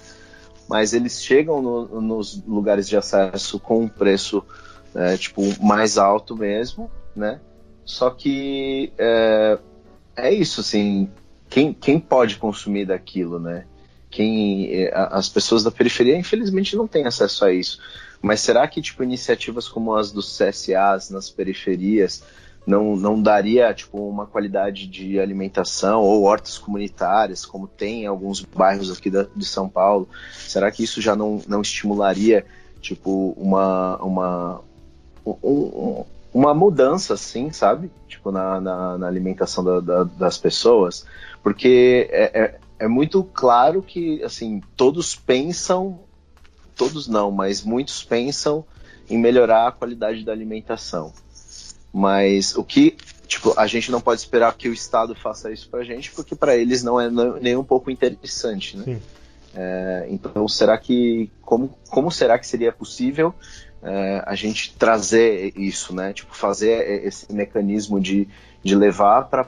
mas 0.68 0.92
eles 0.92 1.22
chegam 1.22 1.62
no, 1.62 2.00
nos 2.00 2.42
lugares 2.44 2.88
de 2.88 2.96
acesso 2.96 3.60
com 3.60 3.82
um 3.82 3.88
preço 3.88 4.44
é, 4.92 5.16
tipo 5.16 5.40
mais 5.64 5.98
alto 5.98 6.36
mesmo, 6.36 6.90
né? 7.14 7.38
Só 7.84 8.10
que 8.10 8.92
é, 8.98 9.58
é 10.16 10.32
isso, 10.32 10.60
assim, 10.60 11.08
quem, 11.48 11.72
quem 11.72 12.00
pode 12.00 12.36
consumir 12.36 12.86
daquilo, 12.86 13.38
né? 13.38 13.66
Quem, 14.10 14.72
é, 14.72 14.92
as 14.94 15.28
pessoas 15.28 15.62
da 15.62 15.70
periferia, 15.70 16.16
infelizmente, 16.16 16.76
não 16.76 16.86
têm 16.86 17.06
acesso 17.06 17.44
a 17.44 17.52
isso. 17.52 17.78
Mas 18.22 18.40
será 18.40 18.66
que, 18.66 18.80
tipo, 18.80 19.02
iniciativas 19.02 19.68
como 19.68 19.94
as 19.94 20.10
dos 20.10 20.38
CSAs 20.38 21.10
nas 21.10 21.28
periferias 21.28 22.22
não, 22.66 22.96
não 22.96 23.20
daria, 23.20 23.74
tipo, 23.74 24.08
uma 24.08 24.26
qualidade 24.26 24.86
de 24.86 25.20
alimentação 25.20 26.00
ou 26.00 26.22
hortas 26.22 26.56
comunitárias, 26.56 27.44
como 27.44 27.68
tem 27.68 28.04
em 28.04 28.06
alguns 28.06 28.40
bairros 28.40 28.90
aqui 28.90 29.10
da, 29.10 29.26
de 29.36 29.44
São 29.44 29.68
Paulo? 29.68 30.08
Será 30.32 30.70
que 30.70 30.82
isso 30.82 31.00
já 31.02 31.14
não, 31.14 31.42
não 31.46 31.60
estimularia, 31.60 32.46
tipo, 32.80 33.34
uma, 33.36 33.96
uma, 33.98 34.60
um, 35.26 36.04
uma 36.34 36.52
mudança, 36.52 37.14
assim, 37.14 37.52
sabe? 37.52 37.92
Tipo, 38.08 38.32
na, 38.32 38.60
na, 38.60 38.98
na 38.98 39.06
alimentação 39.06 39.62
da, 39.62 39.78
da, 39.78 40.02
das 40.02 40.36
pessoas, 40.36 41.06
porque 41.40 42.08
é, 42.10 42.42
é, 42.42 42.58
é, 42.80 42.88
muito 42.88 43.22
claro 43.22 43.80
que, 43.80 44.20
assim, 44.24 44.60
todos 44.76 45.14
pensam, 45.14 46.00
todos 46.74 47.06
não, 47.06 47.30
mas 47.30 47.62
muitos 47.62 48.02
pensam 48.02 48.64
em 49.08 49.16
melhorar 49.16 49.68
a 49.68 49.72
qualidade 49.72 50.24
da 50.24 50.32
alimentação. 50.32 51.12
Mas 51.92 52.56
o 52.56 52.64
que, 52.64 52.96
tipo, 53.28 53.54
a 53.56 53.68
gente 53.68 53.92
não 53.92 54.00
pode 54.00 54.20
esperar 54.20 54.52
que 54.54 54.68
o 54.68 54.72
Estado 54.72 55.14
faça 55.14 55.52
isso 55.52 55.68
pra 55.68 55.84
gente, 55.84 56.10
porque 56.10 56.34
para 56.34 56.56
eles 56.56 56.82
não 56.82 57.00
é 57.00 57.08
nem 57.40 57.56
um 57.56 57.62
pouco 57.62 57.92
interessante, 57.92 58.76
né? 58.76 59.00
É, 59.54 60.06
então, 60.10 60.48
será 60.48 60.76
que, 60.76 61.30
como, 61.42 61.78
como 61.88 62.10
será 62.10 62.36
que 62.40 62.46
seria 62.46 62.72
possível 62.72 63.32
é, 63.84 64.22
a 64.26 64.34
gente 64.34 64.74
trazer 64.76 65.52
isso, 65.56 65.94
né? 65.94 66.12
Tipo, 66.12 66.34
fazer 66.34 67.04
esse 67.04 67.30
mecanismo 67.32 68.00
de, 68.00 68.26
de 68.62 68.74
levar 68.74 69.28
para 69.28 69.46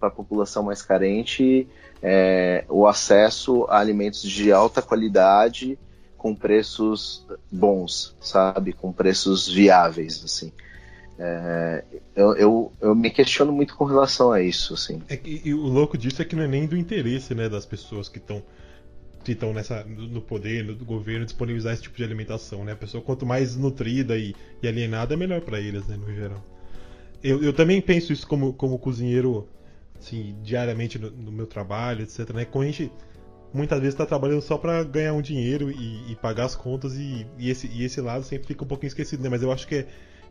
a 0.00 0.10
população 0.10 0.62
mais 0.62 0.82
carente 0.82 1.66
é, 2.00 2.64
o 2.68 2.86
acesso 2.86 3.64
a 3.68 3.78
alimentos 3.78 4.22
de 4.22 4.52
alta 4.52 4.80
qualidade 4.80 5.78
com 6.16 6.34
preços 6.34 7.26
bons, 7.50 8.16
sabe? 8.20 8.72
Com 8.72 8.92
preços 8.92 9.48
viáveis, 9.48 10.22
assim. 10.24 10.52
É, 11.18 11.84
eu, 12.14 12.34
eu, 12.36 12.72
eu, 12.80 12.94
me 12.94 13.10
questiono 13.10 13.52
muito 13.52 13.76
com 13.76 13.84
relação 13.84 14.32
a 14.32 14.40
isso, 14.40 14.74
assim. 14.74 15.02
É 15.08 15.16
que, 15.16 15.42
e 15.44 15.52
o 15.52 15.66
louco 15.66 15.98
disso 15.98 16.22
é 16.22 16.24
que 16.24 16.36
não 16.36 16.44
é 16.44 16.48
nem 16.48 16.66
do 16.66 16.76
interesse, 16.76 17.34
né, 17.34 17.48
das 17.48 17.66
pessoas 17.66 18.08
que 18.08 18.18
estão 18.18 18.42
que 19.22 19.32
estão 19.32 19.52
nessa 19.52 19.84
no 19.84 20.20
poder 20.20 20.64
no 20.64 20.74
governo 20.84 21.24
disponibilizar 21.24 21.72
esse 21.72 21.82
tipo 21.82 21.96
de 21.96 22.04
alimentação, 22.04 22.64
né? 22.64 22.72
A 22.72 22.76
pessoa 22.76 23.02
quanto 23.02 23.24
mais 23.24 23.56
nutrida 23.56 24.16
e, 24.16 24.34
e 24.62 24.68
alienada 24.68 25.14
é 25.14 25.16
melhor 25.16 25.40
para 25.40 25.60
eles, 25.60 25.86
né, 25.86 25.96
no 25.96 26.12
geral. 26.14 26.44
Eu, 27.22 27.42
eu 27.42 27.52
também 27.52 27.80
penso 27.80 28.12
isso 28.12 28.26
como, 28.26 28.52
como 28.52 28.78
cozinheiro, 28.78 29.48
assim, 29.98 30.36
diariamente 30.42 30.98
no, 30.98 31.10
no 31.10 31.30
meu 31.30 31.46
trabalho, 31.46 32.02
etc. 32.02 32.30
Né? 32.30 32.44
Quando 32.44 32.64
a 32.64 32.70
gente 32.70 32.90
muitas 33.54 33.78
vezes 33.78 33.94
está 33.94 34.06
trabalhando 34.06 34.40
só 34.40 34.56
para 34.56 34.82
ganhar 34.82 35.12
um 35.12 35.20
dinheiro 35.20 35.70
e, 35.70 36.12
e 36.12 36.16
pagar 36.16 36.46
as 36.46 36.56
contas 36.56 36.96
e, 36.96 37.26
e, 37.38 37.50
esse, 37.50 37.66
e 37.68 37.84
esse 37.84 38.00
lado 38.00 38.24
sempre 38.24 38.48
fica 38.48 38.64
um 38.64 38.66
pouquinho 38.66 38.88
esquecido, 38.88 39.22
né? 39.22 39.28
Mas 39.28 39.42
eu 39.42 39.52
acho 39.52 39.68
que 39.68 39.76
é, 39.76 39.86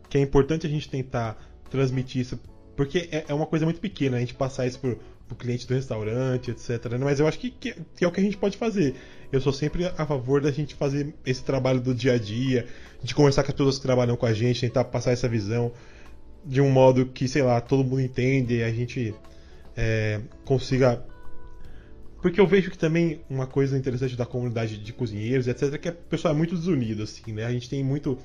que 0.08 0.18
é 0.18 0.20
importante 0.20 0.66
a 0.66 0.70
gente 0.70 0.88
tentar 0.88 1.38
transmitir 1.70 2.20
isso 2.20 2.38
porque 2.76 3.08
é, 3.12 3.26
é 3.28 3.34
uma 3.34 3.46
coisa 3.46 3.64
muito 3.64 3.80
pequena 3.80 4.16
a 4.16 4.20
gente 4.20 4.34
passar 4.34 4.66
isso 4.66 4.78
por 4.78 4.98
o 5.32 5.34
cliente 5.34 5.66
do 5.66 5.74
restaurante, 5.74 6.50
etc. 6.50 6.84
Né? 6.90 6.98
Mas 6.98 7.20
eu 7.20 7.26
acho 7.26 7.38
que, 7.38 7.50
que, 7.50 7.74
que, 7.96 8.04
é 8.04 8.08
o 8.08 8.12
que 8.12 8.20
a 8.20 8.22
gente 8.22 8.36
pode 8.36 8.56
fazer. 8.56 8.94
Eu 9.32 9.40
sou 9.40 9.52
sempre 9.52 9.86
a 9.86 10.06
favor 10.06 10.40
da 10.40 10.50
gente 10.50 10.74
fazer 10.74 11.14
esse 11.24 11.42
trabalho 11.42 11.80
do 11.80 11.94
dia 11.94 12.14
a 12.14 12.18
dia, 12.18 12.66
de 13.02 13.14
conversar 13.14 13.42
com 13.42 13.50
as 13.50 13.54
pessoas 13.54 13.76
que 13.76 13.82
trabalham 13.82 14.16
com 14.16 14.26
a 14.26 14.32
gente, 14.32 14.60
tentar 14.60 14.84
passar 14.84 15.12
essa 15.12 15.28
visão 15.28 15.72
de 16.44 16.60
um 16.60 16.70
modo 16.70 17.06
que, 17.06 17.28
sei 17.28 17.42
lá, 17.42 17.60
todo 17.60 17.84
mundo 17.84 18.00
entende 18.00 18.56
e 18.56 18.62
a 18.62 18.70
gente 18.70 19.14
é, 19.76 20.20
consiga. 20.44 21.02
Porque 22.20 22.40
eu 22.40 22.46
vejo 22.46 22.70
que 22.70 22.78
também 22.78 23.20
uma 23.28 23.46
coisa 23.46 23.76
interessante 23.76 24.16
da 24.16 24.26
comunidade 24.26 24.78
de 24.78 24.92
cozinheiros, 24.92 25.48
etc., 25.48 25.74
é 25.74 25.78
que 25.78 25.88
a 25.88 25.92
pessoa 25.92 26.32
é 26.32 26.36
muito 26.36 26.54
desunida, 26.54 27.02
assim, 27.02 27.32
né? 27.32 27.44
A 27.44 27.50
gente 27.50 27.68
tem 27.68 27.82
muito 27.82 28.18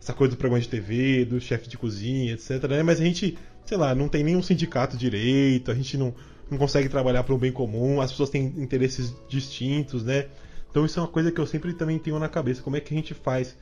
essa 0.00 0.12
coisa 0.12 0.34
do 0.34 0.38
programa 0.38 0.60
de 0.60 0.68
TV, 0.68 1.24
do 1.24 1.40
chefe 1.40 1.68
de 1.68 1.78
cozinha, 1.78 2.32
etc., 2.32 2.64
né? 2.68 2.82
Mas 2.82 3.00
a 3.00 3.04
gente, 3.04 3.38
sei 3.64 3.76
lá, 3.76 3.94
não 3.94 4.08
tem 4.08 4.24
nenhum 4.24 4.42
sindicato 4.42 4.96
direito, 4.96 5.70
a 5.70 5.74
gente 5.74 5.96
não 5.96 6.14
não 6.50 6.58
consegue 6.58 6.88
trabalhar 6.88 7.22
para 7.24 7.34
um 7.34 7.38
bem 7.38 7.52
comum, 7.52 8.00
as 8.00 8.10
pessoas 8.10 8.30
têm 8.30 8.46
interesses 8.58 9.14
distintos, 9.28 10.04
né? 10.04 10.26
Então 10.70 10.84
isso 10.84 10.98
é 10.98 11.02
uma 11.02 11.08
coisa 11.08 11.30
que 11.30 11.40
eu 11.40 11.46
sempre 11.46 11.72
também 11.72 11.98
tenho 11.98 12.18
na 12.18 12.28
cabeça. 12.28 12.62
Como 12.62 12.76
é 12.76 12.80
que 12.80 12.92
a 12.92 12.96
gente 12.96 13.14
faz 13.14 13.56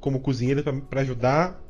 como 0.00 0.20
cozinheiro 0.20 0.62
para 0.88 1.02
ajudar, 1.02 1.62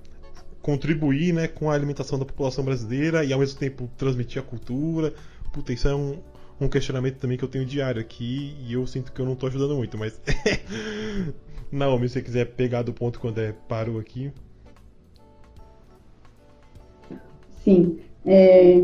contribuir 0.63 1.33
né, 1.33 1.49
com 1.49 1.71
a 1.71 1.75
alimentação 1.75 2.19
da 2.19 2.25
população 2.25 2.65
brasileira 2.65 3.25
e 3.25 3.33
ao 3.33 3.41
mesmo 3.41 3.59
tempo 3.59 3.91
transmitir 3.97 4.41
a 4.41 4.45
cultura? 4.45 5.13
Puta, 5.53 5.73
isso 5.73 5.89
é 5.89 5.95
um, 5.95 6.19
um 6.61 6.69
questionamento 6.69 7.17
também 7.17 7.37
que 7.37 7.45
eu 7.45 7.49
tenho 7.49 7.67
diário 7.67 8.01
aqui 8.01 8.57
e 8.61 8.73
eu 8.73 8.87
sinto 8.87 9.13
que 9.13 9.21
eu 9.21 9.27
não 9.27 9.33
estou 9.35 9.49
ajudando 9.49 9.75
muito, 9.75 9.99
mas. 9.99 10.21
Naomi, 11.73 12.09
se 12.09 12.15
você 12.15 12.23
quiser 12.23 12.45
pegar 12.55 12.83
do 12.83 12.93
ponto 12.93 13.19
quando 13.19 13.39
é 13.39 13.53
parou 13.53 13.99
aqui. 13.99 14.33
Sim. 17.65 17.99
É, 18.25 18.81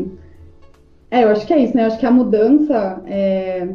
é, 1.11 1.25
eu 1.25 1.29
acho 1.29 1.45
que 1.45 1.53
é 1.53 1.59
isso, 1.59 1.75
né? 1.75 1.83
Eu 1.83 1.87
acho 1.87 1.99
que 1.99 2.05
a 2.05 2.11
mudança. 2.11 3.03
É... 3.05 3.67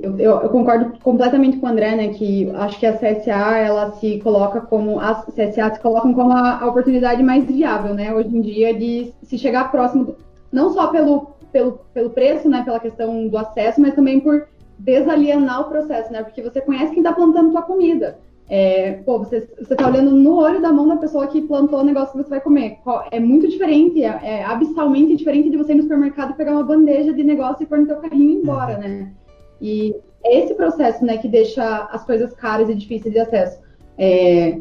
Eu, 0.00 0.16
eu, 0.18 0.40
eu, 0.42 0.48
concordo 0.48 0.96
completamente 1.00 1.56
com 1.56 1.66
o 1.66 1.68
André, 1.68 1.96
né? 1.96 2.08
Que 2.08 2.50
acho 2.50 2.78
que 2.78 2.86
a 2.86 2.96
CSA 2.96 3.58
ela 3.58 3.92
se 3.92 4.18
coloca 4.20 4.60
como 4.60 5.00
as 5.00 5.24
CSA 5.26 5.74
se 5.74 5.80
colocam 5.80 6.14
como 6.14 6.32
a, 6.32 6.60
a, 6.60 6.68
oportunidade 6.68 7.20
mais 7.22 7.44
viável, 7.44 7.94
né? 7.94 8.14
Hoje 8.14 8.36
em 8.36 8.40
dia 8.40 8.74
de 8.74 9.12
se 9.22 9.36
chegar 9.38 9.72
próximo, 9.72 10.04
do, 10.04 10.16
não 10.52 10.72
só 10.72 10.88
pelo, 10.88 11.32
pelo, 11.52 11.80
pelo 11.92 12.10
preço, 12.10 12.48
né? 12.48 12.62
Pela 12.64 12.78
questão 12.78 13.26
do 13.26 13.38
acesso, 13.38 13.80
mas 13.80 13.94
também 13.94 14.20
por 14.20 14.46
desalienar 14.78 15.62
o 15.62 15.68
processo, 15.68 16.12
né? 16.12 16.22
Porque 16.22 16.42
você 16.42 16.60
conhece 16.60 16.90
quem 16.90 16.98
está 16.98 17.12
plantando 17.12 17.50
tua 17.50 17.62
comida. 17.62 18.18
É, 18.50 18.92
pô, 19.04 19.18
você, 19.18 19.46
você 19.58 19.76
tá 19.76 19.86
olhando 19.86 20.10
no 20.10 20.36
olho 20.36 20.62
da 20.62 20.72
mão 20.72 20.88
da 20.88 20.96
pessoa 20.96 21.26
que 21.26 21.42
plantou 21.42 21.80
o 21.80 21.84
negócio 21.84 22.12
que 22.12 22.24
você 22.24 22.30
vai 22.30 22.40
comer. 22.40 22.78
É 23.10 23.20
muito 23.20 23.46
diferente, 23.46 24.02
é, 24.02 24.20
é 24.22 24.44
abissalmente 24.44 25.16
diferente 25.16 25.50
de 25.50 25.56
você 25.56 25.72
ir 25.72 25.76
no 25.76 25.82
supermercado 25.82 26.30
e 26.30 26.36
pegar 26.36 26.52
uma 26.52 26.62
bandeja 26.62 27.12
de 27.12 27.22
negócio 27.22 27.62
e 27.62 27.66
pôr 27.66 27.78
no 27.78 27.86
teu 27.86 27.96
carrinho 27.96 28.30
e 28.30 28.32
ir 28.32 28.36
embora, 28.36 28.74
uhum. 28.74 28.80
né? 28.80 29.12
E 29.60 29.94
é 30.24 30.44
esse 30.44 30.54
processo, 30.54 31.04
né, 31.04 31.18
que 31.18 31.28
deixa 31.28 31.88
as 31.92 32.04
coisas 32.04 32.32
caras 32.34 32.68
e 32.70 32.74
difíceis 32.74 33.12
de 33.12 33.20
acesso. 33.20 33.60
É, 33.98 34.58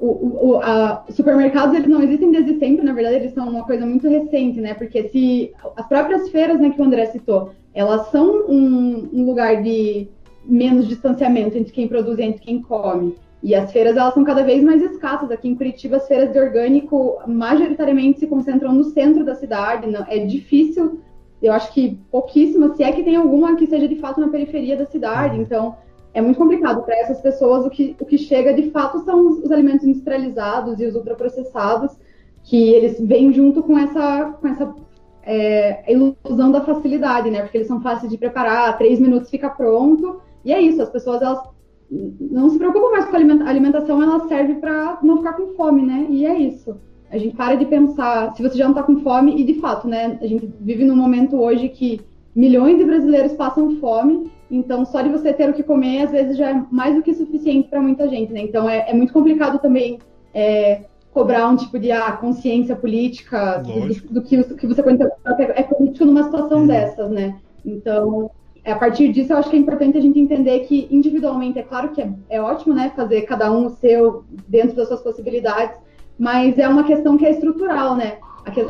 o, 0.00 0.48
o, 0.48 0.60
a, 0.60 1.04
supermercados 1.10 1.74
eles 1.74 1.88
não 1.88 2.02
existem 2.02 2.30
desde 2.30 2.58
sempre, 2.58 2.84
na 2.84 2.92
verdade 2.92 3.16
eles 3.16 3.32
são 3.32 3.48
uma 3.48 3.64
coisa 3.64 3.86
muito 3.86 4.08
recente, 4.08 4.60
né? 4.60 4.74
Porque 4.74 5.08
se 5.08 5.52
as 5.76 5.86
próprias 5.86 6.28
feiras, 6.30 6.58
né, 6.58 6.70
que 6.70 6.80
o 6.80 6.84
André 6.84 7.06
citou, 7.06 7.52
elas 7.72 8.10
são 8.10 8.46
um, 8.48 9.08
um 9.12 9.26
lugar 9.26 9.62
de 9.62 10.08
menos 10.46 10.88
distanciamento 10.88 11.56
entre 11.56 11.72
quem 11.72 11.88
produz 11.88 12.18
e 12.18 12.22
entre 12.22 12.40
quem 12.40 12.62
come. 12.62 13.14
E 13.42 13.54
as 13.54 13.70
feiras 13.70 13.96
elas 13.96 14.14
são 14.14 14.24
cada 14.24 14.42
vez 14.42 14.62
mais 14.62 14.82
escassas. 14.82 15.30
Aqui 15.30 15.48
em 15.48 15.54
Curitiba, 15.54 15.96
as 15.96 16.08
feiras 16.08 16.32
de 16.32 16.38
orgânico 16.38 17.18
majoritariamente 17.26 18.20
se 18.20 18.26
concentram 18.26 18.72
no 18.72 18.84
centro 18.84 19.24
da 19.24 19.34
cidade. 19.34 19.86
É 20.08 20.18
difícil, 20.24 21.00
eu 21.42 21.52
acho 21.52 21.72
que 21.72 21.98
pouquíssimas, 22.10 22.76
se 22.76 22.82
é 22.82 22.90
que 22.92 23.02
tem 23.02 23.16
alguma 23.16 23.56
que 23.56 23.66
seja 23.66 23.86
de 23.86 23.96
fato 23.96 24.20
na 24.20 24.28
periferia 24.28 24.76
da 24.76 24.86
cidade. 24.86 25.38
Então, 25.38 25.76
é 26.14 26.20
muito 26.20 26.38
complicado 26.38 26.82
para 26.82 26.96
essas 26.96 27.20
pessoas. 27.20 27.66
O 27.66 27.70
que, 27.70 27.94
o 28.00 28.04
que 28.04 28.16
chega 28.16 28.54
de 28.54 28.70
fato 28.70 29.04
são 29.04 29.28
os, 29.28 29.38
os 29.40 29.52
alimentos 29.52 29.86
industrializados 29.86 30.80
e 30.80 30.86
os 30.86 30.94
ultraprocessados, 30.94 31.96
que 32.42 32.70
eles 32.70 32.98
vêm 32.98 33.32
junto 33.32 33.62
com 33.62 33.78
essa, 33.78 34.32
com 34.40 34.48
essa 34.48 34.74
é, 35.22 35.92
ilusão 35.92 36.50
da 36.50 36.62
facilidade, 36.62 37.30
né? 37.30 37.42
Porque 37.42 37.58
eles 37.58 37.68
são 37.68 37.82
fáceis 37.82 38.10
de 38.10 38.16
preparar, 38.16 38.78
três 38.78 38.98
minutos 38.98 39.28
fica 39.28 39.50
pronto. 39.50 40.22
E 40.46 40.52
é 40.52 40.60
isso, 40.60 40.80
as 40.80 40.88
pessoas 40.88 41.20
elas 41.20 41.40
não 41.90 42.48
se 42.48 42.56
preocupam 42.56 42.90
mais 42.90 43.06
com 43.06 43.16
a 43.16 43.48
alimentação, 43.48 44.00
ela 44.00 44.28
serve 44.28 44.54
para 44.54 45.00
não 45.02 45.18
ficar 45.18 45.32
com 45.32 45.48
fome, 45.54 45.82
né? 45.82 46.06
E 46.08 46.24
é 46.24 46.38
isso. 46.38 46.76
A 47.10 47.18
gente 47.18 47.36
para 47.36 47.56
de 47.56 47.66
pensar, 47.66 48.32
se 48.34 48.42
você 48.42 48.56
já 48.56 48.64
não 48.64 48.70
está 48.70 48.84
com 48.84 49.00
fome, 49.00 49.40
e 49.40 49.44
de 49.44 49.54
fato, 49.54 49.88
né? 49.88 50.16
A 50.22 50.26
gente 50.26 50.48
vive 50.60 50.84
num 50.84 50.94
momento 50.94 51.36
hoje 51.36 51.68
que 51.68 52.00
milhões 52.34 52.78
de 52.78 52.84
brasileiros 52.84 53.32
passam 53.32 53.80
fome, 53.80 54.30
então 54.48 54.84
só 54.84 55.02
de 55.02 55.08
você 55.08 55.32
ter 55.32 55.50
o 55.50 55.52
que 55.52 55.64
comer, 55.64 56.02
às 56.02 56.12
vezes 56.12 56.36
já 56.36 56.50
é 56.50 56.64
mais 56.70 56.94
do 56.94 57.02
que 57.02 57.12
suficiente 57.12 57.68
para 57.68 57.82
muita 57.82 58.08
gente, 58.08 58.32
né? 58.32 58.40
Então 58.40 58.70
é, 58.70 58.88
é 58.88 58.94
muito 58.94 59.12
complicado 59.12 59.58
também 59.58 59.98
é, 60.32 60.82
cobrar 61.12 61.48
um 61.48 61.56
tipo 61.56 61.76
de 61.76 61.90
ah, 61.90 62.12
consciência 62.12 62.76
política 62.76 63.58
do, 63.58 64.12
do, 64.14 64.22
que, 64.22 64.36
do 64.36 64.54
que 64.54 64.66
você 64.66 64.80
é 64.80 65.62
político 65.64 66.04
numa 66.04 66.22
situação 66.22 66.60
uhum. 66.60 66.66
dessas, 66.68 67.10
né? 67.10 67.36
Então, 67.64 68.30
a 68.72 68.76
partir 68.76 69.12
disso, 69.12 69.32
eu 69.32 69.36
acho 69.36 69.48
que 69.48 69.56
é 69.56 69.58
importante 69.58 69.96
a 69.96 70.00
gente 70.00 70.18
entender 70.18 70.60
que 70.60 70.88
individualmente, 70.90 71.58
é 71.58 71.62
claro 71.62 71.90
que 71.90 72.02
é, 72.02 72.12
é 72.28 72.40
ótimo, 72.40 72.74
né, 72.74 72.92
fazer 72.96 73.22
cada 73.22 73.50
um 73.52 73.66
o 73.66 73.70
seu 73.70 74.24
dentro 74.48 74.74
das 74.76 74.88
suas 74.88 75.02
possibilidades, 75.02 75.78
mas 76.18 76.58
é 76.58 76.68
uma 76.68 76.84
questão 76.84 77.16
que 77.16 77.26
é 77.26 77.30
estrutural, 77.30 77.96
né? 77.96 78.18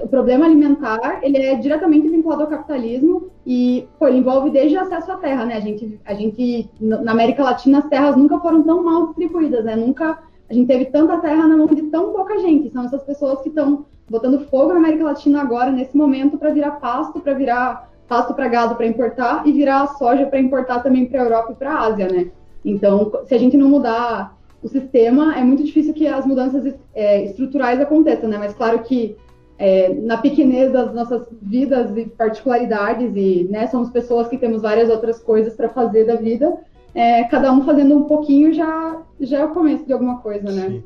O 0.03 0.09
problema 0.09 0.47
alimentar, 0.47 1.21
ele 1.23 1.37
é 1.37 1.55
diretamente 1.55 2.09
vinculado 2.09 2.43
ao 2.43 2.49
capitalismo 2.49 3.31
e, 3.47 3.87
pô, 3.99 4.09
ele 4.09 4.19
envolve 4.19 4.49
desde 4.49 4.77
acesso 4.77 5.13
à 5.13 5.17
terra, 5.17 5.45
né? 5.45 5.55
A 5.55 5.61
gente, 5.61 6.01
a 6.07 6.15
gente, 6.15 6.71
na 6.81 7.13
América 7.13 7.45
Latina, 7.45 7.81
as 7.81 7.87
terras 7.87 8.17
nunca 8.17 8.41
foram 8.41 8.63
tão 8.63 8.83
mal 8.83 9.09
distribuídas, 9.09 9.65
né? 9.67 9.77
Nunca 9.77 10.19
a 10.49 10.55
gente 10.55 10.67
teve 10.67 10.87
tanta 10.87 11.19
terra 11.19 11.47
na 11.47 11.57
mão 11.57 11.67
de 11.67 11.83
tão 11.83 12.13
pouca 12.13 12.39
gente. 12.39 12.71
São 12.71 12.85
essas 12.85 13.03
pessoas 13.03 13.43
que 13.43 13.49
estão 13.49 13.85
botando 14.09 14.47
fogo 14.47 14.73
na 14.73 14.79
América 14.79 15.05
Latina 15.05 15.43
agora, 15.43 15.71
nesse 15.71 15.97
momento, 15.97 16.39
para 16.39 16.51
virar 16.51 16.73
pasto, 16.73 17.21
para 17.21 17.35
virar 17.35 17.91
pasto 18.09 18.35
para 18.35 18.49
gado 18.49 18.75
para 18.77 18.87
importar 18.87 19.47
e 19.47 19.53
virar 19.53 19.87
soja 19.99 20.27
para 20.27 20.39
importar 20.39 20.81
também 20.81 21.07
para 21.07 21.21
a 21.21 21.25
Europa 21.25 21.53
e 21.53 21.55
para 21.57 21.73
a 21.73 21.81
Ásia, 21.87 22.09
né? 22.09 22.29
Então, 22.65 23.13
se 23.27 23.35
a 23.35 23.39
gente 23.39 23.57
não 23.57 23.69
mudar 23.69 24.37
o 24.63 24.69
sistema, 24.69 25.37
é 25.37 25.43
muito 25.43 25.63
difícil 25.65 25.95
que 25.95 26.07
as 26.07 26.27
mudanças 26.27 26.75
é, 26.95 27.25
estruturais 27.25 27.81
aconteçam, 27.81 28.29
né? 28.29 28.39
Mas 28.39 28.55
claro 28.55 28.81
que 28.81 29.17
é, 29.59 29.93
na 29.95 30.19
pequenez 30.19 30.73
das 30.73 30.93
nossas 30.93 31.27
vidas 31.41 31.97
e 31.97 32.07
particularidades 32.07 33.13
e 33.15 33.49
né, 33.51 33.67
somos 33.69 33.91
pessoas 33.91 34.29
que 34.29 34.37
temos 34.37 34.63
várias 34.63 34.91
outras 34.91 35.19
coisas 35.19 35.55
para 35.55 35.69
fazer 35.69 36.05
da 36.05 36.17
vida 36.17 36.59
é, 36.97 37.25
cada 37.25 37.53
um 37.53 37.63
fazendo 37.63 37.95
um 37.95 38.05
pouquinho 38.05 38.55
já, 38.55 39.03
já 39.21 39.41
é 39.41 39.45
o 39.45 39.51
começo 39.51 39.85
de 39.85 39.93
alguma 39.93 40.19
coisa, 40.19 40.51
né? 40.51 40.69
Sim. 40.69 40.83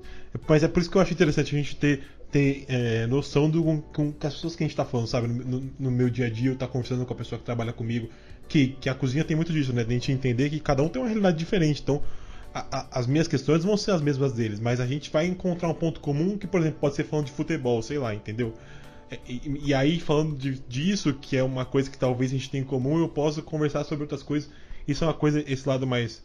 Mas 0.48 0.64
é 0.64 0.68
por 0.68 0.80
isso 0.80 0.90
que 0.90 0.96
eu 0.96 1.00
acho 1.00 1.12
interessante 1.12 1.54
a 1.54 1.58
gente 1.58 1.76
ter, 1.76 2.02
ter 2.30 2.64
é, 2.68 3.06
noção 3.06 3.50
do 3.50 3.62
com, 3.62 3.80
com 4.12 4.14
as 4.26 4.34
pessoas 4.34 4.56
que 4.56 4.62
a 4.62 4.66
gente 4.66 4.72
está 4.72 4.84
falando, 4.84 5.06
sabe? 5.06 5.28
No, 5.28 5.70
no, 5.78 5.90
meu 5.90 6.08
dia 6.08 6.26
a 6.26 6.30
dia, 6.30 6.50
eu 6.50 6.56
tá 6.56 6.66
conversando 6.66 7.04
com 7.04 7.12
a 7.12 7.16
pessoa 7.16 7.38
que 7.38 7.44
trabalha 7.44 7.72
comigo, 7.72 8.08
que, 8.48 8.68
que 8.80 8.88
a 8.88 8.94
cozinha 8.94 9.24
tem 9.24 9.36
muito 9.36 9.52
disso, 9.52 9.72
né? 9.72 9.84
De 9.84 9.90
a 9.90 9.94
gente 9.94 10.12
entender 10.12 10.50
que 10.50 10.60
cada 10.60 10.82
um 10.82 10.88
tem 10.88 11.00
uma 11.00 11.08
realidade 11.08 11.36
diferente. 11.36 11.82
Então, 11.82 12.02
a, 12.54 12.78
a, 12.78 12.98
as 13.00 13.06
minhas 13.06 13.28
questões 13.28 13.64
vão 13.64 13.76
ser 13.76 13.92
as 13.92 14.00
mesmas 14.00 14.32
deles, 14.32 14.60
mas 14.60 14.80
a 14.80 14.86
gente 14.86 15.10
vai 15.10 15.26
encontrar 15.26 15.68
um 15.68 15.74
ponto 15.74 16.00
comum 16.00 16.38
que, 16.38 16.46
por 16.46 16.60
exemplo, 16.60 16.78
pode 16.80 16.94
ser 16.94 17.04
falando 17.04 17.26
de 17.26 17.32
futebol, 17.32 17.82
sei 17.82 17.98
lá, 17.98 18.14
entendeu? 18.14 18.54
É, 19.10 19.18
e, 19.28 19.66
e 19.66 19.74
aí, 19.74 19.98
falando 20.00 20.36
de, 20.36 20.60
disso, 20.68 21.12
que 21.14 21.36
é 21.36 21.42
uma 21.42 21.64
coisa 21.64 21.90
que 21.90 21.98
talvez 21.98 22.30
a 22.30 22.34
gente 22.34 22.50
tenha 22.50 22.62
em 22.62 22.66
comum, 22.66 22.98
eu 22.98 23.08
posso 23.08 23.42
conversar 23.42 23.84
sobre 23.84 24.04
outras 24.04 24.22
coisas 24.22 24.48
isso 24.86 25.04
é 25.04 25.06
uma 25.06 25.14
coisa, 25.14 25.44
esse 25.46 25.68
lado 25.68 25.86
mais 25.86 26.22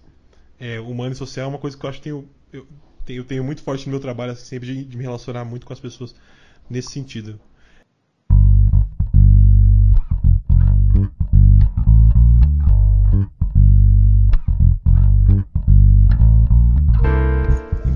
é, 0.59 0.79
humano 0.79 1.13
e 1.13 1.15
social 1.15 1.45
é 1.45 1.49
uma 1.49 1.59
coisa 1.59 1.77
que 1.77 1.85
eu 1.85 1.89
acho 1.89 1.99
que 1.99 2.03
tenho, 2.05 2.29
eu, 2.51 2.65
tenho, 3.05 3.19
eu 3.19 3.23
tenho 3.23 3.43
muito 3.43 3.61
forte 3.61 3.85
no 3.85 3.91
meu 3.91 3.99
trabalho, 3.99 4.31
assim, 4.31 4.45
sempre 4.45 4.73
de, 4.73 4.85
de 4.85 4.97
me 4.97 5.03
relacionar 5.03 5.45
muito 5.45 5.65
com 5.65 5.73
as 5.73 5.79
pessoas 5.79 6.15
nesse 6.69 6.91
sentido. 6.91 7.39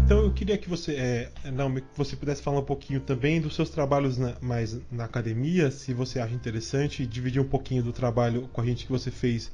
Então 0.05 0.31
queria 0.31 0.57
que 0.57 0.67
você, 0.67 0.95
é, 0.95 1.31
não, 1.51 1.73
que 1.75 1.83
você 1.95 2.15
pudesse 2.15 2.41
falar 2.41 2.59
um 2.59 2.65
pouquinho 2.65 2.99
também 2.99 3.39
dos 3.39 3.55
seus 3.55 3.69
trabalhos 3.69 4.17
na, 4.17 4.35
mais 4.41 4.79
na 4.91 5.05
academia, 5.05 5.69
se 5.69 5.93
você 5.93 6.19
acha 6.19 6.33
interessante, 6.33 7.05
dividir 7.05 7.41
um 7.41 7.47
pouquinho 7.47 7.83
do 7.83 7.93
trabalho 7.93 8.47
com 8.53 8.61
a 8.61 8.65
gente 8.65 8.85
que 8.85 8.91
você 8.91 9.11
fez 9.11 9.51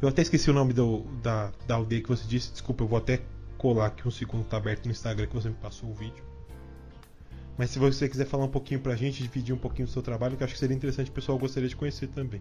eu 0.00 0.08
até 0.08 0.20
esqueci 0.20 0.50
o 0.50 0.52
nome 0.52 0.74
do, 0.74 1.00
da, 1.22 1.50
da 1.66 1.74
aldeia 1.76 2.02
que 2.02 2.08
você 2.08 2.26
disse. 2.26 2.52
Desculpa, 2.52 2.84
eu 2.84 2.88
vou 2.88 2.98
até 2.98 3.20
colar 3.66 3.86
aqui 3.86 4.06
um 4.06 4.12
segundo, 4.12 4.44
tá 4.44 4.58
aberto 4.58 4.84
no 4.84 4.92
Instagram 4.92 5.26
que 5.26 5.34
você 5.34 5.48
me 5.48 5.56
passou 5.56 5.90
o 5.90 5.92
vídeo. 5.92 6.22
Mas 7.58 7.70
se 7.70 7.80
você 7.80 8.08
quiser 8.08 8.24
falar 8.24 8.44
um 8.44 8.48
pouquinho 8.48 8.78
pra 8.78 8.94
gente, 8.94 9.20
dividir 9.20 9.52
um 9.52 9.58
pouquinho 9.58 9.88
do 9.88 9.90
seu 9.90 10.02
trabalho, 10.02 10.36
que 10.36 10.44
acho 10.44 10.52
que 10.52 10.58
seria 10.60 10.76
interessante, 10.76 11.10
o 11.10 11.12
pessoal 11.12 11.36
gostaria 11.36 11.68
de 11.68 11.74
conhecer 11.74 12.06
também. 12.06 12.40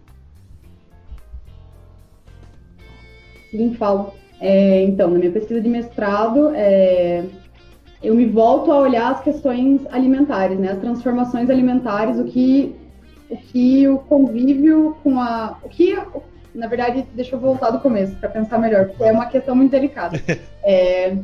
Sim, 3.49 3.73
falo. 3.73 4.13
É, 4.39 4.83
então, 4.83 5.09
na 5.09 5.17
minha 5.17 5.31
pesquisa 5.31 5.59
de 5.59 5.67
mestrado, 5.67 6.51
é, 6.53 7.25
eu 8.03 8.13
me 8.13 8.27
volto 8.27 8.71
a 8.71 8.77
olhar 8.77 9.13
as 9.13 9.23
questões 9.23 9.81
alimentares, 9.87 10.59
né, 10.59 10.73
as 10.73 10.79
transformações 10.79 11.49
alimentares, 11.49 12.19
o 12.19 12.25
que 12.25 12.75
o 13.27 13.37
que 13.37 13.87
o 13.87 13.97
convívio 13.97 14.95
com 15.01 15.19
a 15.19 15.57
o 15.63 15.69
que 15.69 15.97
na 16.55 16.67
verdade, 16.67 17.05
deixa 17.13 17.35
eu 17.35 17.39
voltar 17.39 17.69
do 17.69 17.79
começo 17.79 18.15
para 18.15 18.29
pensar 18.29 18.57
melhor, 18.57 18.87
porque 18.87 19.03
é 19.03 19.11
uma 19.11 19.27
questão 19.27 19.55
muito 19.55 19.71
delicada. 19.71 20.19
É, 20.67 21.15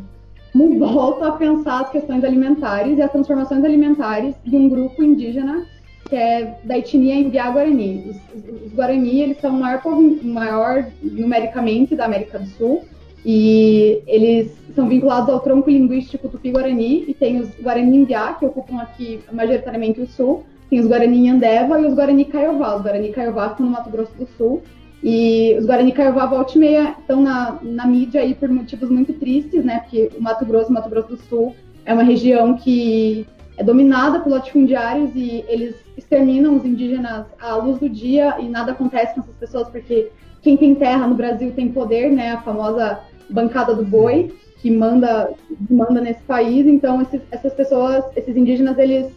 volto 0.77 1.23
a 1.23 1.31
pensar 1.31 1.81
as 1.81 1.89
questões 1.89 2.23
alimentares 2.23 2.95
e 2.95 3.01
as 3.01 3.11
transformações 3.11 3.63
alimentares 3.63 4.35
de 4.45 4.55
um 4.55 4.69
grupo 4.69 5.01
indígena 5.01 5.65
que 6.07 6.15
é 6.15 6.57
da 6.63 6.77
etnia 6.77 7.15
Imbiá 7.15 7.49
Guarani. 7.49 8.05
Os, 8.09 8.65
os 8.65 8.73
Guarani 8.73 9.21
eles 9.21 9.39
são 9.39 9.55
o 9.55 9.59
maior, 9.59 9.81
maior 10.21 10.85
numericamente 11.01 11.95
da 11.95 12.05
América 12.05 12.37
do 12.37 12.45
Sul 12.49 12.83
e 13.25 14.01
eles 14.05 14.51
são 14.75 14.89
vinculados 14.89 15.29
ao 15.29 15.39
tronco 15.39 15.69
linguístico 15.69 16.27
Tupi-Guarani 16.27 17.05
e 17.07 17.13
tem 17.13 17.39
os 17.39 17.49
Guarani 17.61 17.97
Imbiá, 17.97 18.33
que 18.33 18.45
ocupam 18.45 18.81
aqui 18.81 19.21
majoritariamente 19.31 20.01
o 20.01 20.07
Sul, 20.07 20.43
tem 20.69 20.81
os 20.81 20.87
Guarani 20.87 21.29
Andeva 21.29 21.79
e 21.79 21.85
os 21.85 21.93
Guarani 21.93 22.25
Caiová. 22.25 22.75
Os 22.75 22.81
Guarani 22.81 23.11
Caiová 23.11 23.47
estão 23.47 23.65
no 23.65 23.71
Mato 23.71 23.89
Grosso 23.89 24.13
do 24.17 24.27
Sul 24.37 24.61
e 25.03 25.55
os 25.57 25.65
Guarani 25.65 25.91
Caiová 25.91 26.25
volta 26.27 26.55
e 26.55 26.59
meia 26.59 26.95
estão 26.99 27.21
na, 27.21 27.57
na 27.61 27.87
mídia 27.87 28.21
aí 28.21 28.35
por 28.35 28.49
motivos 28.49 28.89
muito 28.89 29.13
tristes, 29.13 29.65
né? 29.65 29.79
Porque 29.79 30.11
o 30.17 30.21
Mato 30.21 30.45
Grosso, 30.45 30.71
Mato 30.71 30.89
Grosso 30.89 31.09
do 31.09 31.17
Sul, 31.17 31.55
é 31.85 31.93
uma 31.93 32.03
região 32.03 32.55
que 32.55 33.25
é 33.57 33.63
dominada 33.63 34.19
por 34.19 34.31
latifundiários 34.31 35.11
e 35.15 35.43
eles 35.47 35.75
exterminam 35.97 36.55
os 36.55 36.65
indígenas 36.65 37.25
à 37.39 37.55
luz 37.55 37.79
do 37.79 37.89
dia 37.89 38.35
e 38.39 38.47
nada 38.47 38.71
acontece 38.71 39.15
com 39.15 39.21
essas 39.21 39.35
pessoas 39.35 39.67
porque 39.69 40.09
quem 40.41 40.55
tem 40.55 40.75
terra 40.75 41.07
no 41.07 41.15
Brasil 41.15 41.51
tem 41.51 41.69
poder, 41.69 42.11
né? 42.11 42.31
A 42.33 42.41
famosa 42.41 42.99
bancada 43.29 43.73
do 43.73 43.83
boi 43.83 44.31
que 44.61 44.69
manda 44.69 45.31
manda 45.67 45.99
nesse 45.99 46.21
país. 46.21 46.67
Então 46.67 47.01
esses, 47.01 47.21
essas 47.31 47.53
pessoas, 47.53 48.05
esses 48.15 48.35
indígenas, 48.35 48.77
eles 48.77 49.07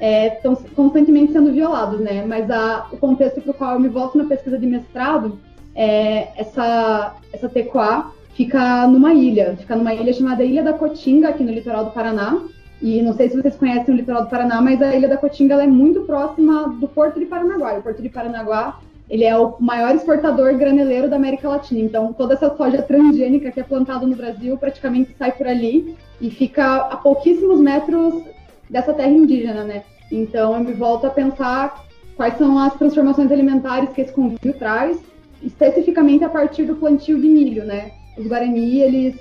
estão 0.00 0.52
é, 0.52 0.56
constantemente 0.74 1.32
sendo 1.32 1.52
violados, 1.52 2.00
né? 2.00 2.24
Mas 2.26 2.50
a, 2.50 2.86
o 2.92 2.96
contexto 2.96 3.40
para 3.40 3.50
o 3.50 3.54
qual 3.54 3.72
eu 3.72 3.80
me 3.80 3.88
volto 3.88 4.16
na 4.16 4.24
pesquisa 4.24 4.58
de 4.58 4.66
mestrado 4.66 5.38
é 5.74 6.28
essa, 6.36 7.16
essa 7.32 7.48
tecoá 7.48 8.12
fica 8.34 8.86
numa 8.86 9.12
ilha, 9.12 9.56
fica 9.58 9.74
numa 9.74 9.92
ilha 9.92 10.12
chamada 10.12 10.44
Ilha 10.44 10.62
da 10.62 10.72
Cotinga, 10.72 11.28
aqui 11.28 11.42
no 11.42 11.52
litoral 11.52 11.86
do 11.86 11.90
Paraná. 11.90 12.40
E 12.80 13.02
não 13.02 13.12
sei 13.12 13.28
se 13.28 13.36
vocês 13.36 13.56
conhecem 13.56 13.92
o 13.92 13.96
litoral 13.96 14.22
do 14.22 14.30
Paraná, 14.30 14.60
mas 14.60 14.80
a 14.80 14.94
Ilha 14.94 15.08
da 15.08 15.16
Cotinga 15.16 15.60
é 15.60 15.66
muito 15.66 16.02
próxima 16.02 16.68
do 16.68 16.86
Porto 16.86 17.18
de 17.18 17.26
Paranaguá. 17.26 17.74
E 17.74 17.78
o 17.78 17.82
Porto 17.82 18.00
de 18.00 18.08
Paranaguá 18.08 18.78
ele 19.10 19.24
é 19.24 19.36
o 19.36 19.56
maior 19.58 19.94
exportador 19.94 20.54
graneleiro 20.56 21.08
da 21.08 21.16
América 21.16 21.48
Latina. 21.48 21.80
Então, 21.80 22.12
toda 22.12 22.34
essa 22.34 22.54
soja 22.54 22.82
transgênica 22.82 23.50
que 23.50 23.58
é 23.58 23.62
plantada 23.62 24.06
no 24.06 24.14
Brasil 24.14 24.56
praticamente 24.56 25.14
sai 25.18 25.32
por 25.32 25.46
ali 25.46 25.96
e 26.20 26.30
fica 26.30 26.76
a 26.76 26.96
pouquíssimos 26.96 27.58
metros 27.58 28.22
dessa 28.70 28.92
terra 28.92 29.10
indígena, 29.10 29.64
né? 29.64 29.82
Então 30.10 30.54
eu 30.54 30.64
me 30.64 30.72
volto 30.72 31.06
a 31.06 31.10
pensar 31.10 31.84
quais 32.16 32.36
são 32.36 32.58
as 32.58 32.74
transformações 32.74 33.30
alimentares 33.30 33.90
que 33.90 34.00
esse 34.00 34.12
convívio 34.12 34.52
traz, 34.54 34.98
especificamente 35.42 36.24
a 36.24 36.28
partir 36.28 36.64
do 36.64 36.76
plantio 36.76 37.20
de 37.20 37.28
milho, 37.28 37.64
né? 37.64 37.92
Os 38.16 38.26
Guarani, 38.26 38.80
eles 38.80 39.14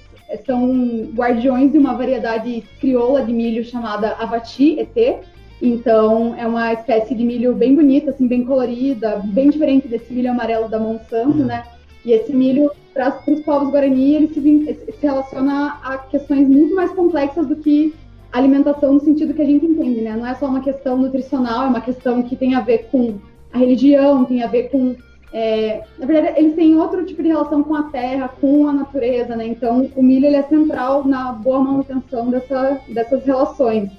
são 0.46 1.10
guardiões 1.14 1.72
de 1.72 1.78
uma 1.78 1.94
variedade 1.94 2.64
crioula 2.80 3.22
de 3.22 3.32
milho 3.32 3.64
chamada 3.64 4.14
Avati 4.14 4.80
ET. 4.80 5.20
Então, 5.62 6.36
é 6.36 6.46
uma 6.46 6.74
espécie 6.74 7.16
de 7.16 7.24
milho 7.24 7.54
bem 7.54 7.76
bonita, 7.76 8.12
assim, 8.12 8.28
bem 8.28 8.44
colorida, 8.44 9.22
bem 9.26 9.50
diferente 9.50 9.88
desse 9.88 10.12
milho 10.14 10.32
amarelo 10.32 10.68
da 10.68 10.80
Monsanto, 10.80 11.38
né? 11.38 11.64
E 12.04 12.12
esse 12.12 12.34
milho, 12.34 12.72
para 12.94 13.22
os 13.28 13.40
povos 13.42 13.70
Guarani, 13.70 14.16
ele 14.16 14.28
se, 14.28 14.42
se 14.42 15.06
relaciona 15.06 15.80
a 15.84 15.98
questões 15.98 16.48
muito 16.48 16.76
mais 16.76 16.92
complexas 16.92 17.48
do 17.48 17.56
que 17.56 17.94
alimentação 18.32 18.94
no 18.94 19.00
sentido 19.00 19.34
que 19.34 19.42
a 19.42 19.46
gente 19.46 19.66
entende, 19.66 20.02
né? 20.02 20.16
Não 20.16 20.26
é 20.26 20.36
só 20.36 20.48
uma 20.48 20.62
questão 20.62 20.98
nutricional, 20.98 21.66
é 21.66 21.68
uma 21.68 21.82
questão 21.82 22.22
que 22.24 22.36
tem 22.36 22.56
a 22.56 22.62
ver 22.62 22.90
com 22.92 23.20
a 23.52 23.58
religião, 23.58 24.26
tem 24.26 24.44
a 24.44 24.48
ver 24.48 24.70
com. 24.70 24.96
É, 25.34 25.84
na 26.00 26.06
verdade, 26.06 26.40
eles 26.40 26.56
têm 26.56 26.78
outro 26.78 27.06
tipo 27.06 27.22
de 27.22 27.30
relação 27.30 27.62
com 27.62 27.76
a 27.76 27.84
terra, 27.84 28.30
com 28.30 28.68
a 28.68 28.74
natureza, 28.74 29.36
né? 29.36 29.46
Então, 29.46 29.90
o 29.96 30.04
milho 30.04 30.26
ele 30.26 30.38
é 30.38 30.44
central 30.44 31.06
na 31.06 31.32
boa 31.34 31.60
manutenção 31.60 32.30
dessa, 32.30 32.80
dessas 32.88 33.26
relações. 33.26 33.90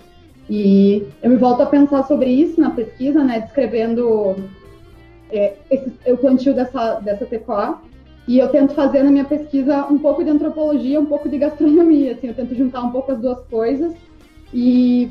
E 0.48 1.06
eu 1.22 1.30
me 1.30 1.36
volto 1.36 1.62
a 1.62 1.66
pensar 1.66 2.04
sobre 2.04 2.30
isso 2.30 2.58
na 2.58 2.70
pesquisa, 2.70 3.22
né? 3.22 3.40
Descrevendo 3.40 4.36
é, 5.30 5.54
esse, 5.70 5.92
o 6.06 6.16
plantio 6.16 6.54
dessa, 6.54 6.94
dessa 7.00 7.26
tecoá. 7.26 7.78
E 8.26 8.38
eu 8.38 8.48
tento 8.48 8.74
fazer 8.74 9.02
na 9.02 9.10
minha 9.10 9.24
pesquisa 9.24 9.86
um 9.86 9.98
pouco 9.98 10.24
de 10.24 10.30
antropologia, 10.30 11.00
um 11.00 11.06
pouco 11.06 11.28
de 11.28 11.38
gastronomia, 11.38 12.12
assim, 12.12 12.28
eu 12.28 12.34
tento 12.34 12.54
juntar 12.54 12.82
um 12.82 12.90
pouco 12.90 13.12
as 13.12 13.18
duas 13.18 13.40
coisas 13.46 13.94
e 14.52 15.10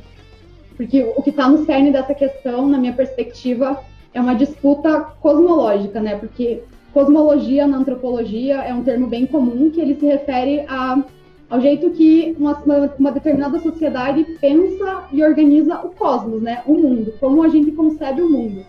porque 0.76 1.04
o 1.16 1.24
que 1.24 1.32
está 1.32 1.50
no 1.50 1.66
cerne 1.66 1.92
dessa 1.92 2.14
questão, 2.14 2.68
na 2.68 2.78
minha 2.78 2.94
perspectiva, 2.94 3.82
é 4.14 4.22
uma 4.22 4.36
disputa 4.36 5.02
cosmológica, 5.20 6.00
né? 6.00 6.16
Porque 6.16 6.62
cosmologia 6.94 7.66
na 7.66 7.78
antropologia 7.78 8.58
é 8.58 8.74
um 8.74 8.84
termo 8.84 9.08
bem 9.08 9.26
comum 9.26 9.72
que 9.72 9.82
ele 9.82 9.96
se 9.96 10.06
refere 10.06 10.66
a 10.68 11.04
ao 11.50 11.62
jeito 11.62 11.90
que 11.92 12.36
uma, 12.38 12.62
uma, 13.00 13.12
determinada 13.12 13.58
sociedade 13.60 14.26
pensa 14.42 15.06
e 15.14 15.24
organiza 15.24 15.80
o 15.80 15.90
cosmos, 15.92 16.42
né? 16.42 16.62
O 16.66 16.74
mundo, 16.74 17.14
como 17.20 17.42
a 17.42 17.48
gente 17.48 17.72
concebe 17.72 18.22
o 18.22 18.30
mundo. 18.30 18.66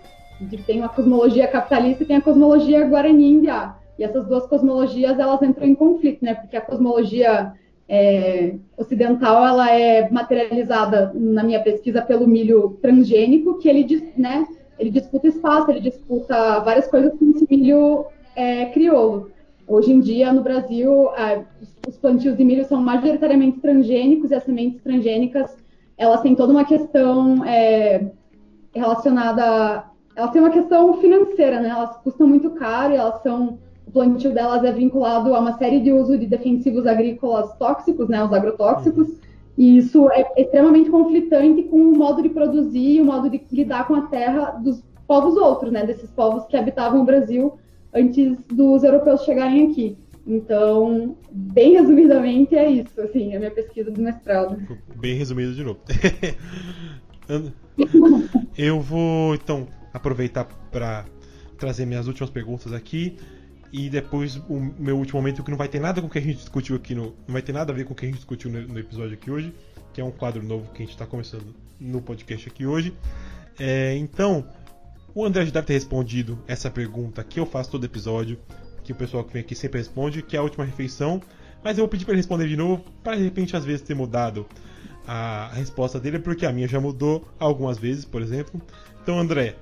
Tem 0.64 0.78
uma 0.78 0.88
cosmologia 0.88 1.48
capitalista 1.48 2.04
e 2.04 2.06
tem 2.06 2.16
a 2.16 2.20
cosmologia 2.20 2.86
guarani 2.86 3.32
indiá. 3.32 3.76
E 3.98 4.04
essas 4.04 4.24
duas 4.26 4.46
cosmologias 4.46 5.18
elas 5.18 5.42
entram 5.42 5.66
em 5.66 5.74
conflito, 5.74 6.24
né? 6.24 6.34
Porque 6.34 6.56
a 6.56 6.60
cosmologia 6.60 7.52
é, 7.88 8.54
ocidental 8.76 9.46
ela 9.46 9.70
é 9.70 10.10
materializada 10.10 11.10
na 11.14 11.42
minha 11.42 11.62
pesquisa 11.62 12.02
pelo 12.02 12.26
milho 12.26 12.78
transgênico, 12.82 13.58
que 13.58 13.68
ele, 13.68 14.12
né, 14.16 14.46
ele 14.78 14.90
disputa 14.90 15.26
espaço, 15.26 15.70
ele 15.70 15.80
disputa 15.80 16.60
várias 16.60 16.86
coisas 16.86 17.12
com 17.18 17.30
esse 17.30 17.46
milho 17.50 18.06
é, 18.36 18.66
crioulo. 18.66 19.30
Hoje 19.66 19.92
em 19.92 20.00
dia, 20.00 20.32
no 20.32 20.42
Brasil, 20.42 21.10
os 21.86 21.96
plantios 21.98 22.36
de 22.36 22.44
milho 22.44 22.64
são 22.64 22.80
majoritariamente 22.80 23.60
transgênicos 23.60 24.30
e 24.30 24.34
as 24.34 24.42
sementes 24.44 24.82
transgênicas 24.82 25.56
elas 25.98 26.20
têm 26.20 26.34
toda 26.34 26.52
uma 26.52 26.64
questão 26.64 27.44
é, 27.44 28.12
relacionada, 28.72 29.84
elas 30.14 30.30
têm 30.30 30.40
uma 30.40 30.50
questão 30.50 30.94
financeira, 31.00 31.60
né? 31.60 31.70
Elas 31.70 31.96
custam 31.98 32.26
muito 32.26 32.50
caro 32.50 32.94
e 32.94 32.96
elas 32.96 33.20
são 33.20 33.58
o 33.88 33.90
plantio 33.90 34.32
delas 34.34 34.62
é 34.64 34.70
vinculado 34.70 35.34
a 35.34 35.40
uma 35.40 35.56
série 35.56 35.80
de 35.80 35.90
uso 35.90 36.18
de 36.18 36.26
defensivos 36.26 36.86
agrícolas 36.86 37.56
tóxicos, 37.56 38.06
né, 38.08 38.22
os 38.22 38.32
agrotóxicos, 38.32 39.08
e 39.56 39.78
isso 39.78 40.10
é 40.10 40.30
extremamente 40.36 40.90
conflitante 40.90 41.62
com 41.64 41.78
o 41.78 41.96
modo 41.96 42.22
de 42.22 42.28
produzir 42.28 42.96
e 42.96 43.00
o 43.00 43.04
modo 43.04 43.30
de 43.30 43.42
lidar 43.50 43.86
com 43.86 43.94
a 43.94 44.02
terra 44.02 44.50
dos 44.62 44.84
povos 45.06 45.36
outros, 45.36 45.72
né, 45.72 45.86
desses 45.86 46.10
povos 46.10 46.44
que 46.46 46.56
habitavam 46.56 47.00
o 47.00 47.04
Brasil 47.04 47.54
antes 47.92 48.36
dos 48.52 48.84
europeus 48.84 49.24
chegarem 49.24 49.70
aqui. 49.70 49.96
Então, 50.26 51.16
bem 51.32 51.72
resumidamente, 51.72 52.54
é 52.54 52.70
isso, 52.70 53.00
assim, 53.00 53.34
a 53.34 53.38
minha 53.38 53.50
pesquisa 53.50 53.90
do 53.90 54.02
mestrado. 54.02 54.58
Bem 54.94 55.14
resumido 55.14 55.54
de 55.54 55.64
novo. 55.64 55.80
Eu 58.56 58.80
vou, 58.80 59.34
então, 59.34 59.66
aproveitar 59.94 60.46
para 60.70 61.06
trazer 61.56 61.86
minhas 61.86 62.06
últimas 62.06 62.28
perguntas 62.28 62.74
aqui. 62.74 63.16
E 63.72 63.90
depois 63.90 64.36
o 64.48 64.58
meu 64.78 64.96
último 64.96 65.20
momento 65.20 65.42
que 65.42 65.50
não 65.50 65.58
vai 65.58 65.68
ter 65.68 65.80
nada 65.80 66.00
com 66.00 66.06
o 66.06 66.10
que 66.10 66.18
a 66.18 66.22
gente 66.22 66.38
discutiu 66.38 66.76
aqui 66.76 66.94
no. 66.94 67.14
Não 67.26 67.32
vai 67.32 67.42
ter 67.42 67.52
nada 67.52 67.72
a 67.72 67.74
ver 67.74 67.84
com 67.84 67.92
o 67.92 67.96
que 67.96 68.06
a 68.06 68.08
gente 68.08 68.16
discutiu 68.16 68.50
no, 68.50 68.60
no 68.66 68.78
episódio 68.78 69.14
aqui 69.14 69.30
hoje. 69.30 69.54
Que 69.92 70.00
é 70.00 70.04
um 70.04 70.10
quadro 70.10 70.42
novo 70.42 70.70
que 70.72 70.82
a 70.82 70.86
gente 70.86 70.94
está 70.94 71.06
começando 71.06 71.54
no 71.78 72.00
podcast 72.00 72.48
aqui 72.48 72.66
hoje. 72.66 72.94
É, 73.58 73.96
então, 73.96 74.46
o 75.14 75.24
André 75.24 75.44
já 75.44 75.50
deve 75.50 75.66
ter 75.66 75.72
respondido 75.74 76.38
essa 76.46 76.70
pergunta 76.70 77.22
que 77.24 77.40
eu 77.40 77.46
faço 77.46 77.70
todo 77.70 77.84
episódio. 77.84 78.38
Que 78.84 78.92
o 78.92 78.94
pessoal 78.94 79.22
que 79.22 79.32
vem 79.32 79.42
aqui 79.42 79.54
sempre 79.54 79.78
responde, 79.78 80.22
que 80.22 80.36
é 80.36 80.38
a 80.38 80.42
última 80.42 80.64
refeição. 80.64 81.20
Mas 81.62 81.76
eu 81.76 81.82
vou 81.82 81.88
pedir 81.88 82.04
para 82.04 82.14
ele 82.14 82.20
responder 82.20 82.48
de 82.48 82.56
novo, 82.56 82.84
para 83.02 83.16
de 83.16 83.22
repente 83.22 83.56
às 83.56 83.64
vezes 83.64 83.82
ter 83.82 83.94
mudado 83.94 84.46
a, 85.06 85.46
a 85.46 85.54
resposta 85.54 85.98
dele, 85.98 86.18
porque 86.18 86.46
a 86.46 86.52
minha 86.52 86.68
já 86.68 86.80
mudou 86.80 87.26
algumas 87.38 87.78
vezes, 87.78 88.04
por 88.04 88.22
exemplo. 88.22 88.60
Então, 89.02 89.18
André, 89.18 89.56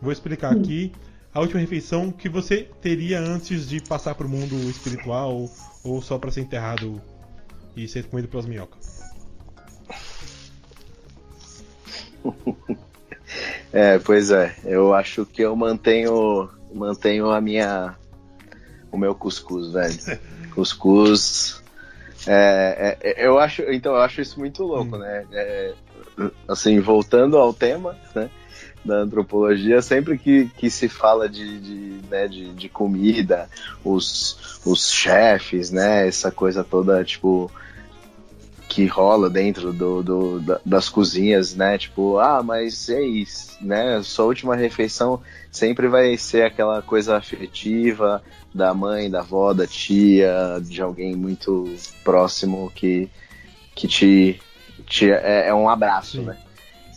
vou 0.00 0.12
explicar 0.12 0.52
aqui 0.52 0.92
a 1.38 1.40
última 1.40 1.60
refeição 1.60 2.10
que 2.10 2.28
você 2.28 2.68
teria 2.82 3.20
antes 3.20 3.68
de 3.68 3.80
passar 3.80 4.16
para 4.16 4.26
o 4.26 4.28
mundo 4.28 4.56
espiritual 4.68 5.48
ou 5.84 6.02
só 6.02 6.18
para 6.18 6.32
ser 6.32 6.40
enterrado 6.40 7.00
e 7.76 7.86
ser 7.86 8.06
comido 8.06 8.28
pelas 8.28 8.46
minhocas? 8.46 9.02
É, 13.70 13.98
pois 13.98 14.30
é. 14.30 14.56
Eu 14.64 14.94
acho 14.94 15.26
que 15.26 15.42
eu 15.42 15.54
mantenho 15.54 16.48
mantenho 16.72 17.30
a 17.30 17.38
minha 17.38 17.94
o 18.90 18.96
meu 18.96 19.14
cuscuz, 19.14 19.70
velho. 19.72 19.94
cuscuz. 20.54 21.62
É, 22.26 22.96
é, 23.02 23.26
eu 23.26 23.38
acho, 23.38 23.60
então 23.70 23.94
eu 23.94 24.00
acho 24.00 24.22
isso 24.22 24.40
muito 24.40 24.62
louco, 24.62 24.96
hum. 24.96 25.00
né? 25.00 25.26
É, 25.30 25.74
assim, 26.48 26.80
voltando 26.80 27.36
ao 27.36 27.52
tema, 27.52 27.94
né? 28.14 28.30
Da 28.88 28.96
antropologia, 28.96 29.80
sempre 29.80 30.18
que, 30.18 30.50
que 30.56 30.70
se 30.70 30.88
fala 30.88 31.28
de, 31.28 31.60
de, 31.60 32.00
né, 32.10 32.26
de, 32.26 32.52
de 32.52 32.68
comida, 32.68 33.48
os, 33.84 34.60
os 34.64 34.90
chefes, 34.90 35.70
né, 35.70 36.08
essa 36.08 36.30
coisa 36.30 36.64
toda, 36.64 37.04
tipo, 37.04 37.50
que 38.68 38.86
rola 38.86 39.30
dentro 39.30 39.72
do, 39.72 40.02
do, 40.02 40.60
das 40.64 40.88
cozinhas, 40.88 41.54
né? 41.54 41.78
Tipo, 41.78 42.18
ah, 42.18 42.42
mas 42.42 42.88
é 42.90 43.02
isso, 43.02 43.56
né? 43.62 44.00
Sua 44.02 44.26
última 44.26 44.54
refeição 44.54 45.20
sempre 45.50 45.88
vai 45.88 46.16
ser 46.18 46.44
aquela 46.44 46.82
coisa 46.82 47.16
afetiva 47.16 48.22
da 48.54 48.74
mãe, 48.74 49.10
da 49.10 49.20
avó, 49.20 49.54
da 49.54 49.66
tia, 49.66 50.60
de 50.62 50.82
alguém 50.82 51.16
muito 51.16 51.74
próximo 52.04 52.70
que, 52.74 53.08
que 53.74 53.88
te, 53.88 54.40
te 54.86 55.10
é, 55.10 55.48
é 55.48 55.54
um 55.54 55.68
abraço, 55.68 56.18
Sim. 56.18 56.24
né? 56.24 56.36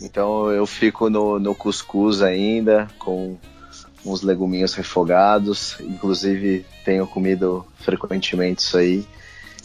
Então 0.02 0.50
eu 0.50 0.66
fico 0.66 1.08
no, 1.08 1.38
no 1.38 1.54
cuscuz 1.54 2.22
ainda, 2.22 2.88
com 2.98 3.38
uns 4.04 4.22
leguminhos 4.22 4.74
refogados. 4.74 5.78
Inclusive 5.80 6.66
tenho 6.84 7.06
comido 7.06 7.64
frequentemente 7.76 8.62
isso 8.62 8.76
aí. 8.76 9.06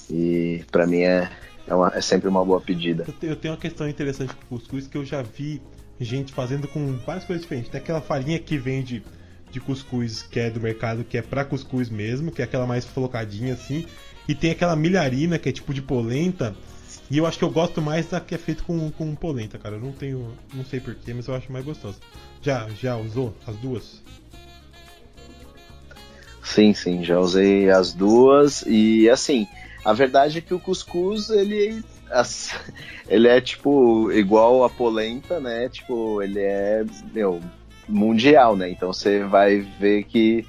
E 0.09 0.63
para 0.71 0.85
mim 0.87 1.01
é, 1.01 1.29
é, 1.67 1.75
uma, 1.75 1.91
é, 1.93 2.01
sempre 2.01 2.29
uma 2.29 2.43
boa 2.45 2.61
pedida. 2.61 3.05
Eu 3.21 3.35
tenho 3.35 3.53
uma 3.53 3.59
questão 3.59 3.89
interessante 3.89 4.33
com 4.33 4.57
cuscuz 4.57 4.87
que 4.87 4.97
eu 4.97 5.03
já 5.03 5.21
vi 5.21 5.61
gente 5.99 6.31
fazendo 6.31 6.67
com 6.67 6.97
várias 7.05 7.25
coisas 7.25 7.41
diferentes. 7.41 7.71
Tem 7.71 7.81
aquela 7.81 8.01
farinha 8.01 8.39
que 8.39 8.57
vende 8.57 9.03
de 9.51 9.59
cuscuz 9.59 10.21
que 10.21 10.39
é 10.39 10.49
do 10.49 10.59
mercado, 10.59 11.03
que 11.03 11.17
é 11.17 11.21
pra 11.21 11.43
cuscuz 11.43 11.89
mesmo, 11.89 12.31
que 12.31 12.41
é 12.41 12.45
aquela 12.45 12.67
mais 12.67 12.85
flocadinha 12.85 13.53
assim. 13.53 13.85
E 14.27 14.35
tem 14.35 14.51
aquela 14.51 14.75
milharina 14.75 15.39
que 15.39 15.49
é 15.49 15.51
tipo 15.51 15.73
de 15.73 15.81
polenta 15.81 16.55
e 17.09 17.17
eu 17.17 17.25
acho 17.25 17.37
que 17.37 17.43
eu 17.43 17.49
gosto 17.49 17.81
mais 17.81 18.07
da 18.07 18.19
que 18.19 18.35
é 18.35 18.37
feito 18.37 18.63
com, 18.63 18.91
com 18.91 19.15
polenta, 19.15 19.57
cara. 19.57 19.75
Eu 19.75 19.81
não 19.81 19.91
tenho. 19.91 20.33
Não 20.53 20.65
sei 20.65 20.79
porquê, 20.79 21.13
mas 21.13 21.27
eu 21.27 21.35
acho 21.35 21.51
mais 21.51 21.63
gostosa. 21.63 21.97
Já, 22.41 22.67
já 22.69 22.97
usou 22.97 23.33
as 23.45 23.55
duas? 23.55 24.01
Sim, 26.43 26.73
sim, 26.73 27.03
já 27.03 27.19
usei 27.19 27.69
as 27.69 27.93
duas. 27.93 28.63
E 28.67 29.09
assim, 29.09 29.47
a 29.83 29.93
verdade 29.93 30.39
é 30.39 30.41
que 30.41 30.53
o 30.53 30.59
cuscuz, 30.59 31.29
ele. 31.29 31.83
Ele 33.09 33.27
é 33.27 33.39
tipo 33.41 34.11
igual 34.11 34.63
a 34.63 34.69
polenta, 34.69 35.41
né? 35.41 35.67
Tipo, 35.69 36.21
ele 36.21 36.39
é, 36.39 36.85
meu, 37.13 37.41
mundial, 37.87 38.55
né? 38.55 38.69
Então 38.69 38.91
você 38.91 39.23
vai 39.23 39.59
ver 39.59 40.03
que 40.03 40.45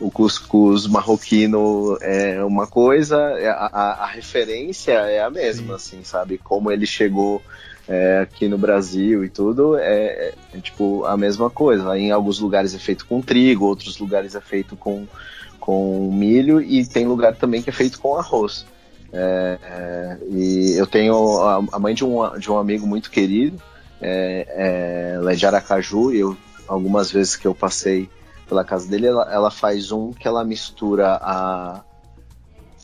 o 0.00 0.10
cuscuz 0.10 0.86
marroquino 0.86 1.96
é 2.00 2.42
uma 2.44 2.66
coisa, 2.66 3.16
é, 3.38 3.48
a, 3.48 3.70
a, 3.72 4.04
a 4.04 4.06
referência 4.06 4.92
é 4.92 5.22
a 5.22 5.30
mesma, 5.30 5.78
Sim. 5.78 5.96
assim, 5.96 6.04
sabe? 6.04 6.38
Como 6.38 6.70
ele 6.70 6.86
chegou 6.86 7.42
é, 7.88 8.20
aqui 8.20 8.48
no 8.48 8.58
Brasil 8.58 9.24
e 9.24 9.28
tudo, 9.28 9.76
é, 9.76 10.34
é, 10.52 10.60
tipo 10.60 11.04
a 11.04 11.16
mesma 11.16 11.48
coisa. 11.48 11.96
Em 11.98 12.10
alguns 12.10 12.38
lugares 12.38 12.74
é 12.74 12.78
feito 12.78 13.06
com 13.06 13.20
trigo, 13.20 13.64
outros 13.64 13.98
lugares 13.98 14.34
é 14.34 14.40
feito 14.40 14.76
com, 14.76 15.06
com 15.58 16.10
milho 16.12 16.60
e 16.60 16.84
tem 16.84 17.06
lugar 17.06 17.34
também 17.36 17.62
que 17.62 17.70
é 17.70 17.72
feito 17.72 17.98
com 18.00 18.16
arroz. 18.16 18.66
É, 19.12 19.58
é 19.62 20.18
e 20.28 20.74
eu 20.76 20.86
tenho 20.86 21.40
a, 21.40 21.64
a, 21.72 21.78
mãe 21.78 21.94
de 21.94 22.04
um, 22.04 22.38
de 22.38 22.50
um 22.50 22.58
amigo 22.58 22.86
muito 22.86 23.10
querido, 23.10 23.60
é, 24.00 25.14
ela 25.16 25.32
é 25.32 25.36
de 25.36 25.46
Aracaju, 25.46 26.12
e 26.12 26.20
eu, 26.20 26.36
algumas 26.68 27.10
vezes 27.10 27.36
que 27.36 27.46
eu 27.46 27.54
passei 27.54 28.10
pela 28.48 28.64
casa 28.64 28.88
dele, 28.88 29.06
ela, 29.06 29.28
ela 29.30 29.50
faz 29.50 29.90
um 29.92 30.12
que 30.12 30.26
ela 30.26 30.44
mistura 30.44 31.18
a, 31.20 31.82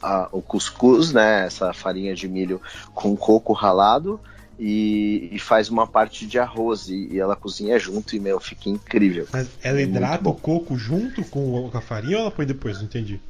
a, 0.02 0.28
o 0.32 0.42
cuscuz, 0.42 1.12
né, 1.12 1.46
essa 1.46 1.72
farinha 1.72 2.14
de 2.14 2.28
milho 2.28 2.60
com 2.94 3.16
coco 3.16 3.52
ralado 3.52 4.20
e, 4.58 5.28
e 5.32 5.38
faz 5.38 5.68
uma 5.68 5.86
parte 5.86 6.26
de 6.26 6.38
arroz 6.38 6.88
e, 6.88 7.08
e, 7.12 7.18
ela 7.18 7.36
cozinha 7.36 7.78
junto 7.78 8.14
e 8.14 8.20
meu 8.20 8.38
fica 8.40 8.68
incrível. 8.68 9.26
Mas 9.32 9.48
ela 9.62 9.78
é 9.78 9.82
hidrata 9.82 10.28
o 10.28 10.34
coco 10.34 10.76
junto 10.76 11.24
com 11.24 11.70
a 11.72 11.80
farinha 11.80 12.16
ou 12.16 12.22
ela 12.22 12.30
põe 12.30 12.46
depois? 12.46 12.78
Não 12.78 12.84
entendi. 12.84 13.20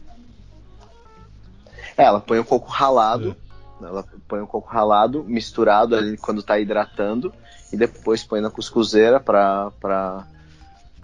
É, 1.97 2.05
ela 2.05 2.21
põe 2.21 2.39
o 2.39 2.45
coco 2.45 2.71
ralado. 2.71 3.37
É. 3.81 3.85
Ela 3.85 4.05
põe 4.29 4.41
o 4.41 4.47
coco 4.47 4.69
ralado 4.69 5.25
misturado 5.25 5.97
ali 5.97 6.17
quando 6.17 6.41
está 6.41 6.59
hidratando 6.59 7.35
e 7.73 7.77
depois 7.77 8.23
põe 8.23 8.41
na 8.41 8.49
cuscuzeira 8.49 9.19
para 9.19 10.27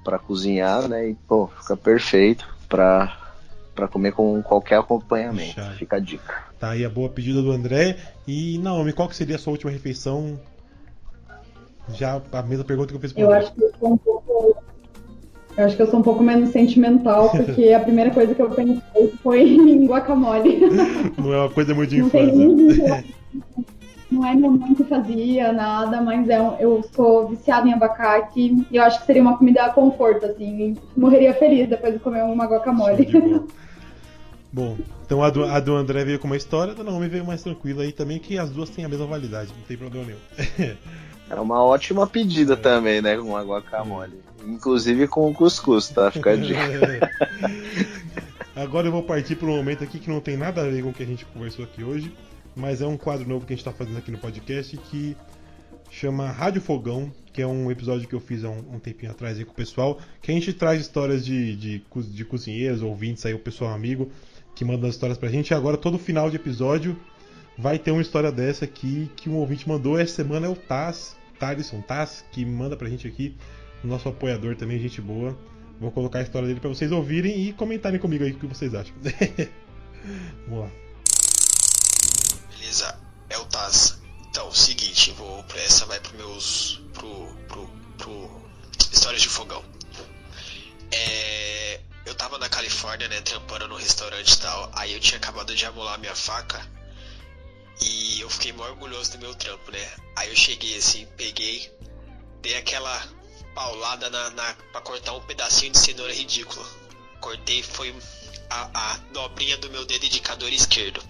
para 0.04 0.18
cozinhar, 0.18 0.88
né? 0.88 1.10
E 1.10 1.14
pô, 1.14 1.48
fica 1.60 1.76
perfeito 1.76 2.46
para 2.68 3.16
para 3.74 3.86
comer 3.86 4.12
com 4.12 4.42
qualquer 4.42 4.80
acompanhamento. 4.80 5.54
Puxa. 5.54 5.74
Fica 5.78 5.96
a 5.96 6.00
dica. 6.00 6.34
Tá 6.58 6.70
aí 6.70 6.84
a 6.84 6.90
boa 6.90 7.08
pedida 7.08 7.40
do 7.40 7.52
André. 7.52 7.96
E 8.26 8.58
Naomi, 8.58 8.92
qual 8.92 9.08
que 9.08 9.14
seria 9.14 9.36
a 9.36 9.38
sua 9.38 9.52
última 9.52 9.70
refeição? 9.70 10.38
Já 11.94 12.20
a 12.32 12.42
mesma 12.42 12.64
pergunta 12.64 12.88
que 12.88 12.96
eu 12.96 13.00
fiz 13.00 13.12
para 13.12 13.22
Eu 13.22 13.32
acho 13.32 13.54
que 13.54 13.62
eu 13.62 13.72
sou 13.78 13.92
um 13.92 13.96
pouco 13.96 14.56
eu 15.56 15.64
acho 15.64 15.74
que 15.74 15.82
eu 15.82 15.90
sou 15.90 15.98
um 15.98 16.02
pouco 16.02 16.22
menos 16.22 16.50
sentimental, 16.50 17.30
porque 17.34 17.72
a 17.72 17.80
primeira 17.80 18.10
coisa 18.12 18.32
que 18.32 18.40
eu 18.40 18.50
pensei 18.50 19.12
foi 19.22 19.42
em 19.42 19.86
guacamole. 19.86 20.60
Não 21.18 21.32
é 21.32 21.38
uma 21.38 21.50
coisa 21.50 21.74
muito 21.74 21.90
de 21.90 22.00
infância 22.00 23.04
não 24.10 24.26
é 24.26 24.34
minha 24.34 24.50
mãe 24.50 24.74
que 24.74 24.84
fazia 24.84 25.52
nada, 25.52 26.00
mas 26.00 26.28
é 26.28 26.40
um, 26.40 26.56
eu 26.58 26.82
sou 26.94 27.28
viciada 27.28 27.68
em 27.68 27.72
abacate 27.72 28.56
e 28.70 28.76
eu 28.76 28.82
acho 28.82 29.00
que 29.00 29.06
seria 29.06 29.22
uma 29.22 29.36
comida 29.36 29.64
a 29.64 29.70
conforto, 29.70 30.26
assim. 30.26 30.76
Morreria 30.96 31.34
feliz 31.34 31.68
depois 31.68 31.92
de 31.92 31.98
comer 32.00 32.22
uma 32.24 32.46
guacamole. 32.46 33.06
Bom, 34.50 34.78
então 35.04 35.22
a 35.22 35.28
do, 35.28 35.44
a 35.44 35.60
do 35.60 35.76
André 35.76 36.04
veio 36.04 36.18
com 36.18 36.26
uma 36.26 36.36
história, 36.36 36.72
a 36.72 36.76
da 36.76 36.82
Naomi 36.82 37.08
veio 37.08 37.24
mais 37.24 37.42
tranquila 37.42 37.82
aí 37.82 37.92
também, 37.92 38.18
que 38.18 38.38
as 38.38 38.50
duas 38.50 38.70
têm 38.70 38.84
a 38.84 38.88
mesma 38.88 39.06
validade, 39.06 39.52
não 39.56 39.64
tem 39.64 39.76
problema 39.76 40.06
nenhum. 40.06 40.76
É 41.30 41.34
uma 41.34 41.62
ótima 41.62 42.06
pedida 42.06 42.54
é. 42.54 42.56
também, 42.56 43.02
né? 43.02 43.16
Com 43.16 43.36
a 43.36 43.42
guacamole. 43.42 44.18
É. 44.40 44.50
Inclusive 44.50 45.06
com 45.06 45.30
o 45.30 45.34
cuscuz, 45.34 45.90
tá? 45.90 46.10
Fica 46.10 46.30
a 46.30 46.36
dica. 46.36 46.58
Agora 48.56 48.88
eu 48.88 48.92
vou 48.92 49.02
partir 49.02 49.36
para 49.36 49.46
um 49.46 49.56
momento 49.56 49.84
aqui 49.84 49.98
que 49.98 50.08
não 50.08 50.20
tem 50.20 50.36
nada 50.36 50.62
a 50.62 50.64
ver 50.64 50.82
com 50.82 50.88
o 50.88 50.92
que 50.92 51.02
a 51.02 51.06
gente 51.06 51.24
conversou 51.26 51.64
aqui 51.64 51.84
hoje, 51.84 52.12
mas 52.58 52.82
é 52.82 52.86
um 52.86 52.96
quadro 52.96 53.26
novo 53.26 53.46
que 53.46 53.52
a 53.52 53.56
gente 53.56 53.66
está 53.66 53.72
fazendo 53.72 53.98
aqui 53.98 54.10
no 54.10 54.18
podcast 54.18 54.76
que 54.76 55.16
chama 55.90 56.30
Rádio 56.30 56.60
Fogão, 56.60 57.10
que 57.32 57.40
é 57.40 57.46
um 57.46 57.70
episódio 57.70 58.08
que 58.08 58.14
eu 58.14 58.20
fiz 58.20 58.44
há 58.44 58.50
um, 58.50 58.74
um 58.74 58.78
tempinho 58.78 59.12
atrás 59.12 59.38
aí 59.38 59.44
com 59.44 59.52
o 59.52 59.54
pessoal, 59.54 59.98
que 60.20 60.30
a 60.30 60.34
gente 60.34 60.52
traz 60.52 60.80
histórias 60.80 61.24
de, 61.24 61.56
de, 61.56 61.82
de 62.10 62.24
cozinheiros, 62.24 62.82
ouvintes 62.82 63.24
aí, 63.24 63.32
o 63.32 63.38
pessoal 63.38 63.72
amigo, 63.72 64.10
que 64.54 64.64
manda 64.64 64.88
as 64.88 64.94
histórias 64.94 65.16
pra 65.16 65.28
gente. 65.28 65.50
E 65.50 65.54
agora, 65.54 65.76
todo 65.76 65.98
final 65.98 66.28
de 66.28 66.36
episódio, 66.36 66.96
vai 67.56 67.78
ter 67.78 67.92
uma 67.92 68.02
história 68.02 68.32
dessa 68.32 68.64
aqui 68.64 69.08
que 69.16 69.30
um 69.30 69.36
ouvinte 69.36 69.68
mandou. 69.68 69.98
Essa 69.98 70.16
semana 70.16 70.46
é 70.46 70.50
o 70.50 70.56
Taz, 70.56 71.16
Thaleson 71.38 71.80
Taz, 71.80 72.24
que 72.32 72.44
manda 72.44 72.76
pra 72.76 72.88
gente 72.88 73.06
aqui, 73.06 73.36
nosso 73.84 74.08
apoiador 74.08 74.56
também, 74.56 74.78
gente 74.80 75.00
boa. 75.00 75.38
Vou 75.80 75.92
colocar 75.92 76.18
a 76.18 76.22
história 76.22 76.48
dele 76.48 76.58
para 76.58 76.68
vocês 76.68 76.90
ouvirem 76.90 77.48
e 77.48 77.52
comentarem 77.52 78.00
comigo 78.00 78.24
aí 78.24 78.32
o 78.32 78.36
que 78.36 78.46
vocês 78.46 78.74
acham. 78.74 78.94
Vamos 80.48 80.64
lá. 80.64 80.87
Meus 86.18 86.80
pro 86.92 87.34
pro, 87.48 87.68
pro 87.96 88.50
histórias 88.92 89.22
de 89.22 89.28
fogão. 89.28 89.64
É, 90.90 91.80
eu 92.04 92.14
tava 92.14 92.38
na 92.38 92.48
Califórnia, 92.48 93.08
né, 93.08 93.20
trampando 93.20 93.68
no 93.68 93.76
restaurante 93.76 94.32
e 94.32 94.38
tal. 94.38 94.70
Aí 94.74 94.92
eu 94.92 95.00
tinha 95.00 95.18
acabado 95.18 95.54
de 95.54 95.64
amolar 95.64 95.98
minha 95.98 96.14
faca. 96.14 96.60
E 97.80 98.20
eu 98.20 98.28
fiquei 98.28 98.52
muito 98.52 98.68
orgulhoso 98.70 99.12
do 99.12 99.18
meu 99.18 99.34
trampo, 99.34 99.70
né? 99.70 99.90
Aí 100.16 100.28
eu 100.28 100.36
cheguei 100.36 100.76
assim, 100.76 101.06
peguei, 101.16 101.72
dei 102.42 102.56
aquela 102.56 103.08
paulada 103.54 104.10
na, 104.10 104.30
na 104.30 104.54
pra 104.72 104.80
cortar 104.80 105.12
um 105.12 105.20
pedacinho 105.20 105.70
de 105.70 105.78
cenoura 105.78 106.12
ridículo. 106.12 106.66
Cortei, 107.20 107.62
foi 107.62 107.94
a, 108.50 108.70
a 108.72 108.96
dobrinha 109.12 109.56
do 109.58 109.70
meu 109.70 109.84
dedo 109.84 110.06
indicador 110.06 110.52
esquerdo. 110.52 111.00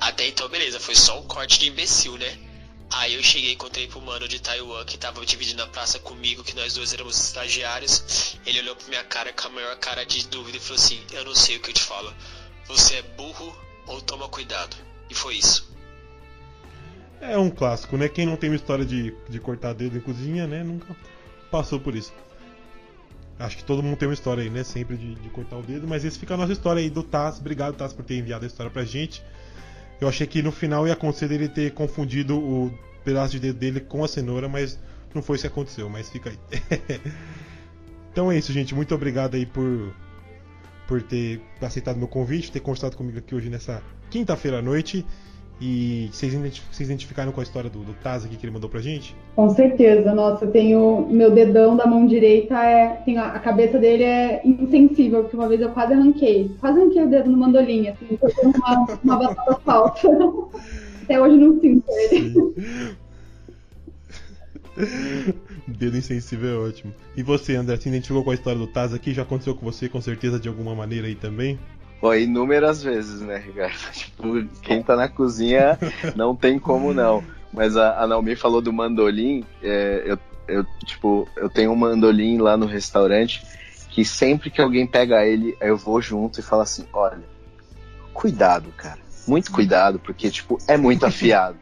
Até 0.00 0.26
então, 0.26 0.48
beleza, 0.48 0.80
foi 0.80 0.94
só 0.94 1.20
um 1.20 1.26
corte 1.26 1.58
de 1.58 1.68
imbecil, 1.68 2.16
né? 2.16 2.38
Aí 2.96 3.14
eu 3.14 3.22
cheguei 3.22 3.52
encontrei 3.52 3.88
pro 3.88 4.00
mano 4.00 4.28
de 4.28 4.40
Taiwan 4.40 4.84
que 4.84 4.96
tava 4.96 5.24
dividindo 5.26 5.60
a 5.62 5.66
praça 5.66 5.98
comigo, 5.98 6.44
que 6.44 6.54
nós 6.54 6.74
dois 6.74 6.94
éramos 6.94 7.18
estagiários. 7.18 8.38
Ele 8.46 8.60
olhou 8.60 8.76
pra 8.76 8.88
minha 8.88 9.02
cara 9.02 9.32
com 9.32 9.48
a 9.48 9.50
maior 9.50 9.76
cara 9.78 10.06
de 10.06 10.28
dúvida 10.28 10.58
e 10.58 10.60
falou 10.60 10.76
assim: 10.76 11.00
Eu 11.12 11.24
não 11.24 11.34
sei 11.34 11.56
o 11.56 11.60
que 11.60 11.70
eu 11.70 11.74
te 11.74 11.82
falo. 11.82 12.14
Você 12.68 12.96
é 12.96 13.02
burro 13.02 13.56
ou 13.88 14.00
toma 14.00 14.28
cuidado? 14.28 14.76
E 15.10 15.14
foi 15.14 15.34
isso. 15.34 15.68
É 17.20 17.36
um 17.36 17.50
clássico, 17.50 17.96
né? 17.96 18.08
Quem 18.08 18.26
não 18.26 18.36
tem 18.36 18.48
uma 18.48 18.56
história 18.56 18.84
de, 18.84 19.12
de 19.28 19.40
cortar 19.40 19.72
dedo 19.72 19.96
em 19.96 20.00
cozinha, 20.00 20.46
né? 20.46 20.62
Nunca 20.62 20.96
passou 21.50 21.80
por 21.80 21.96
isso. 21.96 22.12
Acho 23.40 23.56
que 23.56 23.64
todo 23.64 23.82
mundo 23.82 23.96
tem 23.96 24.06
uma 24.06 24.14
história 24.14 24.44
aí, 24.44 24.50
né? 24.50 24.62
Sempre 24.62 24.96
de, 24.96 25.16
de 25.16 25.28
cortar 25.30 25.56
o 25.56 25.62
dedo. 25.62 25.88
Mas 25.88 26.04
esse 26.04 26.16
fica 26.16 26.34
a 26.34 26.36
nossa 26.36 26.52
história 26.52 26.80
aí 26.80 26.90
do 26.90 27.02
Taz. 27.02 27.38
Obrigado, 27.38 27.74
Taz, 27.74 27.92
por 27.92 28.04
ter 28.04 28.16
enviado 28.16 28.44
a 28.44 28.46
história 28.46 28.70
pra 28.70 28.84
gente. 28.84 29.20
Eu 30.00 30.08
achei 30.08 30.26
que 30.26 30.42
no 30.42 30.52
final 30.52 30.86
ia 30.86 30.92
acontecer 30.92 31.28
dele 31.28 31.48
ter 31.48 31.72
confundido 31.72 32.38
o 32.38 32.72
pedaço 33.04 33.32
de 33.32 33.40
dedo 33.40 33.58
dele 33.58 33.80
com 33.80 34.02
a 34.02 34.08
cenoura, 34.08 34.48
mas 34.48 34.78
não 35.14 35.22
foi 35.22 35.36
isso 35.36 35.42
que 35.42 35.52
aconteceu. 35.52 35.88
Mas 35.88 36.08
fica 36.10 36.30
aí. 36.30 36.38
então 38.10 38.30
é 38.30 38.38
isso, 38.38 38.52
gente. 38.52 38.74
Muito 38.74 38.94
obrigado 38.94 39.34
aí 39.34 39.46
por, 39.46 39.94
por 40.88 41.02
ter 41.02 41.40
aceitado 41.60 41.96
meu 41.96 42.08
convite, 42.08 42.50
ter 42.50 42.60
conversado 42.60 42.96
comigo 42.96 43.18
aqui 43.18 43.34
hoje 43.34 43.48
nessa 43.48 43.82
quinta-feira 44.10 44.58
à 44.58 44.62
noite. 44.62 45.06
E 45.60 46.08
vocês, 46.12 46.32
vocês 46.32 46.88
identificaram 46.88 47.30
com 47.30 47.40
a 47.40 47.42
história 47.42 47.70
do, 47.70 47.78
do 47.78 47.94
Taz 47.94 48.24
aqui 48.24 48.36
que 48.36 48.44
ele 48.44 48.52
mandou 48.52 48.68
pra 48.68 48.80
gente? 48.80 49.14
Com 49.36 49.48
certeza, 49.50 50.12
nossa, 50.12 50.44
eu 50.44 50.50
tenho. 50.50 51.06
Meu 51.08 51.30
dedão 51.30 51.76
da 51.76 51.86
mão 51.86 52.06
direita 52.06 52.56
é. 52.56 52.88
Tem 53.04 53.18
a, 53.18 53.38
cabeça 53.38 53.78
dele 53.78 54.02
é 54.02 54.42
insensível, 54.44 55.22
porque 55.22 55.36
uma 55.36 55.48
vez 55.48 55.60
eu 55.60 55.70
quase 55.70 55.92
arranquei. 55.92 56.50
Quase 56.60 56.80
arranquei 56.80 57.04
o 57.04 57.08
dedo 57.08 57.30
no 57.30 57.38
mandolim, 57.38 57.88
assim, 57.88 58.18
foi 58.18 58.30
uma, 58.44 58.98
uma 59.02 59.16
batata 59.16 59.60
falsa. 59.64 60.08
Até 61.04 61.20
hoje 61.20 61.36
não 61.36 61.60
sinto 61.60 61.84
ele. 62.10 62.96
Dedo 65.68 65.96
insensível 65.96 66.50
é 66.50 66.68
ótimo. 66.68 66.92
E 67.16 67.22
você, 67.22 67.54
André, 67.54 67.76
se 67.76 67.88
identificou 67.88 68.24
com 68.24 68.30
a 68.30 68.34
história 68.34 68.58
do 68.58 68.66
Taz 68.66 68.92
aqui? 68.92 69.14
Já 69.14 69.22
aconteceu 69.22 69.54
com 69.54 69.64
você, 69.64 69.88
com 69.88 70.00
certeza, 70.00 70.38
de 70.38 70.48
alguma 70.48 70.74
maneira 70.74 71.06
aí 71.06 71.14
também? 71.14 71.58
Pô, 72.04 72.12
inúmeras 72.12 72.82
vezes, 72.82 73.22
né, 73.22 73.38
Ricardo? 73.38 73.78
Tipo, 73.94 74.44
quem 74.60 74.82
tá 74.82 74.94
na 74.94 75.08
cozinha 75.08 75.78
não 76.14 76.36
tem 76.36 76.58
como 76.58 76.92
não. 76.92 77.24
Mas 77.50 77.78
a, 77.78 77.98
a 78.02 78.06
Naomi 78.06 78.36
falou 78.36 78.60
do 78.60 78.70
mandolim. 78.70 79.42
É, 79.62 80.02
eu, 80.04 80.18
eu, 80.46 80.66
tipo, 80.84 81.26
eu 81.34 81.48
tenho 81.48 81.72
um 81.72 81.74
mandolim 81.74 82.36
lá 82.36 82.58
no 82.58 82.66
restaurante 82.66 83.42
que 83.88 84.04
sempre 84.04 84.50
que 84.50 84.60
alguém 84.60 84.86
pega 84.86 85.24
ele, 85.24 85.56
eu 85.58 85.78
vou 85.78 85.98
junto 86.02 86.40
e 86.40 86.42
falo 86.42 86.60
assim: 86.60 86.84
olha, 86.92 87.24
cuidado, 88.12 88.70
cara. 88.76 89.00
Muito 89.26 89.50
cuidado, 89.50 89.98
porque, 89.98 90.30
tipo, 90.30 90.58
é 90.68 90.76
muito 90.76 91.06
afiado. 91.06 91.56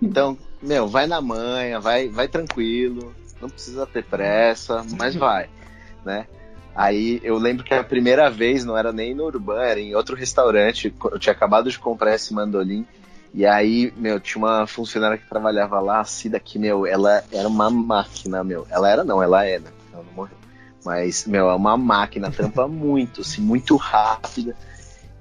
Então, 0.00 0.38
meu, 0.62 0.86
vai 0.86 1.08
na 1.08 1.20
manha, 1.20 1.80
vai, 1.80 2.08
vai 2.08 2.28
tranquilo, 2.28 3.12
não 3.40 3.50
precisa 3.50 3.84
ter 3.84 4.04
pressa, 4.04 4.86
mas 4.96 5.16
vai, 5.16 5.48
né? 6.04 6.28
Aí 6.74 7.20
eu 7.22 7.36
lembro 7.36 7.64
que 7.64 7.74
a 7.74 7.84
primeira 7.84 8.30
vez 8.30 8.64
não 8.64 8.76
era 8.76 8.92
nem 8.92 9.14
no 9.14 9.24
Urban, 9.24 9.60
era 9.60 9.80
em 9.80 9.94
outro 9.94 10.16
restaurante. 10.16 10.94
Eu 11.04 11.18
tinha 11.18 11.32
acabado 11.32 11.70
de 11.70 11.78
comprar 11.78 12.14
esse 12.14 12.32
mandolim. 12.32 12.86
E 13.34 13.46
aí, 13.46 13.92
meu, 13.96 14.20
tinha 14.20 14.44
uma 14.44 14.66
funcionária 14.66 15.16
que 15.16 15.28
trabalhava 15.28 15.80
lá, 15.80 16.00
a 16.00 16.04
Cida, 16.04 16.38
que, 16.38 16.58
meu, 16.58 16.86
ela 16.86 17.24
era 17.32 17.48
uma 17.48 17.70
máquina, 17.70 18.44
meu. 18.44 18.66
Ela 18.70 18.90
era, 18.90 19.04
não, 19.04 19.22
ela 19.22 19.44
é, 19.44 19.58
né? 19.58 19.70
Ela 19.92 20.02
não 20.02 20.12
morreu. 20.12 20.36
Mas, 20.84 21.26
meu, 21.26 21.48
é 21.48 21.54
uma 21.54 21.76
máquina, 21.76 22.30
tampa 22.30 22.68
muito, 22.68 23.22
assim, 23.22 23.40
muito 23.40 23.76
rápida. 23.76 24.54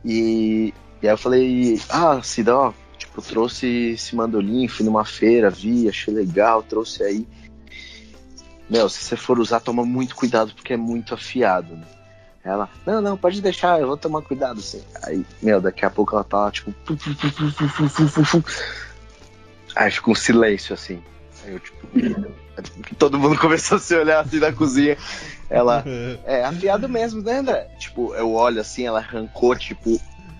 E, 0.03 0.73
e 1.01 1.07
aí 1.07 1.13
eu 1.13 1.17
falei, 1.17 1.79
ah, 1.89 2.21
Cida, 2.21 2.57
ó, 2.57 2.73
tipo, 2.97 3.21
trouxe 3.21 3.93
esse 3.93 4.15
mandolim, 4.15 4.67
fui 4.67 4.85
numa 4.85 5.05
feira, 5.05 5.49
vi, 5.49 5.87
achei 5.87 6.13
legal, 6.13 6.63
trouxe 6.63 7.03
aí. 7.03 7.25
Meu, 8.71 8.87
se 8.87 9.03
você 9.03 9.17
for 9.17 9.37
usar, 9.37 9.59
toma 9.59 9.83
muito 9.83 10.15
cuidado 10.15 10.53
porque 10.53 10.71
é 10.71 10.77
muito 10.77 11.13
afiado, 11.13 11.75
né? 11.75 11.83
Ela, 12.41 12.69
não, 12.85 13.01
não, 13.01 13.17
pode 13.17 13.41
deixar, 13.41 13.81
eu 13.81 13.87
vou 13.87 13.97
tomar 13.97 14.21
cuidado, 14.21 14.61
assim. 14.61 14.81
Aí, 15.03 15.25
meu, 15.41 15.59
daqui 15.59 15.85
a 15.85 15.89
pouco 15.89 16.15
ela 16.15 16.23
tá 16.23 16.37
lá, 16.45 16.51
tipo. 16.51 16.73
Aí 19.75 19.91
fica 19.91 20.09
um 20.09 20.15
silêncio, 20.15 20.73
assim. 20.73 21.03
Aí 21.43 21.51
eu, 21.51 21.59
tipo. 21.59 21.85
Todo 22.97 23.19
mundo 23.19 23.37
começou 23.37 23.75
a 23.75 23.79
se 23.81 23.93
olhar 23.93 24.21
assim 24.21 24.39
na 24.39 24.53
cozinha. 24.53 24.97
Ela, 25.49 25.83
é 26.25 26.45
afiado 26.45 26.87
mesmo, 26.87 27.21
né, 27.21 27.39
André? 27.39 27.67
Tipo, 27.77 28.15
eu 28.15 28.31
olho 28.31 28.61
assim, 28.61 28.85
ela 28.85 28.99
arrancou, 28.99 29.53
tipo, 29.53 29.99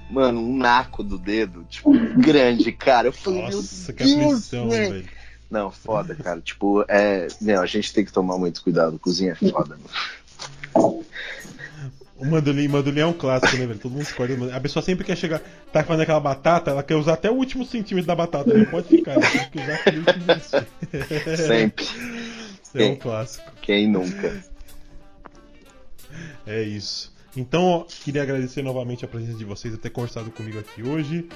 mano, 0.09 0.39
um 0.39 0.55
naco 0.55 1.03
do 1.03 1.17
dedo, 1.17 1.65
tipo, 1.69 1.91
grande, 2.17 2.71
cara. 2.71 3.09
Eu 3.09 3.13
falei, 3.13 3.41
Nossa, 3.41 3.93
meu 3.93 4.07
Deus, 4.07 4.49
velho. 4.49 5.05
Não, 5.51 5.69
foda, 5.69 6.15
cara. 6.15 6.39
Tipo, 6.39 6.85
é. 6.87 7.27
Meu, 7.41 7.61
a 7.61 7.65
gente 7.65 7.93
tem 7.93 8.05
que 8.05 8.13
tomar 8.13 8.37
muito 8.37 8.63
cuidado. 8.63 8.97
Cozinha 8.97 9.33
é 9.33 9.49
foda. 9.49 9.77
O 10.73 12.25
mandolim, 12.25 12.67
mandolim 12.69 13.01
é 13.01 13.05
um 13.05 13.13
clássico, 13.13 13.57
né, 13.57 13.65
velho? 13.65 13.79
Todo 13.79 13.91
mundo 13.91 14.03
escolhe. 14.03 14.51
A 14.53 14.59
pessoa 14.61 14.81
sempre 14.81 15.03
quer 15.03 15.17
chegar, 15.17 15.41
tá 15.73 15.83
fazendo 15.83 16.03
aquela 16.03 16.19
batata, 16.19 16.71
ela 16.71 16.83
quer 16.83 16.95
usar 16.95 17.13
até 17.13 17.29
o 17.29 17.33
último 17.33 17.65
centímetro 17.65 18.07
da 18.07 18.15
batata. 18.15 18.53
Né? 18.53 18.63
Pode 18.63 18.87
ficar, 18.87 19.17
né? 19.17 19.27
tem 19.27 19.49
que 19.49 19.59
usar 19.59 19.73
aquele 19.73 21.37
Sempre. 21.37 21.85
É 22.73 22.77
quem, 22.77 22.91
um 22.91 22.95
clássico. 22.95 23.51
Quem 23.61 23.89
nunca? 23.89 24.43
É 26.47 26.61
isso. 26.61 27.11
Então, 27.35 27.63
ó, 27.63 27.83
queria 27.83 28.21
agradecer 28.21 28.61
novamente 28.61 29.03
a 29.03 29.07
presença 29.07 29.37
de 29.37 29.45
vocês, 29.45 29.77
ter 29.77 29.89
conversado 29.89 30.31
comigo 30.31 30.59
aqui 30.59 30.83
hoje 30.83 31.27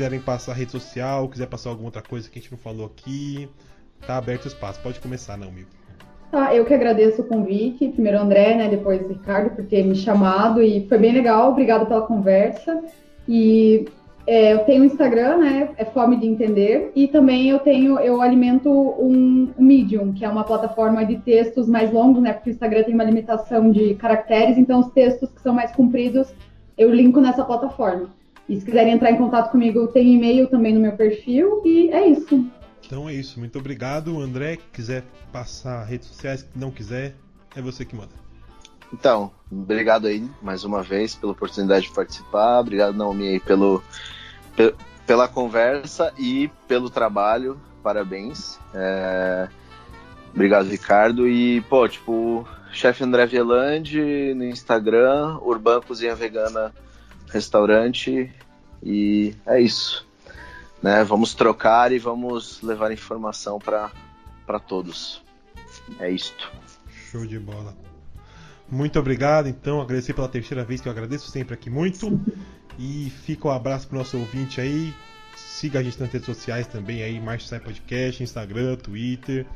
quiserem 0.00 0.18
passar 0.18 0.54
rede 0.54 0.72
social, 0.72 1.28
quiser 1.28 1.46
passar 1.46 1.68
alguma 1.68 1.88
outra 1.88 2.00
coisa 2.00 2.26
que 2.30 2.38
a 2.38 2.40
gente 2.40 2.50
não 2.50 2.58
falou 2.58 2.86
aqui, 2.86 3.46
tá 4.06 4.16
aberto 4.16 4.46
o 4.46 4.48
espaço. 4.48 4.80
Pode 4.80 4.98
começar, 4.98 5.36
não, 5.36 5.48
amigo. 5.48 5.68
Tá, 6.30 6.54
eu 6.54 6.64
que 6.64 6.72
agradeço 6.72 7.20
o 7.20 7.24
convite. 7.26 7.88
Primeiro 7.88 8.18
André, 8.18 8.54
né, 8.54 8.68
depois 8.70 9.06
Ricardo 9.06 9.54
por 9.54 9.62
ter 9.66 9.84
me 9.84 9.94
chamado 9.94 10.62
e 10.62 10.86
foi 10.88 10.96
bem 10.96 11.12
legal. 11.12 11.50
Obrigado 11.50 11.84
pela 11.84 12.00
conversa. 12.00 12.82
E 13.28 13.84
é, 14.26 14.54
eu 14.54 14.60
tenho 14.60 14.84
um 14.84 14.86
Instagram, 14.86 15.36
né, 15.36 15.68
é 15.76 15.84
Fome 15.84 16.16
de 16.16 16.26
Entender, 16.26 16.92
e 16.96 17.06
também 17.06 17.50
eu 17.50 17.58
tenho, 17.58 17.98
eu 17.98 18.22
alimento 18.22 18.70
um, 18.70 19.52
um 19.58 19.62
Medium, 19.62 20.14
que 20.14 20.24
é 20.24 20.30
uma 20.30 20.44
plataforma 20.44 21.04
de 21.04 21.18
textos 21.18 21.68
mais 21.68 21.92
longos, 21.92 22.22
né, 22.22 22.32
porque 22.32 22.48
o 22.48 22.52
Instagram 22.52 22.84
tem 22.84 22.94
uma 22.94 23.04
limitação 23.04 23.70
de 23.70 23.96
caracteres, 23.96 24.56
então 24.56 24.80
os 24.80 24.88
textos 24.92 25.30
que 25.30 25.42
são 25.42 25.52
mais 25.52 25.72
compridos 25.72 26.32
eu 26.78 26.90
linko 26.90 27.20
nessa 27.20 27.44
plataforma. 27.44 28.18
E 28.50 28.58
se 28.58 28.66
quiserem 28.66 28.94
entrar 28.94 29.12
em 29.12 29.16
contato 29.16 29.52
comigo, 29.52 29.86
tem 29.86 30.14
e-mail 30.14 30.48
também 30.48 30.74
no 30.74 30.80
meu 30.80 30.90
perfil. 30.96 31.62
E 31.64 31.88
é 31.90 32.08
isso. 32.08 32.50
Então 32.84 33.08
é 33.08 33.14
isso. 33.14 33.38
Muito 33.38 33.56
obrigado. 33.56 34.20
André, 34.20 34.58
quiser 34.72 35.04
passar 35.30 35.84
redes 35.84 36.08
sociais, 36.08 36.44
não 36.56 36.72
quiser, 36.72 37.14
é 37.54 37.62
você 37.62 37.84
que 37.84 37.94
manda. 37.94 38.10
Então, 38.92 39.30
obrigado 39.48 40.08
aí 40.08 40.28
mais 40.42 40.64
uma 40.64 40.82
vez 40.82 41.14
pela 41.14 41.30
oportunidade 41.30 41.86
de 41.86 41.94
participar. 41.94 42.58
Obrigado, 42.58 42.96
Naomi, 42.96 43.28
aí 43.28 43.38
pelo, 43.38 43.80
pela 45.06 45.28
conversa 45.28 46.12
e 46.18 46.50
pelo 46.66 46.90
trabalho. 46.90 47.56
Parabéns. 47.84 48.58
É... 48.74 49.48
Obrigado, 50.34 50.66
Ricardo. 50.66 51.28
E, 51.28 51.60
pô, 51.60 51.88
tipo, 51.88 52.44
chefe 52.72 53.04
André 53.04 53.26
Vielandi 53.26 54.34
no 54.34 54.44
Instagram, 54.44 55.38
Urban 55.40 55.82
Cozinha 55.82 56.16
Vegana 56.16 56.74
Restaurante. 57.30 58.32
E 58.82 59.34
é 59.46 59.60
isso. 59.60 60.06
Né? 60.82 61.04
Vamos 61.04 61.34
trocar 61.34 61.92
e 61.92 61.98
vamos 61.98 62.62
levar 62.62 62.92
informação 62.92 63.58
para 63.58 64.58
todos. 64.66 65.22
É 65.98 66.10
isto. 66.10 66.50
Show 67.10 67.26
de 67.26 67.38
bola. 67.38 67.76
Muito 68.70 68.98
obrigado, 68.98 69.48
então. 69.48 69.80
Agradecer 69.80 70.14
pela 70.14 70.28
terceira 70.28 70.64
vez 70.64 70.80
que 70.80 70.88
eu 70.88 70.92
agradeço 70.92 71.30
sempre 71.30 71.54
aqui 71.54 71.68
muito. 71.68 72.20
E 72.78 73.12
fica 73.24 73.48
um 73.48 73.50
abraço 73.50 73.88
pro 73.88 73.98
nosso 73.98 74.16
ouvinte 74.16 74.60
aí. 74.60 74.94
Siga 75.36 75.80
a 75.80 75.82
gente 75.82 76.00
nas 76.00 76.10
redes 76.10 76.26
sociais 76.26 76.66
também 76.66 77.02
aí, 77.02 77.20
Sai 77.40 77.60
Podcast, 77.60 78.22
Instagram, 78.22 78.76
Twitter. 78.76 79.46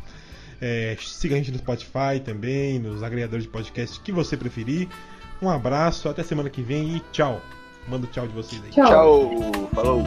É, 0.61 0.97
siga 1.01 1.35
a 1.35 1.39
gente 1.39 1.53
no 1.53 1.59
Spotify 1.59 2.21
também, 2.25 2.79
nos 2.79 3.03
agregadores 3.03 3.45
de 3.45 3.51
podcast 3.51 4.01
que 4.01 4.13
você 4.13 4.37
preferir. 4.37 4.89
Um 5.41 5.49
abraço, 5.49 6.09
até 6.09 6.23
semana 6.23 6.51
que 6.51 6.63
vem 6.63 6.97
e 6.97 7.01
tchau. 7.13 7.41
Manda 7.89 8.07
o 8.07 8.11
tchau 8.11 8.27
de 8.27 8.35
vocês 8.35 8.63
aí. 8.65 8.71
Tchau. 8.71 8.87
tchau. 8.87 9.69
Falou. 9.75 10.03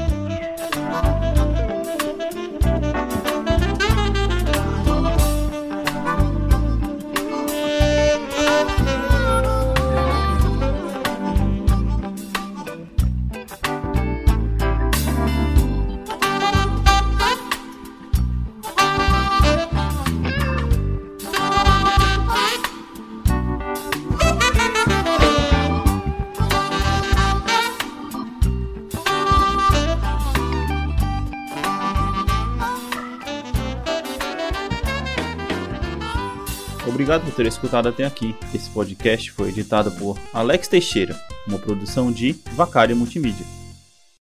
Obrigado 36.98 37.26
por 37.26 37.32
ter 37.36 37.45
escutado 37.45 37.88
até 37.88 38.06
aqui. 38.06 38.36
Esse 38.56 38.72
podcast 38.72 39.32
foi 39.32 39.50
editado 39.50 39.91
por 39.91 40.18
Alex 40.34 40.68
Teixeira, 40.68 41.16
uma 41.48 41.60
produção 41.60 42.12
de 42.12 42.36
Vacária 42.56 42.95
Multimídia. 42.95 43.45